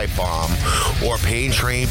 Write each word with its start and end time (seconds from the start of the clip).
Pipe 0.00 0.16
Bomb 0.16 0.50
or 1.04 1.18
Pain 1.18 1.52
Train. 1.52 1.86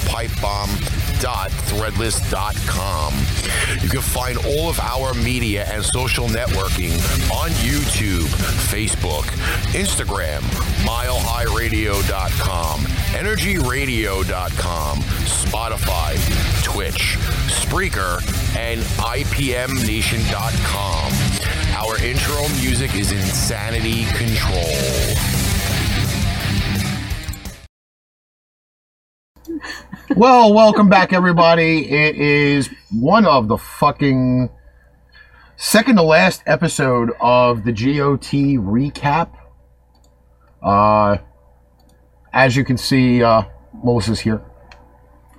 You 3.83 3.89
can 3.89 4.01
find 4.01 4.39
all 4.47 4.67
of 4.67 4.79
our 4.79 5.13
media 5.13 5.67
and 5.71 5.85
social 5.85 6.27
networking 6.27 6.93
on 7.31 7.51
YouTube, 7.61 8.25
Facebook, 8.71 9.25
Instagram, 9.73 10.41
milehighradio.com, 10.87 12.79
energyradio.com, 12.81 14.97
Spotify, 14.97 16.17
Twitch, 16.63 17.19
Spreaker, 17.47 18.23
and 18.57 18.81
IPMNation.com. 18.81 21.13
Our 21.77 22.01
intro 22.03 22.47
music 22.59 22.95
is 22.95 23.11
Insanity 23.11 24.05
Control. 24.17 24.65
Well, 30.19 30.53
welcome 30.53 30.89
back, 30.89 31.13
everybody. 31.13 31.89
It 31.89 32.17
is 32.17 32.69
one 32.91 33.25
of 33.25 33.47
the 33.47 33.57
fucking 33.57 34.49
second 35.55 35.95
to 35.95 36.01
last 36.01 36.43
episode 36.45 37.11
of 37.21 37.63
the 37.63 37.71
GOT 37.71 38.59
recap. 38.59 39.29
Uh, 40.61 41.19
as 42.33 42.57
you 42.57 42.65
can 42.65 42.77
see, 42.77 43.23
uh, 43.23 43.43
Melissa's 43.81 44.19
here. 44.19 44.43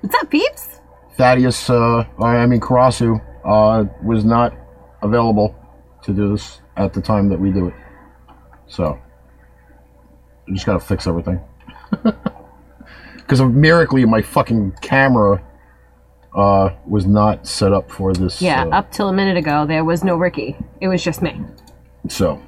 What's 0.00 0.14
up, 0.14 0.30
peeps? 0.30 0.80
Thaddeus, 1.18 1.68
uh, 1.68 2.06
I 2.18 2.46
mean 2.46 2.60
Karasu, 2.60 3.20
uh, 3.44 3.84
was 4.02 4.24
not 4.24 4.56
available 5.02 5.54
to 6.04 6.14
do 6.14 6.32
this 6.32 6.62
at 6.78 6.94
the 6.94 7.02
time 7.02 7.28
that 7.28 7.38
we 7.38 7.52
do 7.52 7.66
it. 7.66 7.74
So, 8.66 8.98
I 10.48 10.54
just 10.54 10.64
gotta 10.64 10.80
fix 10.80 11.06
everything. 11.06 11.38
Because 13.30 13.42
miraculously, 13.42 14.04
my 14.06 14.22
fucking 14.22 14.72
camera 14.82 15.40
uh, 16.34 16.70
was 16.84 17.06
not 17.06 17.46
set 17.46 17.72
up 17.72 17.88
for 17.88 18.12
this. 18.12 18.42
Yeah, 18.42 18.64
uh, 18.64 18.78
up 18.78 18.90
till 18.90 19.08
a 19.08 19.12
minute 19.12 19.36
ago, 19.36 19.64
there 19.64 19.84
was 19.84 20.02
no 20.02 20.16
Ricky. 20.16 20.56
It 20.80 20.88
was 20.88 21.00
just 21.00 21.22
me. 21.22 21.40
So, 22.08 22.42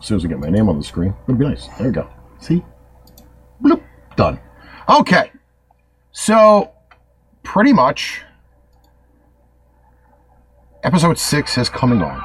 as 0.00 0.06
soon 0.08 0.16
as 0.16 0.24
I 0.24 0.28
get 0.28 0.40
my 0.40 0.50
name 0.50 0.68
on 0.68 0.76
the 0.76 0.82
screen, 0.82 1.14
it'll 1.22 1.36
be 1.36 1.46
nice. 1.46 1.68
There 1.78 1.86
we 1.86 1.92
go. 1.92 2.10
See? 2.40 2.64
Bloop. 3.62 3.80
Done. 4.16 4.40
Okay. 4.88 5.30
So, 6.10 6.72
pretty 7.44 7.72
much, 7.72 8.22
episode 10.82 11.16
six 11.16 11.56
is 11.58 11.68
coming 11.68 12.02
on. 12.02 12.20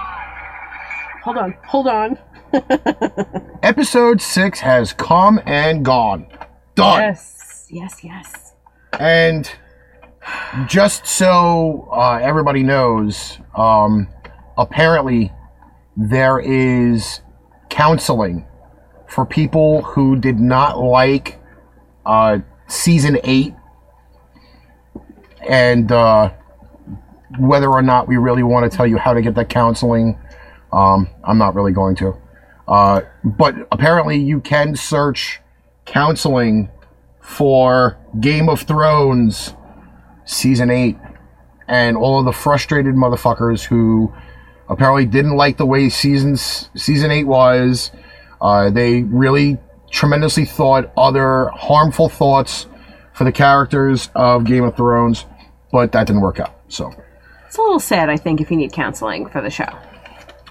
Hold 1.22 1.38
on, 1.38 1.58
hold 1.68 1.88
on. 1.88 2.18
Episode 3.62 4.20
six 4.20 4.62
has 4.62 4.94
come 4.94 5.40
and 5.46 5.86
gone. 5.86 6.26
Done. 6.80 7.02
Yes, 7.02 7.68
yes, 7.70 8.04
yes. 8.04 8.54
And 9.00 9.52
just 10.68 11.06
so 11.06 11.90
uh, 11.92 12.20
everybody 12.22 12.64
knows, 12.64 13.38
um, 13.56 14.08
apparently 14.58 15.32
there 15.98 16.40
is 16.40 17.22
counseling 17.70 18.48
for 19.08 19.26
people 19.26 19.82
who 19.82 20.16
did 20.16 20.40
not 20.40 20.80
like 20.80 21.40
uh, 22.06 22.40
season 22.68 23.18
eight 23.24 23.54
and 25.48 25.92
uh, 25.92 26.32
whether 27.40 27.70
or 27.70 27.82
not 27.82 28.08
we 28.08 28.18
really 28.18 28.44
want 28.44 28.70
to 28.70 28.76
tell 28.76 28.88
you 28.88 28.98
how 28.98 29.14
to 29.14 29.22
get 29.22 29.36
that 29.36 29.50
counseling, 29.50 30.18
um, 30.72 31.10
I'm 31.24 31.38
not 31.38 31.56
really 31.56 31.72
going 31.72 31.96
to. 31.98 32.16
Uh, 32.68 33.02
but 33.24 33.56
apparently, 33.72 34.18
you 34.18 34.40
can 34.42 34.76
search 34.76 35.42
counseling 35.90 36.70
for 37.20 37.98
Game 38.20 38.48
of 38.48 38.62
Thrones 38.62 39.56
season 40.26 40.70
eight, 40.70 40.98
and 41.68 41.98
all 41.98 42.20
of 42.20 42.26
the 42.26 42.32
frustrated 42.32 42.96
motherfuckers 42.96 43.64
who 43.64 44.14
apparently 44.70 45.06
didn't 45.06 45.36
like 45.36 45.58
the 45.58 45.66
way 45.66 45.90
seasons 45.90 46.70
season 46.76 47.12
eight 47.12 47.26
was. 47.26 47.92
Uh, 48.40 48.70
they 48.70 49.02
really 49.04 49.58
tremendously 49.92 50.46
thought 50.46 50.92
other 50.96 51.50
harmful 51.50 52.08
thoughts 52.08 52.68
for 53.14 53.24
the 53.24 53.32
characters 53.32 54.10
of 54.16 54.46
Game 54.46 54.64
of 54.64 54.78
Thrones, 54.78 55.26
but 55.72 55.92
that 55.92 56.08
didn't 56.08 56.22
work 56.22 56.40
out. 56.40 56.58
So. 56.68 56.94
It's 57.48 57.58
a 57.58 57.62
little 57.62 57.80
sad, 57.80 58.10
I 58.10 58.18
think, 58.18 58.42
if 58.42 58.52
you 58.52 58.58
need 58.58 58.72
counseling 58.72 59.28
for 59.28 59.42
the 59.42 59.50
show. 59.50 59.68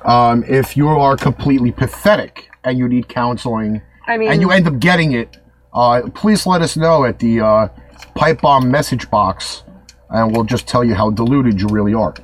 Um, 0.05 0.45
if 0.49 0.77
you 0.77 0.89
are 0.89 1.17
completely 1.17 1.71
pathetic 1.71 2.51
and 2.65 2.77
you 2.77 2.89
need 2.89 3.09
counseling, 3.09 3.83
I 4.09 4.17
mean, 4.17 4.31
and 4.31 4.41
you 4.41 4.51
end 4.51 4.67
up 4.67 4.81
getting 4.81 5.13
it, 5.13 5.37
uh, 5.73 6.09
please 6.15 6.47
let 6.47 6.63
us 6.63 6.77
know 6.77 7.05
at 7.05 7.19
the 7.19 7.41
uh, 7.41 7.69
pipe 8.15 8.41
bomb 8.41 8.71
message 8.71 9.09
box, 9.11 9.63
and 10.11 10.33
we'll 10.33 10.45
just 10.45 10.67
tell 10.67 10.83
you 10.83 10.95
how 10.95 11.11
deluded 11.11 11.61
you 11.61 11.69
really 11.69 11.95
are. 11.95 12.15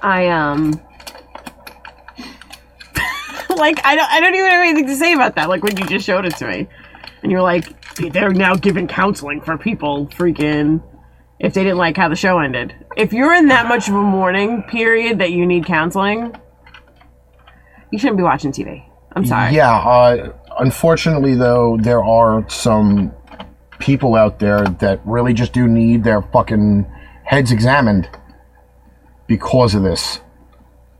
I 0.00 0.28
um, 0.28 0.70
like 3.56 3.84
I 3.84 3.96
don't, 3.96 4.10
I 4.10 4.20
don't 4.20 4.34
even 4.34 4.50
have 4.50 4.62
anything 4.62 4.86
to 4.86 4.96
say 4.96 5.12
about 5.12 5.34
that. 5.34 5.48
Like 5.48 5.62
when 5.62 5.76
you 5.76 5.84
just 5.86 6.06
showed 6.06 6.24
it 6.24 6.36
to 6.36 6.46
me, 6.46 6.68
and 7.22 7.32
you're 7.32 7.42
like, 7.42 7.96
they're 7.96 8.32
now 8.32 8.54
giving 8.54 8.86
counseling 8.86 9.40
for 9.40 9.58
people, 9.58 10.06
freaking, 10.08 10.82
if 11.40 11.54
they 11.54 11.64
didn't 11.64 11.78
like 11.78 11.96
how 11.96 12.08
the 12.08 12.16
show 12.16 12.38
ended. 12.38 12.74
If 12.96 13.12
you're 13.12 13.34
in 13.34 13.48
that 13.48 13.66
much 13.66 13.88
of 13.88 13.94
a 13.94 14.02
mourning 14.02 14.62
period 14.62 15.18
that 15.18 15.32
you 15.32 15.44
need 15.44 15.66
counseling, 15.66 16.36
you 17.90 17.98
shouldn't 17.98 18.18
be 18.18 18.22
watching 18.22 18.52
TV. 18.52 18.84
I'm 19.12 19.24
sorry. 19.24 19.54
Yeah. 19.54 19.74
Uh, 19.74 20.32
unfortunately, 20.58 21.34
though, 21.34 21.76
there 21.80 22.02
are 22.02 22.48
some 22.48 23.12
people 23.78 24.14
out 24.14 24.38
there 24.38 24.64
that 24.64 25.00
really 25.04 25.34
just 25.34 25.52
do 25.52 25.66
need 25.66 26.04
their 26.04 26.22
fucking 26.22 26.86
heads 27.24 27.52
examined 27.52 28.08
because 29.26 29.74
of 29.74 29.82
this. 29.82 30.20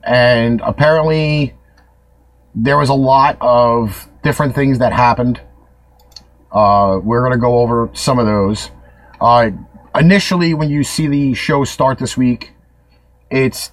And 0.03 0.61
apparently, 0.63 1.55
there 2.55 2.79
was 2.79 2.89
a 2.89 2.95
lot 2.95 3.37
of 3.41 4.09
different 4.23 4.55
things 4.55 4.79
that 4.79 4.93
happened. 4.93 5.41
Uh, 6.53 7.01
we're 7.03 7.21
going 7.21 7.33
to 7.33 7.39
go 7.39 7.59
over 7.59 7.91
some 7.95 8.19
of 8.19 8.27
those. 8.27 8.71
Uh, 9.21 9.51
initially, 9.99 10.55
when 10.55 10.71
you 10.71 10.85
see 10.85 11.07
the 11.07 11.35
show 11.35 11.65
start 11.65 11.99
this 11.99 12.17
week, 12.17 12.53
it's 13.31 13.73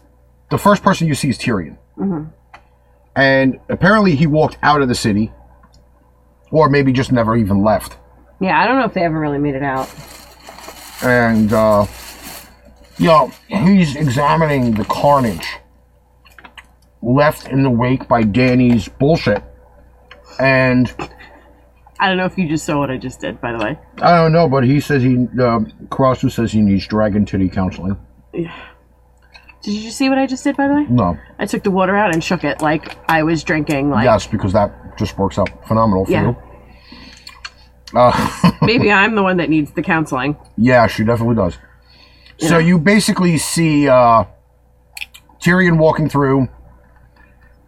the 0.49 0.57
first 0.57 0.83
person 0.83 1.07
you 1.07 1.15
see 1.15 1.29
is 1.29 1.37
Tyrion. 1.37 1.77
And 3.15 3.59
apparently, 3.69 4.15
he 4.15 4.25
walked 4.25 4.57
out 4.63 4.81
of 4.81 4.87
the 4.87 4.95
city, 4.95 5.31
or 6.51 6.69
maybe 6.69 6.91
just 6.93 7.11
never 7.11 7.35
even 7.35 7.63
left. 7.63 7.97
Yeah, 8.39 8.59
I 8.61 8.67
don't 8.67 8.79
know 8.79 8.85
if 8.85 8.93
they 8.93 9.03
ever 9.03 9.19
really 9.19 9.37
made 9.39 9.55
it 9.55 9.63
out. 9.63 9.89
and 11.03 11.51
uh, 11.53 11.85
you 12.97 13.07
know 13.07 13.31
he's 13.47 13.95
examining 13.95 14.73
the 14.73 14.85
carnage 14.85 15.47
left 17.01 17.47
in 17.47 17.63
the 17.63 17.69
wake 17.69 18.07
by 18.07 18.23
Dany's 18.23 18.87
bullshit, 18.87 19.43
and 20.39 20.93
I 21.99 22.07
don't 22.07 22.17
know 22.17 22.25
if 22.25 22.37
you 22.37 22.47
just 22.47 22.65
saw 22.65 22.79
what 22.79 22.89
I 22.91 22.97
just 22.97 23.19
did, 23.19 23.39
by 23.41 23.51
the 23.51 23.63
way. 23.63 23.79
I 24.01 24.15
don't 24.17 24.31
know, 24.31 24.47
but 24.49 24.63
he 24.63 24.79
says 24.79 25.03
he 25.03 25.15
uh, 25.15 25.59
Karasu 25.89 26.31
says 26.31 26.51
he 26.51 26.61
needs 26.61 26.87
dragon 26.87 27.25
titty 27.25 27.49
counseling. 27.49 27.97
Yeah. 28.33 28.55
Did 29.63 29.73
you 29.75 29.91
see 29.91 30.09
what 30.09 30.17
I 30.17 30.25
just 30.25 30.43
did, 30.43 30.57
by 30.57 30.67
the 30.67 30.73
way? 30.73 30.85
No, 30.89 31.17
I 31.37 31.45
took 31.45 31.61
the 31.63 31.69
water 31.69 31.95
out 31.95 32.13
and 32.13 32.23
shook 32.23 32.43
it 32.43 32.61
like 32.63 32.97
I 33.09 33.21
was 33.23 33.43
drinking. 33.43 33.91
Like 33.91 34.05
yes, 34.05 34.25
because 34.25 34.53
that 34.53 34.97
just 34.97 35.17
works 35.19 35.37
out 35.37 35.49
phenomenal 35.67 36.05
for 36.05 36.11
Yeah. 36.11 36.29
you. 36.29 36.37
Uh, 37.93 38.51
maybe 38.61 38.91
I'm 38.91 39.15
the 39.15 39.23
one 39.23 39.37
that 39.37 39.49
needs 39.49 39.71
the 39.71 39.81
counseling. 39.81 40.37
Yeah, 40.57 40.87
she 40.87 41.03
definitely 41.03 41.35
does. 41.35 41.57
So 42.37 42.57
you 42.57 42.79
basically 42.79 43.37
see 43.37 43.87
uh, 43.87 44.23
Tyrion 45.39 45.77
walking 45.77 46.09
through, 46.09 46.49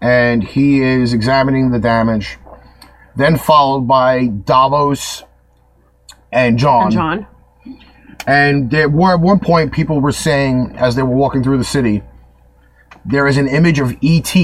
and 0.02 0.44
he 0.44 0.82
is 0.82 1.14
examining 1.14 1.72
the 1.72 1.80
damage. 1.80 2.38
Then 3.16 3.38
followed 3.38 3.82
by 3.82 4.28
Davos 4.28 5.24
and 6.32 6.58
Jon. 6.58 6.86
And 6.86 6.94
Jon. 6.94 7.28
And 8.26 8.72
there 8.72 8.90
were 8.90 9.14
at 9.14 9.20
one 9.20 9.40
point 9.40 9.72
people 9.72 10.00
were 10.00 10.12
saying 10.12 10.74
as 10.76 10.96
they 10.96 11.04
were 11.04 11.16
walking 11.16 11.44
through 11.44 11.60
the 11.60 11.64
city, 11.64 12.02
there 13.06 13.28
is 13.28 13.38
an 13.38 13.48
image 13.48 13.80
of 13.80 13.96
ET 14.02 14.36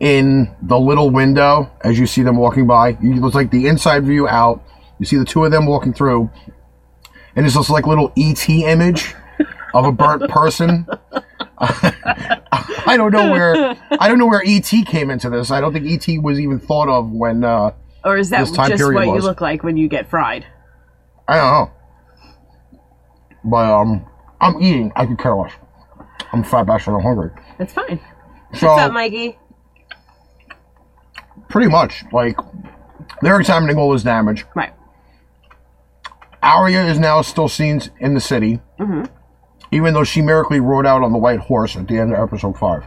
in 0.00 0.54
the 0.62 0.78
little 0.78 1.10
window 1.10 1.70
as 1.82 1.98
you 1.98 2.06
see 2.06 2.22
them 2.22 2.36
walking 2.36 2.66
by. 2.66 2.90
You 3.02 3.14
looks 3.14 3.34
like 3.34 3.50
the 3.50 3.66
inside 3.66 4.04
view 4.04 4.28
out. 4.28 4.62
You 4.98 5.06
see 5.06 5.16
the 5.16 5.24
two 5.24 5.44
of 5.44 5.50
them 5.50 5.66
walking 5.66 5.92
through, 5.92 6.30
and 7.36 7.46
it's 7.46 7.54
this 7.56 7.70
like 7.70 7.86
little 7.86 8.12
ET 8.16 8.48
image 8.48 9.14
of 9.74 9.84
a 9.84 9.92
burnt 9.92 10.28
person. 10.30 10.86
I 11.60 12.94
don't 12.96 13.12
know 13.12 13.30
where 13.30 13.76
I 14.00 14.08
don't 14.08 14.18
know 14.18 14.26
where 14.26 14.42
ET 14.44 14.70
came 14.86 15.10
into 15.10 15.30
this. 15.30 15.50
I 15.50 15.60
don't 15.60 15.72
think 15.72 15.86
ET 15.86 16.22
was 16.22 16.40
even 16.40 16.58
thought 16.58 16.88
of 16.88 17.10
when 17.10 17.44
uh, 17.44 17.72
Or 18.04 18.16
is 18.16 18.30
that 18.30 18.46
just 18.46 18.56
what 18.56 19.06
you 19.06 19.12
was. 19.12 19.24
look 19.24 19.40
like 19.40 19.62
when 19.62 19.76
you 19.76 19.88
get 19.88 20.08
fried? 20.08 20.46
I 21.26 21.36
don't 21.36 21.52
know. 21.52 21.70
But 23.44 23.72
um, 23.72 24.06
I'm 24.40 24.60
eating. 24.62 24.92
I 24.96 25.06
could 25.06 25.18
care 25.18 25.36
less. 25.36 25.52
I'm 26.32 26.42
fat 26.42 26.66
bastard. 26.66 26.94
I'm 26.94 27.02
hungry. 27.02 27.30
That's 27.58 27.72
fine. 27.72 28.00
So 28.54 28.68
What's 28.68 28.82
up, 28.82 28.92
Mikey? 28.92 29.38
Pretty 31.48 31.68
much 31.68 32.04
like 32.12 32.36
they're 33.22 33.38
examining 33.40 33.76
all 33.78 33.92
this 33.92 34.02
damage. 34.02 34.44
Right. 34.54 34.72
Arya 36.42 36.84
is 36.84 36.98
now 36.98 37.22
still 37.22 37.48
seen 37.48 37.80
in 37.98 38.14
the 38.14 38.20
city, 38.20 38.60
even 39.72 39.92
though 39.94 40.04
she 40.04 40.22
miraculously 40.22 40.60
rode 40.60 40.86
out 40.86 41.02
on 41.02 41.12
the 41.12 41.18
white 41.18 41.40
horse 41.40 41.76
at 41.76 41.88
the 41.88 41.98
end 41.98 42.12
of 42.12 42.18
episode 42.20 42.56
five. 42.56 42.84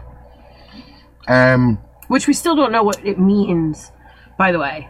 Um, 1.27 1.77
Which 2.07 2.27
we 2.27 2.33
still 2.33 2.55
don't 2.55 2.71
know 2.71 2.83
what 2.83 3.05
it 3.05 3.19
means, 3.19 3.91
by 4.37 4.51
the 4.51 4.59
way. 4.59 4.89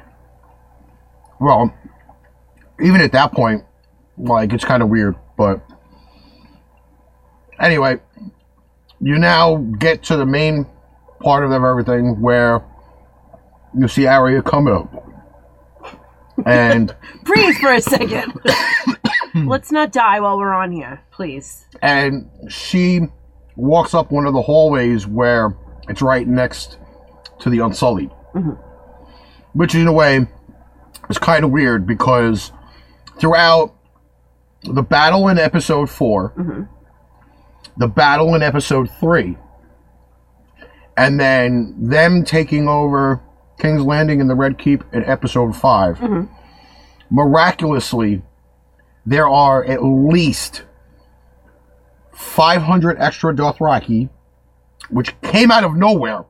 well, 1.40 1.74
even 2.80 3.02
at 3.02 3.12
that 3.14 3.32
point, 3.32 3.64
like 4.18 4.54
it's 4.54 4.64
kind 4.66 4.84
of 4.84 4.90
weird, 4.90 5.16
but 5.38 5.62
anyway, 7.60 8.00
you 9.00 9.18
now 9.18 9.58
get 9.58 10.04
to 10.04 10.18
the 10.18 10.26
main 10.26 10.68
part 11.20 11.44
of 11.44 11.52
everything 11.52 12.22
where 12.22 12.64
you 13.78 13.88
see 13.88 14.06
Arya 14.06 14.42
come 14.42 14.68
up, 14.68 14.92
and 16.46 16.96
Breathe 17.24 17.56
for 17.56 17.74
a 17.74 17.82
second. 17.82 18.34
Let's 19.34 19.72
not 19.72 19.92
die 19.92 20.20
while 20.20 20.38
we're 20.38 20.54
on 20.54 20.72
here, 20.72 21.02
please. 21.12 21.66
and 21.82 22.30
she 22.50 23.02
walks 23.56 23.94
up 23.94 24.12
one 24.12 24.26
of 24.26 24.34
the 24.34 24.42
hallways 24.42 25.08
where 25.08 25.56
it's 25.88 26.02
right 26.02 26.28
next 26.28 26.78
to 27.40 27.50
the 27.50 27.60
Unsullied, 27.60 28.10
mm-hmm. 28.34 28.52
which 29.54 29.76
in 29.76 29.88
a 29.88 29.94
way 29.94 30.26
is 31.10 31.18
kind 31.18 31.44
of 31.44 31.52
weird 31.52 31.86
because 31.86 32.52
throughout 33.20 33.76
the 34.64 34.84
battle 34.84 35.28
in 35.28 35.38
episode 35.38 35.90
4 35.90 36.34
mm-hmm. 36.38 36.64
the 37.78 37.88
battle 37.88 38.36
in 38.36 38.42
episode 38.44 38.90
three, 39.00 39.38
and 40.98 41.20
then 41.20 41.76
them 41.80 42.24
taking 42.24 42.68
over 42.68 43.22
King's 43.62 43.84
Landing 43.84 44.20
and 44.22 44.30
the 44.30 44.36
Red 44.36 44.58
Keep 44.58 44.84
in 44.92 45.06
episode 45.06 45.56
5 45.56 45.98
mm-hmm. 46.00 46.34
miraculously, 47.16 48.22
there 49.06 49.30
are 49.30 49.64
at 49.64 49.84
least 49.84 50.64
500 52.14 52.98
extra 53.00 53.34
Dothraki, 53.34 54.10
which 54.90 55.20
came 55.22 55.52
out 55.52 55.64
of 55.64 55.76
nowhere. 55.76 56.26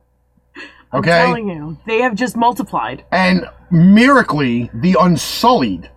I'm 0.92 0.98
Okay? 1.00 1.24
telling 1.24 1.48
you, 1.48 1.78
they 1.86 2.02
have 2.02 2.14
just 2.14 2.36
multiplied. 2.36 3.04
And 3.10 3.46
miraculously, 3.70 4.70
the 4.74 4.94
Unsullied 5.00 5.90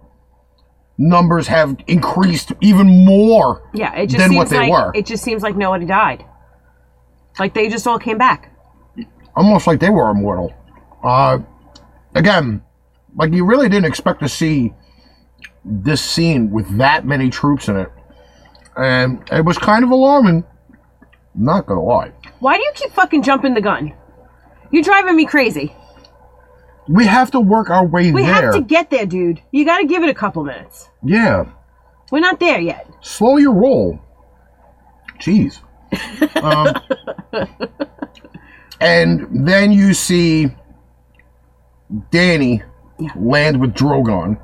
numbers 0.98 1.48
have 1.48 1.76
increased 1.88 2.54
even 2.62 2.88
more 3.06 3.70
Yeah, 3.74 3.94
it 3.96 4.08
just 4.08 4.20
than 4.20 4.30
seems 4.30 4.38
what 4.38 4.50
they 4.50 4.58
like 4.60 4.72
were. 4.72 4.92
it 4.96 5.06
just 5.06 5.22
seems 5.22 5.44
like 5.44 5.58
nobody 5.58 5.86
died. 5.86 6.24
Like 7.38 7.54
they 7.54 7.68
just 7.68 7.86
all 7.86 8.00
came 8.00 8.18
back. 8.18 8.50
almost 9.36 9.68
like 9.68 9.82
they 9.82 9.90
were 9.90 10.10
immortal. 10.10 10.54
Uh, 11.06 11.40
again, 12.16 12.64
like 13.16 13.32
you 13.32 13.46
really 13.46 13.70
didn't 13.70 13.86
expect 13.86 14.20
to 14.22 14.28
see 14.28 14.74
this 15.64 16.02
scene 16.02 16.50
with 16.52 16.78
that 16.78 17.06
many 17.06 17.30
troops 17.30 17.68
in 17.70 17.78
it, 17.78 17.92
and 18.76 19.24
it 19.32 19.46
was 19.46 19.58
kind 19.58 19.84
of 19.84 19.92
alarming. 19.92 20.44
Not 21.36 21.68
gonna 21.68 21.84
lie. 21.84 22.12
Why 22.40 22.58
do 22.58 22.64
you 22.64 22.72
keep 22.74 22.92
fucking 22.92 23.22
jumping 23.24 23.54
the 23.54 23.62
gun? 23.62 23.94
You're 24.72 24.84
driving 24.84 25.16
me 25.16 25.26
crazy. 25.26 25.76
We 26.88 27.06
have 27.06 27.32
to 27.32 27.40
work 27.40 27.70
our 27.70 27.86
way 27.86 28.06
there. 28.06 28.14
We 28.14 28.22
there. 28.24 28.34
have 28.34 28.54
to 28.56 28.62
get 28.62 28.90
there, 28.90 29.06
dude. 29.06 29.42
You 29.52 29.66
got 29.66 29.80
to 29.80 29.86
give 29.88 30.04
it 30.04 30.10
a 30.10 30.14
couple 30.14 30.44
minutes. 30.44 30.90
yeah, 31.04 31.46
We're 32.12 32.20
not 32.20 32.40
there 32.40 32.60
yet. 32.60 32.88
slow 33.02 33.38
your 33.38 33.54
roll. 33.54 34.00
Jeez. 35.20 35.60
um, 36.44 36.76
and 38.80 39.48
then 39.48 39.72
you 39.72 39.94
see 39.94 40.50
Dany 42.12 42.62
Yeah. 43.00 43.10
land 43.16 43.60
with 43.60 43.74
Drogon, 43.74 44.38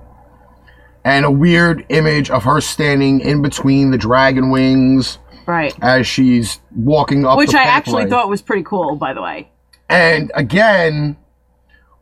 and 1.03 1.25
a 1.25 1.31
weird 1.31 1.85
image 1.89 2.29
of 2.29 2.43
her 2.43 2.61
standing 2.61 3.19
in 3.21 3.41
between 3.41 3.91
the 3.91 3.97
dragon 3.97 4.51
wings 4.51 5.17
Right. 5.47 5.73
as 5.81 6.05
she's 6.05 6.59
walking 6.75 7.25
up. 7.25 7.37
Which 7.37 7.55
I 7.55 7.63
actually 7.63 8.05
thought 8.05 8.29
was 8.29 8.41
pretty 8.41 8.63
cool, 8.63 8.95
by 8.95 9.13
the 9.13 9.21
way. 9.21 9.49
And 9.89 10.31
again, 10.35 11.17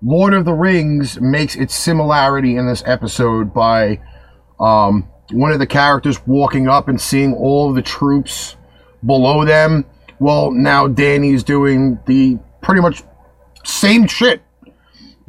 Lord 0.02 0.34
of 0.34 0.46
the 0.46 0.54
Rings 0.54 1.20
makes 1.22 1.56
its 1.56 1.74
similarity 1.76 2.56
in 2.56 2.68
this 2.68 2.84
episode 2.86 3.54
by 3.54 4.00
um, 4.60 5.08
one 5.32 5.52
of 5.52 5.60
the 5.60 5.68
characters 5.68 6.26
walking 6.28 6.68
up 6.68 6.88
and 6.90 7.00
seeing 7.00 7.34
all 7.34 7.70
of 7.70 7.76
the 7.76 7.82
troops 7.82 8.56
below 9.06 9.46
them. 9.46 9.86
Well, 10.20 10.52
now 10.52 10.88
Dany's 10.88 11.44
doing 11.44 12.00
the 12.06 12.38
pretty 12.62 12.82
much 12.82 13.04
same 13.64 14.06
shit 14.08 14.42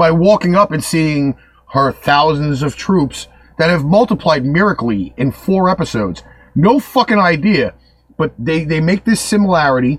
by 0.00 0.10
walking 0.10 0.54
up 0.56 0.70
and 0.72 0.82
seeing 0.82 1.36
her 1.74 1.92
thousands 1.92 2.62
of 2.62 2.74
troops 2.76 3.28
that 3.58 3.68
have 3.70 3.84
multiplied 3.84 4.44
miraculously 4.44 5.12
in 5.16 5.30
four 5.30 5.68
episodes. 5.68 6.22
No 6.54 6.80
fucking 6.80 7.18
idea. 7.18 7.74
But 8.16 8.32
they, 8.38 8.64
they 8.64 8.80
make 8.80 9.04
this 9.04 9.20
similarity 9.20 9.98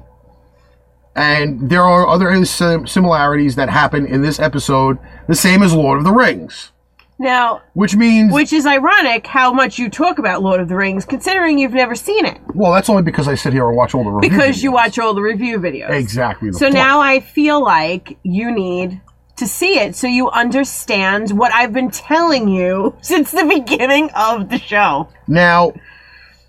and 1.16 1.70
there 1.70 1.84
are 1.84 2.08
other 2.08 2.46
similarities 2.46 3.56
that 3.56 3.70
happen 3.70 4.06
in 4.06 4.22
this 4.22 4.40
episode, 4.40 4.98
the 5.28 5.36
same 5.36 5.62
as 5.62 5.74
Lord 5.74 5.98
of 6.00 6.06
the 6.06 6.12
Rings, 6.14 6.72
Now, 7.20 7.62
which 7.74 7.96
means 7.98 8.32
which 8.34 8.54
is 8.54 8.66
ironic 8.66 9.28
how 9.28 9.52
much 9.52 9.78
you 9.78 9.90
talk 9.90 10.20
about 10.20 10.42
Lord 10.42 10.62
of 10.62 10.70
the 10.70 10.76
Rings, 10.78 11.04
considering 11.04 11.60
you've 11.60 11.74
never 11.74 11.96
seen 11.96 12.26
it. 12.26 12.40
well, 12.56 12.72
that's 12.72 12.90
only 12.90 13.04
because 13.04 13.28
I 13.28 13.36
sit 13.36 13.52
here 13.52 13.68
and 13.68 13.76
watch 13.76 13.94
all 13.94 14.06
the 14.06 14.10
reviews. 14.10 14.32
Because 14.32 14.64
you 14.64 14.72
watch 14.72 14.98
all 15.00 15.14
the 15.14 15.22
review 15.22 15.60
videos. 15.60 15.90
exactly. 15.92 16.50
The 16.50 16.58
So 16.58 16.66
point. 16.68 16.76
now 16.76 17.02
I 17.02 17.20
feel 17.20 17.62
like 17.62 18.18
you 18.24 18.50
need 18.52 19.02
to 19.42 19.48
see 19.48 19.80
it 19.80 19.96
so 19.96 20.06
you 20.06 20.30
understand 20.30 21.38
what 21.38 21.52
I've 21.52 21.74
been 21.74 21.90
telling 21.90 22.48
you 22.48 22.96
since 23.02 23.32
the 23.32 23.44
beginning 23.46 24.10
of 24.16 24.50
the 24.50 24.60
show. 24.60 25.10
Now, 25.28 25.74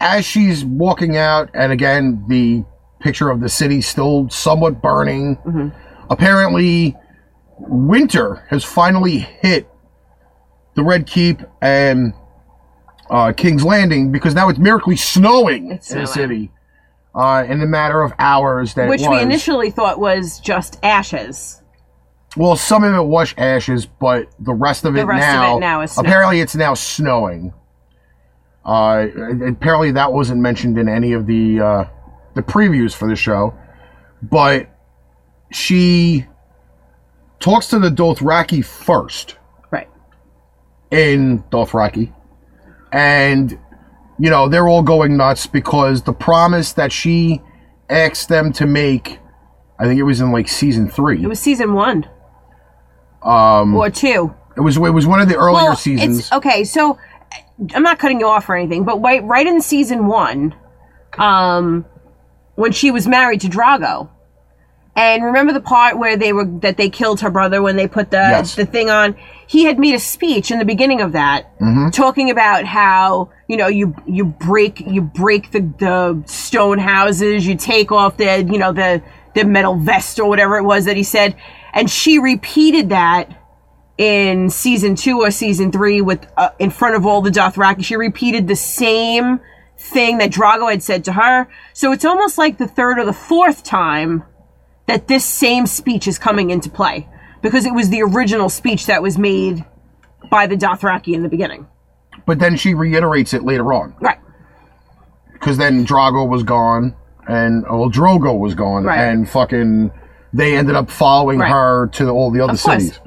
as 0.01 0.27
she's 0.27 0.65
walking 0.65 1.17
out, 1.17 1.51
and 1.55 1.73
again, 1.73 2.25
the 2.29 2.65
picture 3.01 3.31
of 3.31 3.41
the 3.41 3.49
city 3.49 3.81
still 3.81 4.29
somewhat 4.29 4.83
burning. 4.83 5.37
Mm-hmm. 5.37 5.69
Apparently, 6.11 6.95
winter 7.59 8.45
has 8.51 8.63
finally 8.63 9.19
hit 9.19 9.69
the 10.75 10.83
Red 10.83 11.07
Keep 11.07 11.41
and 11.63 12.13
uh, 13.09 13.33
King's 13.33 13.65
Landing 13.65 14.13
because 14.13 14.35
now 14.35 14.49
it's 14.51 14.59
miraculously 14.59 14.97
snowing 14.97 15.73
It's 15.73 15.91
in 15.91 16.01
the 16.01 16.07
city 16.07 16.51
uh, 17.15 17.45
in 17.49 17.61
the 17.61 17.67
matter 17.67 18.03
of 18.03 18.13
hours. 18.19 18.75
That 18.75 18.89
Which 18.89 19.03
we 19.03 19.21
initially 19.21 19.71
thought 19.71 19.99
was 19.99 20.39
just 20.41 20.79
ashes. 20.83 21.62
Well, 22.37 22.57
some 22.57 22.83
of 22.85 22.95
it 22.95 23.05
was 23.05 23.35
ashes, 23.37 23.85
but 23.87 24.29
the 24.39 24.55
rest 24.55 24.85
of 24.85 24.97
it 24.97 25.05
rest 25.05 25.29
of 25.29 25.35
now, 25.35 25.57
it 25.57 25.61
now 25.61 25.81
is 25.83 25.93
snow. 25.93 26.01
apparently 26.03 26.41
it's 26.41 26.57
now 26.57 26.75
snowing. 26.75 27.53
Uh, 28.65 29.07
apparently 29.47 29.91
that 29.93 30.13
wasn't 30.13 30.41
mentioned 30.41 30.79
in 30.79 30.89
any 30.89 31.13
of 31.13 31.27
the 31.27 31.61
uh, 31.61 31.85
the 32.35 32.43
previews 32.43 32.95
for 32.95 33.09
the 33.09 33.17
show, 33.17 33.53
but 34.23 34.69
she 35.51 36.25
talks 37.41 37.67
to 37.69 37.79
the 37.79 37.91
Dothraki 37.91 38.65
first 38.65 39.37
Right. 39.71 39.89
in 40.91 41.43
Dothraki, 41.51 42.13
and 42.93 43.59
you 44.19 44.31
know 44.31 44.49
they're 44.49 44.69
all 44.69 44.83
going 44.83 45.17
nuts 45.17 45.47
because 45.49 46.03
the 46.03 46.13
promise 46.13 46.73
that 46.75 46.93
she 46.93 47.43
asked 47.91 48.29
them 48.29 48.53
to 48.55 48.65
make, 48.67 49.19
I 49.79 49.85
think 49.87 49.99
it 49.99 50.05
was 50.05 50.21
in 50.21 50.31
like 50.31 50.47
season 50.49 50.89
three. 50.89 51.23
It 51.23 51.27
was 51.29 51.41
season 51.41 51.75
one. 51.75 52.07
Um, 53.25 53.75
Or 53.77 53.91
two. 53.91 54.35
It 54.57 54.61
was 54.61 54.77
it 54.77 54.81
was 54.81 55.07
one 55.07 55.21
of 55.21 55.29
the 55.29 55.37
earlier 55.37 55.65
well, 55.65 55.77
seasons. 55.77 56.19
It's, 56.19 56.33
okay, 56.33 56.65
so 56.65 56.99
I'm 57.75 57.83
not 57.83 57.99
cutting 57.99 58.21
you 58.21 58.29
off 58.29 58.49
or 58.49 58.57
anything, 58.57 58.85
but 58.85 59.01
right, 59.01 59.23
right 59.25 59.47
in 59.47 59.61
season 59.63 60.07
one, 60.07 60.55
um, 61.19 61.87
when 62.57 62.73
she 62.73 62.91
was 62.91 63.07
married 63.07 63.41
to 63.43 63.49
Drago, 63.49 64.11
and 64.95 65.25
remember 65.25 65.55
the 65.55 65.61
part 65.61 65.99
where 65.99 66.19
they 66.19 66.35
were 66.35 66.45
that 66.61 66.77
they 66.77 66.91
killed 66.91 67.21
her 67.21 67.31
brother 67.31 67.63
when 67.63 67.77
they 67.77 67.89
put 67.89 68.11
the 68.11 68.19
Yes. 68.19 68.55
the 68.57 68.67
thing 68.67 68.91
on. 68.91 69.17
He 69.47 69.65
had 69.65 69.79
made 69.79 69.95
a 69.95 69.99
speech 69.99 70.51
in 70.51 70.59
the 70.59 70.65
beginning 70.67 71.01
of 71.01 71.13
that, 71.13 71.59
Mm-hmm. 71.59 71.91
talking 71.91 72.31
about 72.31 72.65
how 72.67 73.31
you 73.49 73.57
know 73.57 73.69
you 73.69 73.95
you 74.07 74.27
break 74.27 74.81
you 74.81 75.01
break 75.01 75.51
the 75.53 75.61
the 75.79 76.23
stone 76.27 76.79
houses, 76.79 77.47
you 77.47 77.55
take 77.55 77.91
off 77.91 78.19
the 78.19 78.43
you 78.45 78.59
know 78.59 78.73
the 78.73 79.03
the 79.35 79.45
metal 79.45 79.77
vest 79.77 80.21
or 80.21 80.29
whatever 80.29 80.59
it 80.59 80.63
was 80.65 80.85
that 80.85 80.97
he 80.97 81.03
said, 81.03 81.35
and 81.73 81.91
she 81.91 82.19
repeated 82.19 82.91
that 82.91 83.39
in 83.99 84.51
season 84.51 84.95
two 84.97 85.21
or 85.21 85.31
season 85.31 85.71
three 85.71 86.01
with 86.01 86.27
uh, 86.37 86.51
in 86.59 86.71
front 86.71 86.97
of 86.97 87.07
all 87.07 87.23
the 87.23 87.31
Dothraki. 87.31 87.85
She 87.85 87.97
repeated 87.97 88.49
the 88.49 88.57
same 88.57 89.41
thing 89.79 90.19
that 90.19 90.31
Drago 90.31 90.71
had 90.71 90.83
said 90.83 91.05
to 91.05 91.13
her. 91.13 91.49
So 91.73 91.93
it's 91.93 92.05
almost 92.05 92.39
like 92.39 92.59
the 92.59 92.69
third 92.69 92.99
or 92.99 93.05
the 93.05 93.13
fourth 93.13 93.65
time 93.65 94.25
that 94.87 95.09
this 95.09 95.25
same 95.25 95.67
speech 95.67 96.07
is 96.07 96.19
coming 96.19 96.51
into 96.51 96.71
play 96.71 97.09
because 97.43 97.65
it 97.65 97.75
was 97.75 97.91
the 97.91 98.03
original 98.03 98.49
speech 98.49 98.87
that 98.87 99.03
was 99.03 99.19
made 99.19 99.65
by 100.31 100.47
the 100.47 100.57
Dothraki 100.57 101.15
in 101.15 101.23
the 101.23 101.29
beginning. 101.29 101.67
But 102.27 102.39
then 102.39 102.57
she 102.57 102.75
reiterates 102.75 103.35
it 103.35 103.43
later 103.43 103.73
on. 103.73 103.95
Right. 104.01 104.19
Because 105.33 105.57
then 105.59 105.85
Drago 105.85 106.29
was 106.29 106.45
gone, 106.45 106.95
and 107.27 107.65
well, 107.65 107.91
Drogo 107.91 108.39
was 108.39 108.55
gone, 108.55 108.85
Right. 108.85 108.99
and 109.01 109.29
fucking 109.29 109.91
they 110.33 110.57
ended 110.57 110.75
up 110.77 110.91
following 110.91 111.39
Right. 111.39 111.51
her 111.51 111.89
to 111.89 112.09
all 112.11 112.31
the 112.31 112.41
other 112.41 112.57
cities. 112.57 112.99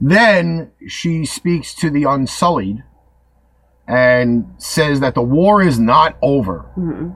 Then 0.00 0.70
she 0.86 1.24
speaks 1.24 1.74
to 1.76 1.88
the 1.90 2.04
Unsullied 2.04 2.82
and 3.88 4.46
says 4.58 5.00
that 5.00 5.14
the 5.14 5.22
war 5.22 5.62
is 5.62 5.78
not 5.78 6.16
over. 6.20 6.66
Mm-hmm. 6.76 7.10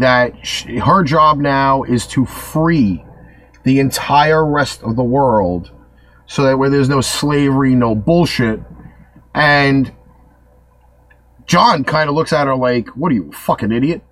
That 0.00 0.44
sh 0.44 0.64
her 0.82 1.04
job 1.04 1.38
now 1.38 1.84
is 1.84 2.06
to 2.08 2.24
free 2.26 3.04
the 3.62 3.78
entire 3.78 4.44
rest 4.44 4.82
of 4.82 4.96
the 4.96 5.04
world 5.04 5.70
so 6.26 6.42
that 6.42 6.58
where 6.58 6.68
there's 6.70 6.88
no 6.88 7.00
slavery, 7.00 7.74
no 7.76 7.94
bullshit. 7.94 8.60
And 9.34 9.92
Jon 11.46 11.84
kind 11.84 12.08
of 12.08 12.16
looks 12.16 12.32
at 12.32 12.46
her 12.48 12.56
like, 12.56 12.88
What 12.96 13.12
are 13.12 13.14
you, 13.14 13.30
fucking 13.32 13.70
idiot? 13.70 14.02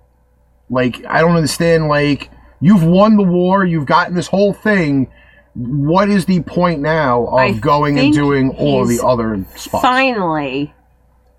Like, 0.69 1.03
I 1.05 1.19
don't 1.19 1.35
understand. 1.35 1.87
Like, 1.89 2.29
you've 2.63 2.83
won 2.83 3.17
the 3.17 3.23
war, 3.23 3.65
you've 3.65 3.85
gotten 3.85 4.15
this 4.15 4.27
whole 4.27 4.53
thing. 4.53 5.11
What 5.53 6.09
is 6.09 6.25
the 6.25 6.41
point 6.41 6.81
now 6.81 7.25
of 7.27 7.33
I 7.33 7.51
going 7.51 7.99
and 7.99 8.13
doing 8.13 8.51
all 8.51 8.85
the 8.85 9.05
other 9.05 9.45
spots? 9.55 9.83
Finally, 9.83 10.73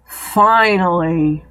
finally 0.07 1.45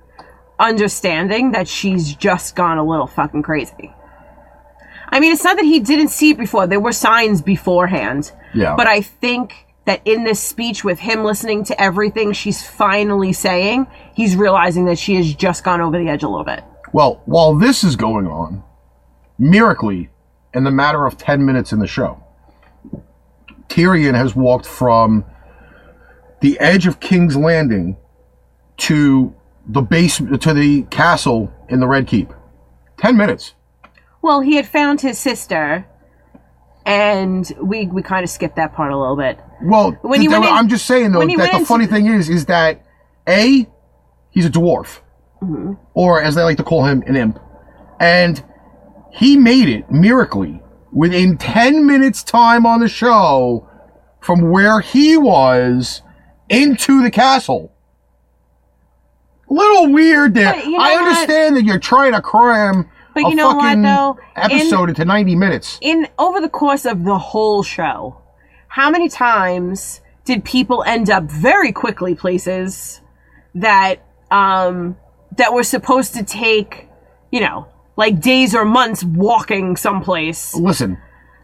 understanding 0.60 1.51
that 1.51 1.68
she's 1.68 2.13
just 2.15 2.56
gone 2.56 2.77
a 2.77 2.86
little 2.86 3.08
fucking 3.08 3.42
crazy. 3.42 3.94
I 5.10 5.20
mean, 5.20 5.34
it's 5.34 5.44
not 5.44 5.58
that 5.58 5.65
he 5.65 5.80
didn't 5.80 6.08
see 6.10 6.32
it 6.32 6.38
before. 6.38 6.65
There 6.65 6.80
were 6.80 6.92
signs 6.92 7.42
beforehand. 7.42 8.32
Yeah. 8.53 8.75
But 8.75 8.88
I 8.88 9.01
think 9.01 9.53
that 9.86 10.01
in 10.06 10.24
this 10.24 10.39
speech, 10.39 10.84
with 10.84 11.00
him 11.00 11.24
listening 11.24 11.63
to 11.65 11.82
everything 11.82 12.32
she's 12.32 12.65
finally 12.65 13.34
saying, 13.34 13.88
he's 14.15 14.36
realizing 14.36 14.86
that 14.86 14.98
she 14.98 15.15
has 15.15 15.34
just 15.36 15.63
gone 15.63 15.82
over 15.82 15.98
the 16.00 16.08
edge 16.08 16.24
a 16.24 16.30
little 16.30 16.46
bit. 16.46 16.63
Well, 16.94 17.22
while 17.25 17.56
this 17.56 17.84
is 17.84 17.96
going 17.96 18.27
on, 18.27 18.63
miraculously, 19.50 20.09
in 20.53 20.63
the 20.63 20.71
matter 20.71 21.05
of 21.05 21.17
10 21.17 21.45
minutes 21.45 21.71
in 21.71 21.79
the 21.79 21.88
show, 21.88 22.23
Tyrion 23.67 24.13
has 24.15 24.35
walked 24.35 24.65
from 24.65 25.25
the 26.41 26.59
edge 26.59 26.85
of 26.88 27.00
King's 27.00 27.35
Landing 27.35 27.97
to 28.77 29.33
the 29.67 29.81
base 29.81 30.17
to 30.17 30.53
the 30.53 30.83
castle 30.83 31.51
in 31.69 31.79
the 31.79 31.88
Red 31.88 32.07
Keep. 32.07 32.33
10 32.97 33.17
minutes. 33.17 33.53
Well, 34.21 34.41
he 34.41 34.55
had 34.55 34.67
found 34.67 35.01
his 35.01 35.17
sister, 35.17 35.85
and 36.85 37.51
we 37.62 37.88
we 37.88 38.01
kind 38.01 38.23
of 38.23 38.29
skipped 38.29 38.55
that 38.57 38.73
part 38.73 38.91
a 38.91 38.97
little 38.97 39.17
bit. 39.17 39.39
Well, 39.62 39.91
When 40.01 40.21
he 40.21 40.27
th- 40.27 40.39
went 40.39 40.45
in- 40.51 40.53
I'm 40.57 40.67
just 40.69 40.85
saying 40.85 41.12
though 41.12 41.25
that 41.25 41.59
the 41.59 41.65
funny 41.65 41.88
thing 41.88 42.07
is 42.07 42.29
is 42.29 42.45
that 42.45 42.85
A, 43.27 43.67
he's 44.29 44.45
a 44.45 44.50
dwarf. 44.50 45.00
Mm-hmm. 45.41 45.73
Or 45.93 46.21
as 46.21 46.35
they 46.35 46.43
like 46.43 46.57
to 46.57 46.63
call 46.63 46.85
him, 46.85 47.03
an 47.05 47.15
imp. 47.15 47.39
And 48.00 48.41
he 49.13 49.38
made 49.38 49.70
it 49.70 49.89
miraculously 49.91 50.62
within 50.91 51.38
10 51.38 51.86
minutes 51.86 52.24
time 52.24 52.65
on 52.65 52.79
the 52.79 52.88
show 52.88 53.67
from 54.20 54.50
where 54.51 54.79
he 54.79 55.17
was 55.17 56.01
into 56.50 57.01
the 57.03 57.12
castle. 57.12 57.72
Little 59.50 59.91
weird 59.91 60.34
there. 60.34 60.55
You 60.58 60.72
know 60.72 60.77
I 60.79 60.93
what? 60.93 61.01
understand 61.08 61.55
that 61.58 61.63
you're 61.63 61.79
trying 61.79 62.13
to 62.13 62.22
cram 62.22 62.89
But 63.13 63.25
a 63.25 63.29
you 63.29 63.36
know 63.36 63.53
what, 63.55 63.62
fucking 63.63 63.82
though? 63.82 64.17
In- 64.36 64.51
episode 64.51 64.89
into 64.89 65.05
90 65.05 65.36
minutes. 65.36 65.77
in 65.82 66.08
over 66.17 66.39
the 66.41 66.50
course 66.50 66.86
of 66.86 67.03
the 67.03 67.17
whole 67.17 67.62
show, 67.63 68.17
how 68.67 68.89
many 68.89 69.10
times 69.10 70.01
did 70.25 70.43
people 70.43 70.84
end 70.84 71.10
up 71.10 71.25
very 71.25 71.72
quickly 71.72 72.15
places 72.15 73.01
that 73.55 74.03
um 74.32 74.98
that 75.38 75.53
were 75.53 75.63
supposed 75.63 76.13
to 76.15 76.24
take, 76.24 76.88
you 77.32 77.41
know, 77.41 77.67
like 77.95 78.19
days 78.19 78.55
or 78.55 78.65
months 78.65 79.03
walking 79.03 79.75
someplace? 79.75 80.53
Listen, 80.55 80.97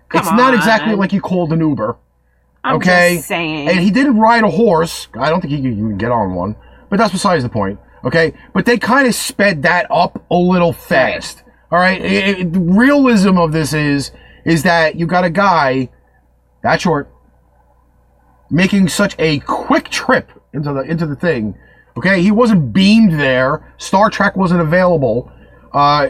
Come 0.10 0.22
it's 0.22 0.32
not 0.32 0.54
exactly 0.54 0.96
like 0.96 1.14
you 1.14 1.22
called 1.22 1.54
an 1.54 1.60
Uber. 1.60 1.98
I'm 2.64 2.76
okay. 2.78 3.16
just 3.16 3.28
saying. 3.28 3.70
And 3.70 3.80
he 3.80 3.90
didn't 3.92 4.18
ride 4.18 4.44
a 4.44 4.50
horse. 4.50 5.08
I 5.14 5.30
don't 5.30 5.40
think 5.42 5.54
he 5.54 5.62
could 5.62 5.72
even 5.72 5.98
get 5.98 6.12
on 6.12 6.34
one. 6.34 6.56
But 6.90 6.98
that's 6.98 7.12
besides 7.14 7.44
the 7.44 7.50
point. 7.50 7.80
Okay. 8.04 8.34
But 8.54 8.66
they 8.66 8.78
kind 8.78 9.08
of 9.08 9.16
sped 9.16 9.64
that 9.64 9.88
up 9.90 10.24
a 10.30 10.36
little 10.36 10.74
fast. 10.74 11.44
All 11.72 11.80
right. 11.80 12.02
It- 12.02 12.40
it- 12.40 12.54
the 12.54 12.60
realism 12.60 13.38
of 13.38 13.52
this 13.52 13.74
is 13.74 14.12
is 14.46 14.64
that 14.64 14.96
you 14.96 15.06
got 15.06 15.24
a 15.24 15.30
guy 15.30 15.90
that 16.64 16.82
short 16.82 17.10
making 18.50 18.88
such 18.88 19.16
a 19.20 19.40
quick 19.40 19.90
trip 19.90 20.32
into 20.54 20.74
the 20.74 20.82
into 20.82 21.06
the 21.06 21.16
thing. 21.16 21.56
Okay. 21.98 22.22
He 22.22 22.32
wasn't 22.32 22.74
beamed 22.74 23.20
there. 23.20 23.74
Star 23.78 24.10
Trek 24.10 24.36
wasn't 24.36 24.62
available. 24.62 25.32
Uh, 25.72 26.10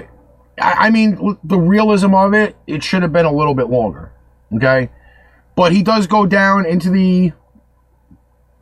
I, 0.62 0.88
I 0.88 0.90
mean, 0.90 1.38
the 1.44 1.58
realism 1.58 2.14
of 2.14 2.34
it, 2.34 2.56
it 2.68 2.84
should 2.84 3.02
have 3.02 3.14
been 3.14 3.26
a 3.26 3.32
little 3.32 3.54
bit 3.56 3.70
longer. 3.70 4.12
Okay. 4.56 4.90
But 5.56 5.72
he 5.72 5.84
does 5.84 6.08
go 6.08 6.26
down 6.26 6.66
into 6.66 6.90
the 6.90 7.34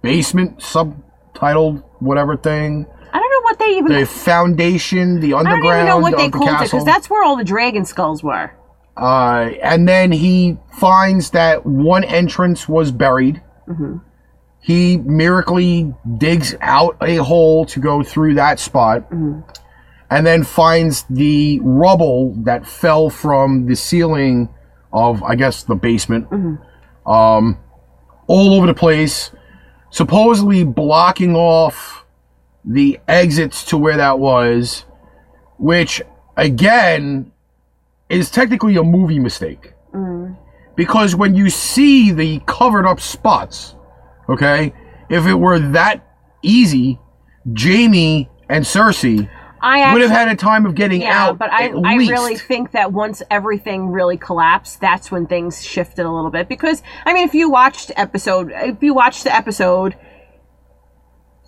basement, 0.02 0.60
subtitled 0.60 1.84
whatever 2.00 2.36
thing. 2.36 2.86
I 3.14 3.20
don't 3.20 3.32
know 3.32 3.42
what 3.42 3.60
they 3.60 3.78
even 3.78 3.92
The 3.94 4.06
foundation, 4.06 5.20
the 5.20 5.34
underground. 5.34 5.66
I 5.66 5.70
don't 5.70 5.76
even 5.78 5.88
know 5.88 6.00
what 6.00 6.18
they 6.18 6.28
the 6.28 6.38
called 6.38 6.62
it 6.62 6.72
because 6.72 6.86
that's 6.86 7.10
where 7.10 7.24
all 7.24 7.36
the 7.36 7.44
dragon 7.44 7.86
skulls 7.86 8.24
were. 8.24 8.52
Uh, 8.96 9.52
and 9.62 9.88
then 9.88 10.12
he 10.12 10.58
finds 10.80 11.32
that 11.32 11.66
one 11.66 12.04
entrance 12.04 12.68
was 12.68 12.92
buried. 12.92 13.42
Mm-hmm. 13.68 13.98
He 14.60 14.98
miraculously 14.98 15.94
digs 16.18 16.56
out 16.62 16.98
a 17.02 17.18
hole 17.18 17.66
to 17.68 17.80
go 17.80 18.04
through 18.04 18.34
that 18.36 18.60
spot. 18.60 19.10
Mm-hmm. 19.12 19.42
And 20.10 20.26
then 20.26 20.44
finds 20.44 21.04
the 21.10 21.60
rubble 21.62 22.34
that 22.44 22.68
fell 22.68 23.10
from 23.10 23.66
the 23.66 23.76
ceiling 23.76 24.50
of, 24.94 25.22
I 25.24 25.36
guess, 25.36 25.64
the 25.64 25.76
basement. 25.76 26.30
Mm-hmm. 26.30 27.10
Um, 27.10 27.60
all 28.28 28.54
over 28.54 28.68
the 28.68 28.74
place. 28.74 29.32
Supposedly 29.90 30.64
blocking 30.64 31.36
off 31.36 32.06
the 32.64 33.00
exits 33.08 33.66
to 33.66 33.78
where 33.78 33.98
that 33.98 34.20
was. 34.20 34.86
Which, 35.58 36.02
again, 36.36 37.32
is 38.10 38.30
technically 38.32 38.78
a 38.78 38.84
movie 38.84 39.20
mistake. 39.20 39.74
Because 40.76 41.16
when 41.16 41.34
you 41.36 41.50
see 41.50 42.12
the 42.12 42.40
covered 42.46 42.86
up 42.86 43.02
spots, 43.02 43.76
okay, 44.30 44.74
if 45.10 45.26
it 45.26 45.34
were 45.34 45.60
that 45.60 46.08
easy, 46.44 47.00
Jaime 47.58 48.30
and 48.48 48.64
Cersei 48.64 49.30
I 49.68 49.80
actually, 49.82 50.02
would 50.02 50.10
have 50.10 50.18
had 50.20 50.28
a 50.30 50.36
time 50.36 50.66
of 50.66 50.76
getting 50.76 51.02
Yeah, 51.02 51.26
out. 51.28 51.38
but 51.38 51.52
I, 51.52 51.68
I 51.70 51.96
really 51.96 52.36
think 52.38 52.72
that 52.72 52.94
once 52.94 53.22
everything 53.30 53.90
really 53.90 54.18
collapsed, 54.18 54.80
that's 54.80 55.12
when 55.12 55.28
things 55.28 55.64
shifted 55.64 56.06
a 56.06 56.12
little 56.12 56.32
bit. 56.32 56.48
Because 56.48 56.82
I 57.06 57.14
mean, 57.14 57.28
if 57.28 57.34
you 57.34 57.50
watched 57.50 57.92
episode, 57.96 58.52
if 58.54 58.82
you 58.82 58.94
watched 58.94 59.24
the 59.26 59.36
episode, 59.36 59.96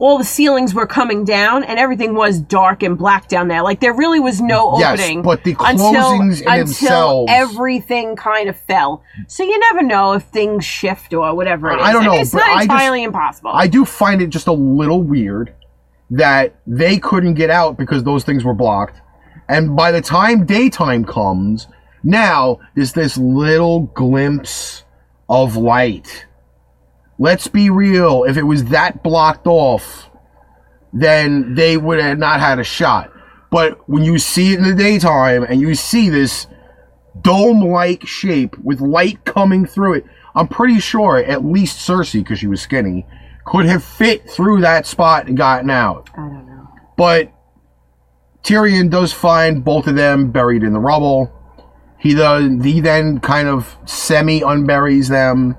all 0.01 0.17
the 0.17 0.23
ceilings 0.23 0.73
were 0.73 0.87
coming 0.87 1.25
down 1.25 1.61
and 1.63 1.77
everything 1.77 2.15
was 2.15 2.39
dark 2.39 2.83
and 2.83 2.97
black 2.97 3.27
down 3.27 3.49
there. 3.49 3.61
Like 3.63 3.81
there 3.81 3.93
really 3.93 4.19
was 4.21 4.39
no 4.39 4.71
opening. 4.71 5.17
Yes, 5.17 5.25
but 5.25 5.43
the 5.43 5.57
until, 5.59 5.93
closings 5.93 6.41
in 6.41 6.47
until 6.47 6.57
themselves- 7.25 7.31
everything 7.33 8.15
kind 8.15 8.47
of 8.47 8.57
fell. 8.57 9.03
So 9.27 9.43
you 9.43 9.59
never 9.59 9.81
know 9.81 10.13
if 10.13 10.23
things 10.23 10.63
shift 10.63 11.13
or 11.13 11.35
whatever 11.35 11.69
it 11.71 11.79
is. 11.79 11.83
I 11.83 11.91
don't 11.91 12.03
mean, 12.03 12.11
know, 12.13 12.17
it's 12.19 12.31
but 12.31 12.37
not 12.39 12.49
I 12.49 12.53
just- 12.53 12.63
entirely 12.71 13.03
impossible. 13.03 13.51
I 13.53 13.67
do 13.67 13.83
find 13.83 14.21
it 14.21 14.27
just 14.29 14.47
a 14.47 14.53
little 14.53 15.03
weird 15.03 15.53
that 16.09 16.55
they 16.65 16.97
couldn't 16.97 17.35
get 17.35 17.49
out 17.49 17.77
because 17.77 18.03
those 18.03 18.23
things 18.23 18.43
were 18.43 18.53
blocked. 18.53 19.01
And 19.47 19.75
by 19.75 19.91
the 19.91 20.01
time 20.01 20.45
daytime 20.45 21.05
comes, 21.05 21.67
now 22.03 22.59
there's 22.75 22.93
this 22.93 23.17
little 23.17 23.81
glimpse 23.87 24.83
of 25.27 25.55
light. 25.55 26.25
Let's 27.17 27.47
be 27.47 27.69
real. 27.69 28.23
If 28.23 28.37
it 28.37 28.43
was 28.43 28.65
that 28.65 29.03
blocked 29.03 29.47
off, 29.47 30.09
then 30.93 31.55
they 31.55 31.77
would 31.77 31.99
have 31.99 32.17
not 32.17 32.39
had 32.39 32.59
a 32.59 32.63
shot. 32.63 33.11
But 33.51 33.87
when 33.89 34.03
you 34.03 34.19
see 34.19 34.53
it 34.53 34.59
in 34.59 34.65
the 34.65 34.75
daytime 34.75 35.43
and 35.43 35.59
you 35.59 35.75
see 35.75 36.09
this 36.09 36.47
dome 37.21 37.61
like 37.61 38.07
shape 38.07 38.57
with 38.59 38.79
light 38.79 39.25
coming 39.25 39.65
through 39.65 39.95
it, 39.95 40.05
I'm 40.35 40.47
pretty 40.47 40.79
sure 40.79 41.17
at 41.17 41.43
least 41.43 41.79
Cersei, 41.79 42.21
because 42.21 42.39
she 42.39 42.47
was 42.47 42.61
skinny, 42.61 43.05
could 43.49 43.65
have 43.65 43.83
fit 43.83 44.29
through 44.29 44.61
that 44.61 44.85
spot 44.85 45.25
and 45.25 45.35
gotten 45.35 45.71
out. 45.71 46.07
I 46.13 46.17
don't 46.17 46.45
know. 46.45 46.67
But 46.95 47.31
Tyrion 48.43 48.91
does 48.91 49.11
find 49.11 49.63
both 49.63 49.87
of 49.87 49.95
them 49.95 50.31
buried 50.31 50.61
in 50.61 50.71
the 50.71 50.79
rubble. 50.79 51.33
He 51.97 52.13
does. 52.13 52.63
He 52.63 52.79
then 52.79 53.19
kind 53.19 53.47
of 53.47 53.75
semi 53.85 54.41
unburies 54.41 55.09
them, 55.09 55.57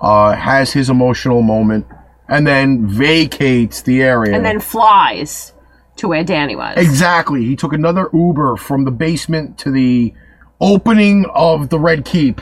uh, 0.00 0.32
has 0.34 0.72
his 0.72 0.88
emotional 0.88 1.42
moment, 1.42 1.86
and 2.26 2.46
then 2.46 2.86
vacates 2.86 3.82
the 3.82 4.02
area. 4.02 4.34
And 4.34 4.44
then 4.44 4.58
flies 4.58 5.52
to 5.96 6.08
where 6.08 6.24
Dany 6.24 6.56
was. 6.56 6.78
Exactly. 6.78 7.44
He 7.44 7.54
took 7.54 7.74
another 7.74 8.08
Uber 8.14 8.56
from 8.56 8.86
the 8.86 8.90
basement 8.90 9.58
to 9.58 9.70
the 9.70 10.14
opening 10.58 11.26
of 11.34 11.68
the 11.68 11.78
Red 11.78 12.06
Keep. 12.06 12.40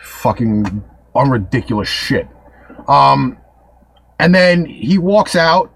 Fucking 0.00 0.84
unridiculous 1.16 1.88
shit. 1.88 2.28
Um, 2.86 3.38
and 4.22 4.32
then 4.32 4.64
he 4.66 4.98
walks 4.98 5.34
out 5.34 5.74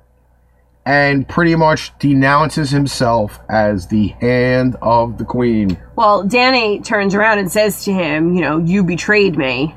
and 0.85 1.29
pretty 1.29 1.57
much 1.57 1.99
denounces 1.99 2.71
himself 2.71 3.41
as 3.51 3.89
the 3.89 4.07
hand 4.21 4.77
of 4.81 5.19
the 5.19 5.25
queen. 5.25 5.77
Well, 5.97 6.23
Dany 6.23 6.85
turns 6.85 7.13
around 7.13 7.41
and 7.41 7.51
says 7.51 7.85
to 7.87 7.93
him, 7.93 8.37
"You 8.37 8.43
know, 8.43 8.59
you 8.59 8.85
betrayed 8.85 9.37
me. 9.37 9.75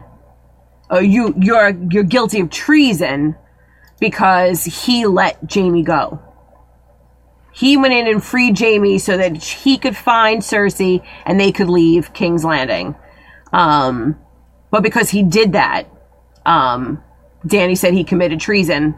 Oh, 0.92 1.00
you 1.00 1.34
you're 1.40 1.72
you're 1.90 2.04
guilty 2.04 2.42
of 2.42 2.52
treason 2.52 3.36
because 4.00 4.66
he 4.66 5.08
let 5.08 5.52
Jaime 5.52 5.82
go. 5.82 6.20
He 7.52 7.76
went 7.76 7.96
in 7.96 8.08
and 8.08 8.24
freed 8.24 8.60
Jaime 8.60 9.00
so 9.00 9.18
that 9.18 9.36
he 9.36 9.80
could 9.80 9.98
find 9.98 10.44
Cersei 10.44 11.04
and 11.26 11.40
they 11.40 11.52
could 11.52 11.70
leave 11.70 12.14
King's 12.14 12.46
Landing. 12.46 12.96
Um, 13.52 14.20
but 14.70 14.84
because 14.84 15.10
he 15.10 15.24
did 15.24 15.54
that, 15.54 15.90
um, 16.46 17.04
Dany 17.46 17.78
said 17.78 17.94
he 17.94 18.04
committed 18.04 18.40
treason." 18.40 18.96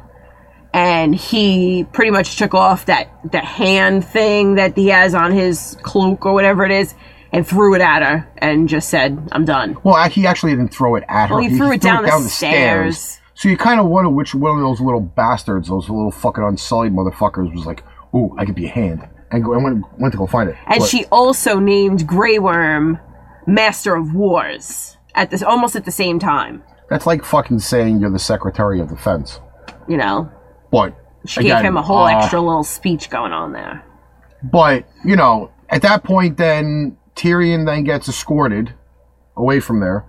And 0.73 1.13
he 1.13 1.85
pretty 1.91 2.11
much 2.11 2.37
took 2.37 2.53
off 2.53 2.85
that 2.85 3.09
the 3.29 3.39
hand 3.39 4.05
thing 4.05 4.55
that 4.55 4.77
he 4.77 4.87
has 4.87 5.13
on 5.13 5.33
his 5.33 5.77
cloak 5.81 6.25
or 6.25 6.33
whatever 6.33 6.63
it 6.63 6.71
is, 6.71 6.95
and 7.33 7.45
threw 7.45 7.75
it 7.75 7.81
at 7.81 8.01
her, 8.01 8.27
and 8.37 8.69
just 8.69 8.89
said, 8.89 9.29
"I'm 9.33 9.43
done." 9.43 9.77
Well, 9.83 10.01
he 10.09 10.25
actually 10.25 10.51
didn't 10.51 10.73
throw 10.73 10.95
it 10.95 11.03
at 11.09 11.27
her. 11.27 11.35
Well, 11.35 11.43
he 11.43 11.57
threw 11.57 11.73
it 11.73 11.81
down 11.81 12.03
the 12.03 12.29
stairs. 12.29 13.19
So 13.33 13.49
you 13.49 13.57
kind 13.57 13.79
of 13.79 13.87
wonder 13.87 14.09
which 14.09 14.35
one 14.35 14.55
of 14.55 14.59
those 14.61 14.79
little 14.79 15.01
bastards, 15.01 15.67
those 15.67 15.89
little 15.89 16.11
fucking 16.11 16.43
unsullied 16.43 16.93
motherfuckers, 16.93 17.53
was 17.53 17.65
like, 17.65 17.83
"Ooh, 18.15 18.35
I 18.37 18.45
could 18.45 18.55
be 18.55 18.65
a 18.67 18.69
hand," 18.69 19.07
and 19.31 19.43
go, 19.43 19.53
and 19.53 19.63
went, 19.63 19.85
went 19.99 20.11
to 20.13 20.17
go 20.17 20.27
find 20.27 20.49
it. 20.49 20.55
And 20.67 20.79
But- 20.79 20.87
she 20.87 21.05
also 21.05 21.59
named 21.59 22.05
Grey 22.07 22.37
Worm 22.39 22.99
Master 23.47 23.95
of 23.95 24.13
Wars 24.13 24.97
at 25.15 25.31
this 25.31 25.41
almost 25.41 25.75
at 25.75 25.85
the 25.85 25.91
same 25.91 26.19
time. 26.19 26.63
That's 26.91 27.05
like 27.07 27.23
fucking 27.23 27.59
saying 27.59 28.01
you're 28.01 28.09
the 28.11 28.19
Secretary 28.19 28.81
of 28.81 28.89
Defense. 28.89 29.39
You 29.87 29.95
know, 29.95 30.29
But 30.71 30.93
she 31.25 31.39
again, 31.39 31.61
gave 31.61 31.65
him 31.69 31.77
a 31.77 31.81
whole 31.81 32.03
uh, 32.03 32.17
extra 32.17 32.41
little 32.41 32.65
speech 32.65 33.09
going 33.09 33.31
on 33.31 33.53
there. 33.53 33.83
But 34.43 34.85
you 35.05 35.15
know, 35.15 35.51
at 35.69 35.81
that 35.83 36.03
point, 36.03 36.35
then 36.37 36.97
Tyrion 37.15 37.65
then 37.65 37.85
gets 37.85 38.09
escorted 38.09 38.73
away 39.37 39.61
from 39.61 39.79
there, 39.79 40.05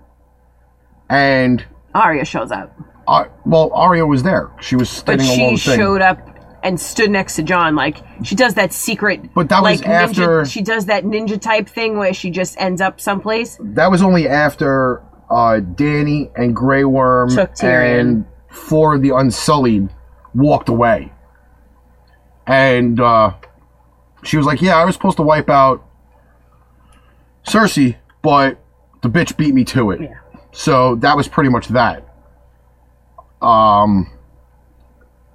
and 1.09 1.65
Arya 1.95 2.25
shows 2.25 2.51
up, 2.51 2.75
uh, 3.07 3.25
well, 3.45 3.71
Arya 3.73 4.05
was 4.05 4.23
there. 4.23 4.51
She 4.59 4.75
was 4.75 4.89
but 5.03 5.21
standing 5.21 5.39
along 5.41 5.55
she 5.55 5.69
the 5.69 5.75
thing. 5.77 5.79
showed 5.85 6.01
up 6.01 6.29
and 6.63 6.79
stood 6.79 7.11
next 7.11 7.35
to 7.37 7.43
Jon. 7.43 7.75
Like 7.75 7.97
she 8.23 8.35
does 8.35 8.55
that 8.55 8.73
secret, 8.73 9.33
But 9.33 9.47
that 9.49 9.61
was 9.61 9.79
like 9.79 9.87
after- 9.89 10.43
ninja, 10.43 10.51
she 10.51 10.61
does 10.61 10.87
that 10.87 11.05
ninja 11.05 11.39
type 11.39 11.69
thing 11.69 11.97
where 11.97 12.13
she 12.13 12.29
just 12.29 12.59
ends 12.59 12.81
up 12.81 12.99
someplace. 12.99 13.57
that 13.61 13.89
was 13.89 14.01
only 14.01 14.27
after 14.27 15.01
uh, 15.29 15.59
Dany 15.61 16.31
and 16.35 16.55
Grey 16.55 16.83
Worm 16.83 17.29
Tyrion. 17.29 17.99
and 17.99 18.25
four 18.49 18.95
of 18.95 19.01
the 19.01 19.09
Unsullied 19.15 19.89
walked 20.33 20.69
away. 20.69 21.11
And 22.45 22.99
uh, 22.99 23.33
she 24.23 24.37
was 24.37 24.45
like, 24.45 24.61
Yeah, 24.61 24.75
I 24.77 24.85
was 24.85 24.95
supposed 24.95 25.17
to 25.17 25.23
wipe 25.23 25.49
out 25.49 25.83
Cersei, 27.47 27.95
but 28.21 28.57
the 29.01 29.09
bitch 29.09 29.35
beat 29.37 29.53
me 29.53 29.63
to 29.65 29.91
it. 29.91 30.01
Yeah. 30.01 30.19
So 30.51 30.95
that 30.95 31.17
was 31.17 31.27
pretty 31.27 31.49
much 31.49 31.67
that. 31.69 32.07
Um, 33.41 34.09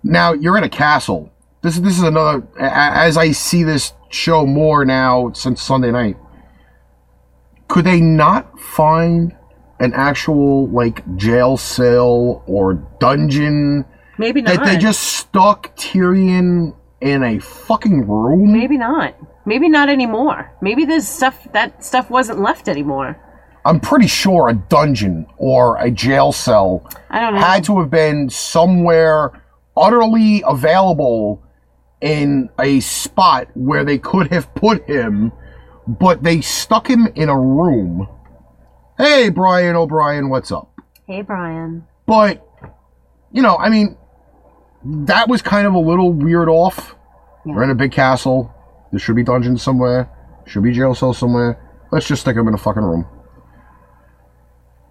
now 0.02 0.32
you're 0.32 0.56
in 0.56 0.64
a 0.64 0.68
castle. 0.68 1.32
This 1.62 1.76
is 1.76 1.82
this 1.82 1.98
is 1.98 2.04
another. 2.04 2.46
As 2.58 3.16
I 3.16 3.32
see 3.32 3.62
this 3.64 3.92
show 4.10 4.46
more 4.46 4.84
now 4.84 5.32
since 5.32 5.60
Sunday 5.60 5.90
night, 5.90 6.16
could 7.66 7.84
they 7.84 8.00
not 8.00 8.58
find 8.58 9.34
an 9.80 9.92
actual 9.94 10.68
like 10.68 11.04
jail 11.16 11.56
cell 11.56 12.42
or 12.46 12.74
dungeon 13.00 13.84
Maybe 14.18 14.42
not. 14.42 14.56
that 14.56 14.64
they 14.66 14.76
just 14.76 15.00
stuck 15.00 15.76
Tyrion 15.76 16.74
in 17.00 17.22
a 17.22 17.38
fucking 17.38 18.08
room? 18.08 18.52
Maybe 18.52 18.76
not. 18.76 19.14
Maybe 19.46 19.68
not 19.68 19.88
anymore. 19.88 20.52
Maybe 20.60 20.84
this 20.84 21.08
stuff 21.08 21.46
that 21.52 21.84
stuff 21.84 22.10
wasn't 22.10 22.40
left 22.40 22.68
anymore. 22.68 23.16
I'm 23.64 23.80
pretty 23.80 24.06
sure 24.06 24.48
a 24.48 24.54
dungeon 24.54 25.26
or 25.36 25.76
a 25.78 25.90
jail 25.90 26.32
cell 26.32 26.88
I 27.10 27.20
don't 27.20 27.34
know. 27.34 27.40
had 27.40 27.64
to 27.64 27.80
have 27.80 27.90
been 27.90 28.30
somewhere 28.30 29.42
utterly 29.76 30.42
available 30.46 31.42
in 32.00 32.48
a 32.58 32.80
spot 32.80 33.48
where 33.54 33.84
they 33.84 33.98
could 33.98 34.28
have 34.32 34.52
put 34.54 34.88
him, 34.88 35.32
but 35.86 36.22
they 36.22 36.40
stuck 36.40 36.88
him 36.88 37.08
in 37.14 37.28
a 37.28 37.38
room. 37.38 38.08
Hey, 38.98 39.28
Brian 39.28 39.76
O'Brien, 39.76 40.28
what's 40.28 40.50
up? 40.50 40.72
hey, 41.06 41.22
Brian. 41.22 41.86
But, 42.04 42.46
you 43.32 43.40
know, 43.42 43.56
I 43.56 43.70
mean, 43.70 43.96
that 44.84 45.28
was 45.28 45.40
kind 45.40 45.66
of 45.66 45.74
a 45.74 45.78
little 45.78 46.12
weird 46.12 46.48
off. 46.48 46.96
Yeah. 47.46 47.54
We're 47.54 47.62
in 47.62 47.70
a 47.70 47.74
big 47.74 47.92
castle. 47.92 48.52
There 48.90 48.98
should 48.98 49.16
be 49.16 49.22
dungeons 49.22 49.62
somewhere. 49.62 50.10
Should 50.46 50.64
be 50.64 50.72
jail 50.72 50.94
cells 50.94 51.16
somewhere. 51.16 51.58
Let's 51.92 52.08
just 52.08 52.22
stick 52.22 52.36
him 52.36 52.48
in 52.48 52.54
a 52.54 52.58
fucking 52.58 52.82
room. 52.82 53.06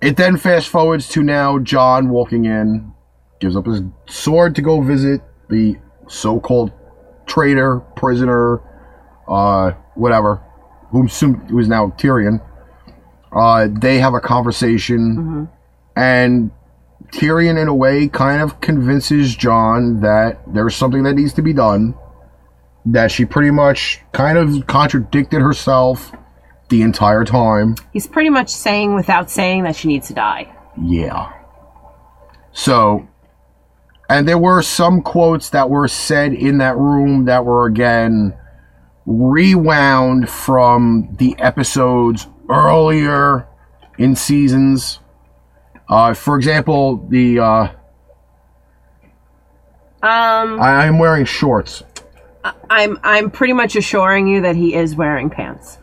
It 0.02 0.16
then 0.16 0.38
fast 0.38 0.70
forwards 0.70 1.10
to 1.10 1.22
now 1.22 1.60
Jon 1.60 2.10
walking 2.10 2.46
in, 2.46 2.94
gives 3.40 3.56
up 3.56 3.66
his 3.66 3.82
sword 4.08 4.56
to 4.56 4.62
go 4.62 4.82
visit 4.82 5.22
the 5.50 5.76
so-called 6.08 6.72
traitor, 7.26 7.80
prisoner, 7.96 8.62
uh, 9.28 9.72
whatever, 9.96 10.42
who 10.92 11.08
soon 11.08 11.46
is 11.60 11.68
now 11.68 11.88
Tyrion. 11.98 12.40
Uh, 13.32 13.68
they 13.70 14.00
have 14.00 14.14
a 14.14 14.20
conversation, 14.20 15.50
and 15.96 16.52
Tyrion, 17.12 17.62
in 17.62 17.68
a 17.68 17.74
way, 17.74 18.08
kind 18.08 18.42
of 18.42 18.60
convinces 18.62 19.36
Jon 19.36 20.02
that 20.02 20.40
there's 20.54 20.76
something 20.76 21.04
that 21.04 21.14
needs 21.14 21.34
to 21.34 21.42
be 21.42 21.54
done. 21.54 21.96
That 22.86 23.12
she 23.12 23.26
pretty 23.26 23.52
much 23.52 24.00
kind 24.14 24.38
of 24.38 24.66
contradicted 24.68 25.42
herself 25.42 26.14
the 26.70 26.82
entire 26.82 27.26
time. 27.26 27.76
He's 27.92 28.08
pretty 28.08 28.30
much 28.30 28.50
saying 28.50 28.96
without 28.96 29.30
saying 29.30 29.64
that 29.64 29.76
she 29.76 29.88
needs 29.88 30.08
to 30.08 30.14
die. 30.14 30.54
Yeah. 30.82 31.34
So, 32.54 33.08
and 34.10 34.28
there 34.28 34.38
were 34.38 34.62
some 34.62 35.02
quotes 35.02 35.50
that 35.50 35.70
were 35.70 35.88
said 35.88 36.34
in 36.34 36.60
that 36.60 36.78
room 36.78 37.26
that 37.26 37.46
were 37.46 37.66
again 37.66 38.34
rewound 39.06 40.30
from 40.30 41.16
the 41.18 41.36
episodes 41.40 42.28
earlier 42.50 43.48
in 43.98 44.16
seasons. 44.16 45.00
Uh, 45.90 46.14
for 46.14 46.36
example, 46.36 46.98
the 47.10 47.40
uh, 47.40 47.68
Um, 50.04 50.60
I, 50.62 50.86
I'm 50.86 51.00
wearing 51.00 51.26
shorts. 51.26 51.84
I'm 52.70 52.98
I'm 53.04 53.30
pretty 53.32 53.54
much 53.54 53.76
assuring 53.76 54.28
you 54.28 54.42
that 54.42 54.56
he 54.56 54.74
is 54.76 54.96
wearing 54.96 55.30
pants. 55.30 55.80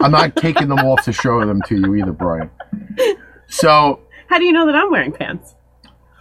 I'm 0.00 0.10
not 0.10 0.34
taking 0.46 0.68
them 0.68 0.78
off 0.80 1.04
to 1.04 1.12
show 1.12 1.44
them 1.44 1.60
to 1.66 1.76
you 1.76 1.94
either, 1.96 2.12
Brian. 2.12 2.50
So, 3.48 4.00
How 4.28 4.38
do 4.38 4.44
you 4.44 4.52
know 4.52 4.66
that 4.66 4.74
I'm 4.74 4.90
wearing 4.90 5.12
pants? 5.12 5.54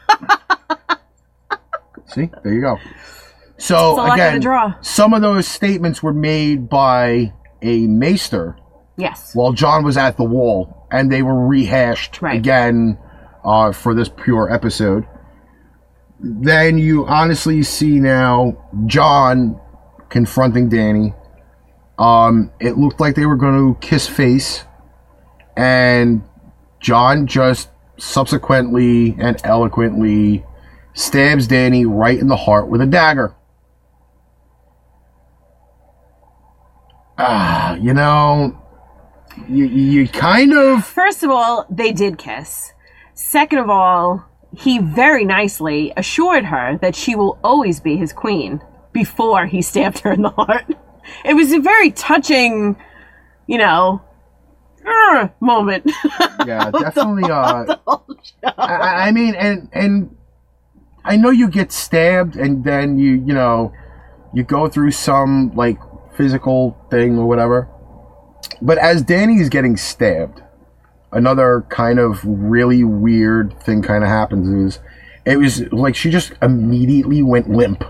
See, 2.07 2.29
there 2.43 2.53
you 2.53 2.61
go. 2.61 2.77
So 3.57 3.91
It's 3.91 3.99
a 3.99 4.01
luck 4.01 4.11
of 4.13 4.17
the 4.17 4.27
again, 4.27 4.41
draw. 4.41 4.73
some 4.81 5.13
of 5.13 5.21
those 5.21 5.47
statements 5.47 6.03
were 6.03 6.13
made 6.13 6.67
by 6.67 7.31
a 7.61 7.87
maester 7.87 8.57
Yes. 9.01 9.33
while 9.35 9.51
Jon 9.51 9.83
was 9.83 9.97
at 9.97 10.15
the 10.17 10.23
wall, 10.23 10.87
and 10.91 11.11
they 11.11 11.21
were 11.23 11.47
rehashed 11.47 12.21
Right. 12.21 12.37
again 12.37 12.97
uh, 13.43 13.71
for 13.71 13.93
this 13.95 14.09
pure 14.09 14.53
episode. 14.53 15.07
Then 16.19 16.77
you 16.77 17.05
honestly 17.07 17.63
see 17.63 17.99
now 17.99 18.55
Jon 18.85 19.59
confronting 20.09 20.69
Dany. 20.69 21.15
Um, 21.97 22.51
it 22.59 22.77
looked 22.77 22.99
like 22.99 23.15
they 23.15 23.25
were 23.25 23.35
going 23.35 23.73
to 23.73 23.79
kiss 23.79 24.07
face, 24.07 24.63
and 25.57 26.23
Jon 26.79 27.25
just 27.27 27.69
subsequently 27.97 29.15
and 29.19 29.39
eloquently 29.43 30.43
stabs 30.93 31.47
Dany 31.47 31.85
right 31.87 32.19
in 32.19 32.27
the 32.27 32.35
heart 32.35 32.67
with 32.67 32.81
a 32.81 32.85
dagger. 32.85 33.35
Ah, 37.17 37.75
you 37.75 37.93
know, 37.93 38.60
you, 39.47 39.65
you 39.65 40.07
kind 40.07 40.53
of 40.53 40.85
First 40.85 41.23
of 41.23 41.29
all, 41.31 41.65
they 41.69 41.91
did 41.91 42.17
kiss. 42.17 42.73
Second 43.13 43.59
of 43.59 43.69
all, 43.69 44.25
he 44.55 44.79
very 44.79 45.25
nicely 45.25 45.93
assured 45.95 46.45
her 46.45 46.77
that 46.81 46.95
she 46.95 47.15
will 47.15 47.39
always 47.43 47.79
be 47.79 47.95
his 47.97 48.11
queen 48.13 48.61
before 48.93 49.45
he 49.45 49.61
stabbed 49.61 49.99
her 49.99 50.11
in 50.11 50.21
the 50.21 50.29
heart. 50.29 50.65
It 51.25 51.33
was 51.35 51.51
a 51.51 51.59
very 51.59 51.91
touching, 51.91 52.75
you 53.47 53.57
know, 53.57 54.01
"Ugh," 54.85 55.29
moment. 55.39 55.89
yeah 56.45 56.69
definitely 56.79 57.23
uh 57.31 57.75
I, 57.87 58.51
I- 58.57 59.07
I 59.07 59.11
mean 59.11 59.35
and 59.35 59.69
and 59.73 60.15
i 61.05 61.15
know 61.15 61.29
you 61.29 61.47
get 61.49 61.71
stabbed 61.71 62.35
and 62.35 62.63
then 62.63 62.97
you 62.97 63.11
you 63.27 63.33
know 63.33 63.71
You 64.33 64.43
go 64.43 64.67
through 64.69 64.91
some 64.91 65.51
like 65.55 65.77
physical 66.15 66.77
thing 66.89 67.17
or 67.19 67.25
whatever. 67.27 67.67
But 68.61 68.77
as 68.77 69.01
Dany's 69.03 69.49
getting 69.49 69.75
stabbed, 69.77 70.41
another 71.11 71.65
kind 71.69 71.99
of 71.99 72.19
really 72.23 72.83
weird 72.83 73.59
thing 73.63 73.81
kind 73.81 74.03
of 74.03 74.09
happens 74.09 74.47
is 74.75 74.79
it 75.25 75.37
was 75.37 75.61
like 75.71 75.95
she 75.95 76.09
just 76.11 76.33
immediately 76.41 77.21
went 77.23 77.49
limp. 77.49 77.83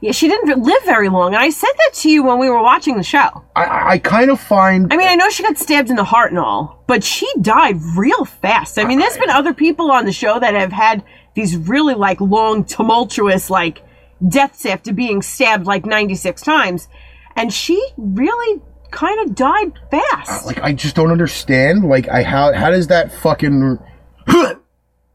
Yeah, 0.00 0.10
she 0.10 0.26
didn't 0.26 0.60
live 0.60 0.82
very 0.84 1.08
long, 1.08 1.32
and 1.34 1.42
I 1.42 1.50
said 1.50 1.70
that 1.76 1.94
to 2.00 2.10
you 2.10 2.24
when 2.24 2.40
we 2.40 2.50
were 2.50 2.60
watching 2.60 2.96
the 2.96 3.04
show. 3.04 3.44
I- 3.54 3.64
I, 3.64 3.90
I 3.92 3.98
kind 3.98 4.30
of 4.32 4.40
find 4.40 4.92
I 4.92 4.96
mean, 4.96 5.06
I 5.06 5.14
know 5.14 5.30
she 5.30 5.44
got 5.44 5.56
stabbed 5.58 5.90
in 5.90 5.96
the 5.96 6.02
heart 6.02 6.32
and 6.32 6.40
all, 6.40 6.82
but 6.88 7.04
she 7.04 7.32
died 7.40 7.76
real 7.96 8.24
fast. 8.24 8.78
I 8.80 8.84
mean, 8.84 8.98
there's 8.98 9.16
been 9.16 9.30
other 9.30 9.54
people 9.54 9.92
on 9.92 10.04
the 10.04 10.12
show 10.12 10.40
that 10.40 10.54
have 10.54 10.72
had 10.72 11.04
these 11.34 11.56
really 11.56 11.94
like 11.94 12.20
long, 12.20 12.64
tumultuous 12.64 13.48
like 13.48 13.82
deaths 14.28 14.66
after 14.66 14.92
being 14.92 15.22
stabbed 15.22 15.66
like 15.66 15.86
96 15.86 16.42
times, 16.42 16.88
and 17.36 17.52
she 17.52 17.80
really 17.96 18.60
kind 18.92 19.18
of 19.28 19.34
died 19.34 19.72
fast. 19.90 20.44
Uh, 20.44 20.46
like 20.46 20.60
I 20.62 20.72
just 20.72 20.94
don't 20.94 21.10
understand. 21.10 21.84
Like 21.84 22.08
I 22.08 22.22
how 22.22 22.52
how 22.52 22.70
does 22.70 22.86
that 22.88 23.12
fucking 23.12 23.78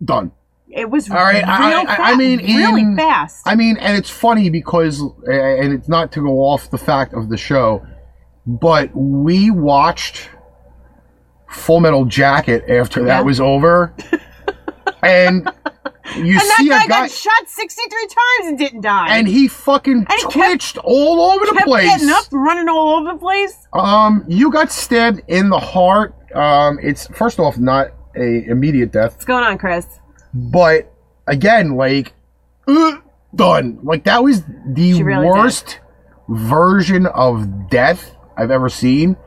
done? 0.03 0.31
It 0.69 0.89
was 0.91 1.09
All 1.09 1.15
right, 1.17 1.43
I- 1.47 1.83
I- 1.85 2.11
I 2.11 2.15
mean, 2.15 2.39
really 2.39 2.81
in- 2.81 2.97
fast. 2.97 3.41
I 3.47 3.55
mean, 3.55 3.77
and 3.77 3.97
it's 3.97 4.09
funny 4.11 4.49
because, 4.49 4.99
and 5.01 5.73
it's 5.73 5.87
not 5.87 6.11
to 6.11 6.21
go 6.21 6.39
off 6.41 6.69
the 6.69 6.77
fact 6.77 7.13
of 7.13 7.29
the 7.29 7.37
show, 7.37 7.83
but 8.45 8.91
we 8.93 9.49
watched 9.49 10.29
Full 11.49 11.79
Metal 11.79 12.05
Jacket 12.05 12.69
after 12.69 13.05
that 13.05 13.25
was 13.25 13.39
over, 13.39 13.95
and 15.01 15.49
you 16.15 16.33
and 16.33 16.39
that 16.41 16.65
guy 16.69 16.85
guy, 16.85 16.87
got 16.87 17.11
shot 17.11 17.47
63 17.47 18.01
times 18.07 18.15
and 18.49 18.57
didn't 18.57 18.81
die. 18.81 19.17
and 19.17 19.27
he 19.27 19.47
fucking 19.47 20.01
he 20.09 20.17
kept- 20.23 20.31
twitched 20.33 20.77
all 20.83 21.21
over 21.21 21.45
the 21.45 21.51
kept 21.53 21.65
place. 21.65 21.87
getting 21.87 22.09
up, 22.09 22.23
running 22.31 22.69
all 22.69 22.95
over 22.99 23.13
the 23.13 23.17
place. 23.19 23.55
Um, 23.73 24.23
you 24.27 24.51
got 24.51 24.71
stabbed 24.71 25.21
in 25.27 25.49
the 25.49 25.59
heart. 25.59 26.15
Um, 26.33 26.79
it's 26.81 27.07
first 27.07 27.39
off 27.39 27.57
not 27.57 27.87
a 28.15 28.45
immediate 28.45 28.91
death. 28.91 29.13
What's 29.13 29.25
going 29.25 29.43
on, 29.43 29.57
Chris? 29.57 29.85
But 30.33 30.91
again, 31.27 31.75
like, 31.75 32.13
uh, 32.67 32.97
done. 33.35 33.79
Like 33.83 34.03
that 34.05 34.23
was 34.23 34.43
the 34.67 35.01
really 35.03 35.25
worst 35.25 35.79
version 36.29 37.05
of 37.07 37.69
death 37.69 38.15
I've 38.37 38.51
ever 38.51 38.69
seen. 38.69 39.17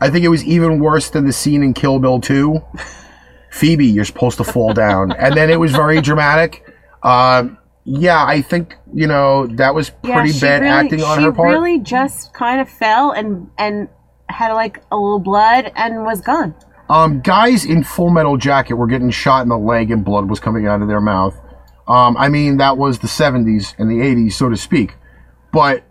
I 0.00 0.10
think 0.10 0.24
it 0.24 0.28
was 0.28 0.44
even 0.44 0.80
worse 0.80 1.10
than 1.10 1.26
the 1.26 1.32
scene 1.32 1.62
in 1.62 1.74
Kill 1.74 1.98
Bill 2.00 2.20
2. 2.20 2.60
Phoebe, 3.52 3.86
you're 3.86 4.04
supposed 4.04 4.38
to 4.38 4.44
fall 4.44 4.72
down, 4.72 5.12
and 5.18 5.36
then 5.36 5.50
it 5.50 5.60
was 5.60 5.72
very 5.72 6.00
dramatic. 6.00 6.64
Um, 7.02 7.58
yeah, 7.84 8.24
I 8.24 8.42
think 8.42 8.76
you 8.94 9.06
know 9.06 9.46
that 9.46 9.74
was 9.74 9.90
pretty 9.90 10.32
she 10.32 10.40
bad 10.40 10.62
really- 10.62 10.72
acting 10.72 11.02
on 11.02 11.22
her 11.22 11.32
part. 11.32 11.50
She 11.50 11.52
really 11.52 11.78
just 11.80 12.32
kind 12.32 12.60
of 12.60 12.68
fell 12.68 13.10
and 13.12 13.50
and 13.58 13.88
had 14.28 14.52
like 14.52 14.82
a 14.90 14.96
little 14.96 15.18
blood 15.18 15.70
and 15.76 16.04
was 16.04 16.20
gone. 16.20 16.54
Um, 16.88 17.20
guys 17.20 17.64
in 17.64 17.84
Full 17.84 18.10
Metal 18.10 18.36
Jacket 18.36 18.74
were 18.74 18.86
getting 18.86 19.10
shot 19.10 19.42
in 19.42 19.48
the 19.48 19.58
leg 19.58 19.90
and 19.90 20.04
blood 20.04 20.28
was 20.28 20.40
coming 20.40 20.66
out 20.66 20.82
of 20.82 20.88
their 20.88 21.00
mouth. 21.00 21.34
Um, 21.86 22.16
I 22.16 22.28
mean, 22.28 22.58
that 22.58 22.76
was 22.76 22.98
the 22.98 23.08
70s 23.08 23.74
and 23.78 23.90
the 23.90 23.96
80s, 23.96 24.34
so 24.34 24.48
to 24.48 24.56
speak. 24.56 24.94
But, 25.52 25.84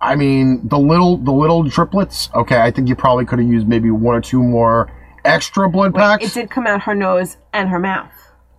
I 0.00 0.16
mean, 0.16 0.68
the 0.68 0.78
little 0.78 1.16
the 1.16 1.32
little 1.32 1.68
triplets, 1.70 2.28
okay, 2.34 2.60
I 2.60 2.70
think 2.70 2.88
you 2.88 2.96
probably 2.96 3.24
could 3.24 3.38
have 3.38 3.48
used 3.48 3.66
maybe 3.66 3.90
one 3.90 4.14
or 4.14 4.20
two 4.20 4.42
more 4.42 4.90
extra 5.24 5.68
blood 5.68 5.94
packs. 5.94 6.24
It 6.24 6.34
did 6.34 6.50
come 6.50 6.66
out 6.66 6.82
her 6.82 6.94
nose 6.94 7.36
and 7.52 7.68
her 7.68 7.78
mouth. 7.78 8.12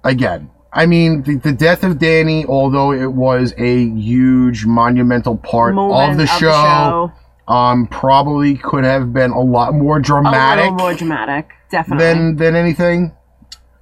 Again, 0.04 0.50
I 0.74 0.86
mean, 0.86 1.24
the, 1.24 1.36
the 1.36 1.52
death 1.52 1.84
of 1.84 1.98
Dany, 1.98 2.46
although 2.46 2.94
it 2.94 3.12
was 3.12 3.54
a 3.58 3.90
huge, 3.90 4.66
monumental 4.66 5.38
part 5.38 5.76
Moment 5.76 6.12
of 6.12 6.18
the 6.18 6.28
show, 6.28 7.12
um, 7.48 7.88
probably 7.88 8.56
could 8.56 8.86
have 8.86 9.12
been 9.12 9.32
a 9.32 9.42
lot 9.42 9.74
more 9.74 10.00
dramatic. 10.00 10.64
A 10.64 10.72
little 10.72 10.78
more 10.78 10.94
dramatic, 10.94 11.52
definitely. 11.70 12.06
than 12.06 12.36
than 12.38 12.56
anything. 12.56 13.12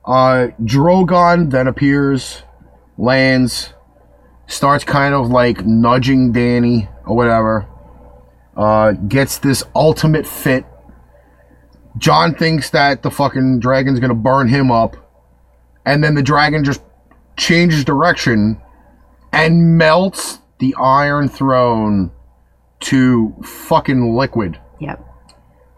Uh, 0.03 0.47
Drogon 0.61 1.51
then 1.51 1.67
appears, 1.67 2.41
lands, 2.97 3.73
starts 4.47 4.83
kind 4.83 5.13
of 5.13 5.29
like 5.29 5.63
nudging 5.65 6.33
Dany 6.33 6.89
or 7.05 7.15
whatever. 7.15 7.67
Uh, 8.57 8.93
gets 8.93 9.37
this 9.37 9.63
ultimate 9.75 10.25
fit. 10.25 10.65
Jon 11.99 12.33
thinks 12.33 12.71
that 12.71 13.03
the 13.03 13.11
fucking 13.11 13.59
dragon's 13.59 13.99
gonna 13.99 14.13
burn 14.15 14.47
him 14.47 14.71
up, 14.71 14.95
and 15.85 16.03
then 16.03 16.15
the 16.15 16.23
dragon 16.23 16.63
just 16.63 16.81
changes 17.37 17.85
direction 17.85 18.59
and 19.31 19.77
melts 19.77 20.39
the 20.59 20.73
Iron 20.75 21.29
Throne 21.29 22.11
to 22.81 23.33
fucking 23.43 24.15
liquid. 24.15 24.59
yep. 24.79 25.05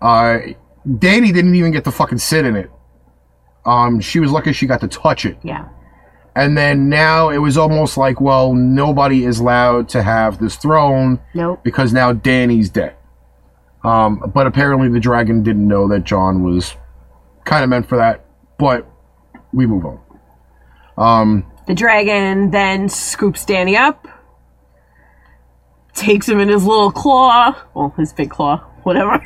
Uh, 0.01 0.39
Dany 0.87 1.31
didn't 1.33 1.53
even 1.55 1.71
get 1.71 1.83
to 1.83 1.91
fucking 1.91 2.17
sit 2.17 2.45
in 2.45 2.55
it. 2.55 2.71
Um, 3.65 3.99
she 3.99 4.19
was 4.19 4.31
lucky 4.31 4.53
she 4.53 4.65
got 4.65 4.81
to 4.81 4.87
touch 4.87 5.25
it. 5.25 5.37
Yeah. 5.43 5.67
And 6.35 6.57
then 6.57 6.89
now 6.89 7.29
it 7.29 7.37
was 7.37 7.55
almost 7.57 7.97
like, 7.97 8.19
well, 8.19 8.53
nobody 8.55 9.25
is 9.25 9.39
allowed 9.39 9.89
to 9.89 10.01
have 10.01 10.39
this 10.39 10.55
throne 10.55 11.19
Nope. 11.35 11.63
because 11.63 11.93
now 11.93 12.13
Dany's 12.13 12.69
dead. 12.69 12.95
Um, 13.83 14.31
but 14.33 14.47
apparently 14.47 14.89
the 14.89 14.99
dragon 14.99 15.43
didn't 15.43 15.67
know 15.67 15.87
that 15.89 16.03
Jon 16.03 16.43
was 16.43 16.75
kind 17.45 17.63
of 17.63 17.69
meant 17.69 17.87
for 17.87 17.97
that. 17.97 18.25
But 18.57 18.87
we 19.53 19.65
move 19.65 19.85
on. 19.85 19.99
Um, 20.97 21.45
The 21.67 21.73
dragon 21.73 22.51
then 22.51 22.89
scoops 22.89 23.43
Dany 23.45 23.75
up, 23.75 24.07
takes 25.93 26.27
him 26.29 26.39
in 26.39 26.49
his 26.49 26.65
little 26.65 26.91
claw, 26.91 27.55
well, 27.73 27.93
his 27.97 28.13
big 28.13 28.29
claw, 28.29 28.57
whatever, 28.83 29.23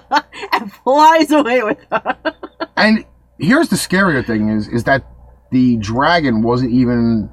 and 0.52 0.72
flies 0.72 1.30
away 1.30 1.62
with 1.62 1.78
her. 1.92 2.16
and 2.76 3.04
here's 3.38 3.68
the 3.68 3.76
scarier 3.76 4.24
thing 4.26 4.48
is 4.48 4.68
is 4.68 4.84
that 4.84 5.06
the 5.52 5.76
dragon 5.76 6.42
wasn't 6.42 6.70
even 6.72 7.30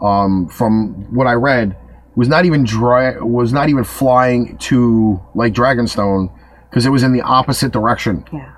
um 0.00 0.48
from 0.48 0.92
what 1.14 1.26
i 1.28 1.32
read 1.32 1.76
was 2.16 2.28
not 2.28 2.44
even 2.44 2.64
dry 2.64 3.16
was 3.20 3.52
not 3.52 3.68
even 3.68 3.84
flying 3.84 4.56
to 4.58 5.20
like 5.34 5.52
dragonstone 5.52 6.32
because 6.68 6.84
it 6.86 6.90
was 6.90 7.02
in 7.02 7.12
the 7.12 7.20
opposite 7.22 7.72
direction 7.72 8.24
Yeah. 8.32 8.52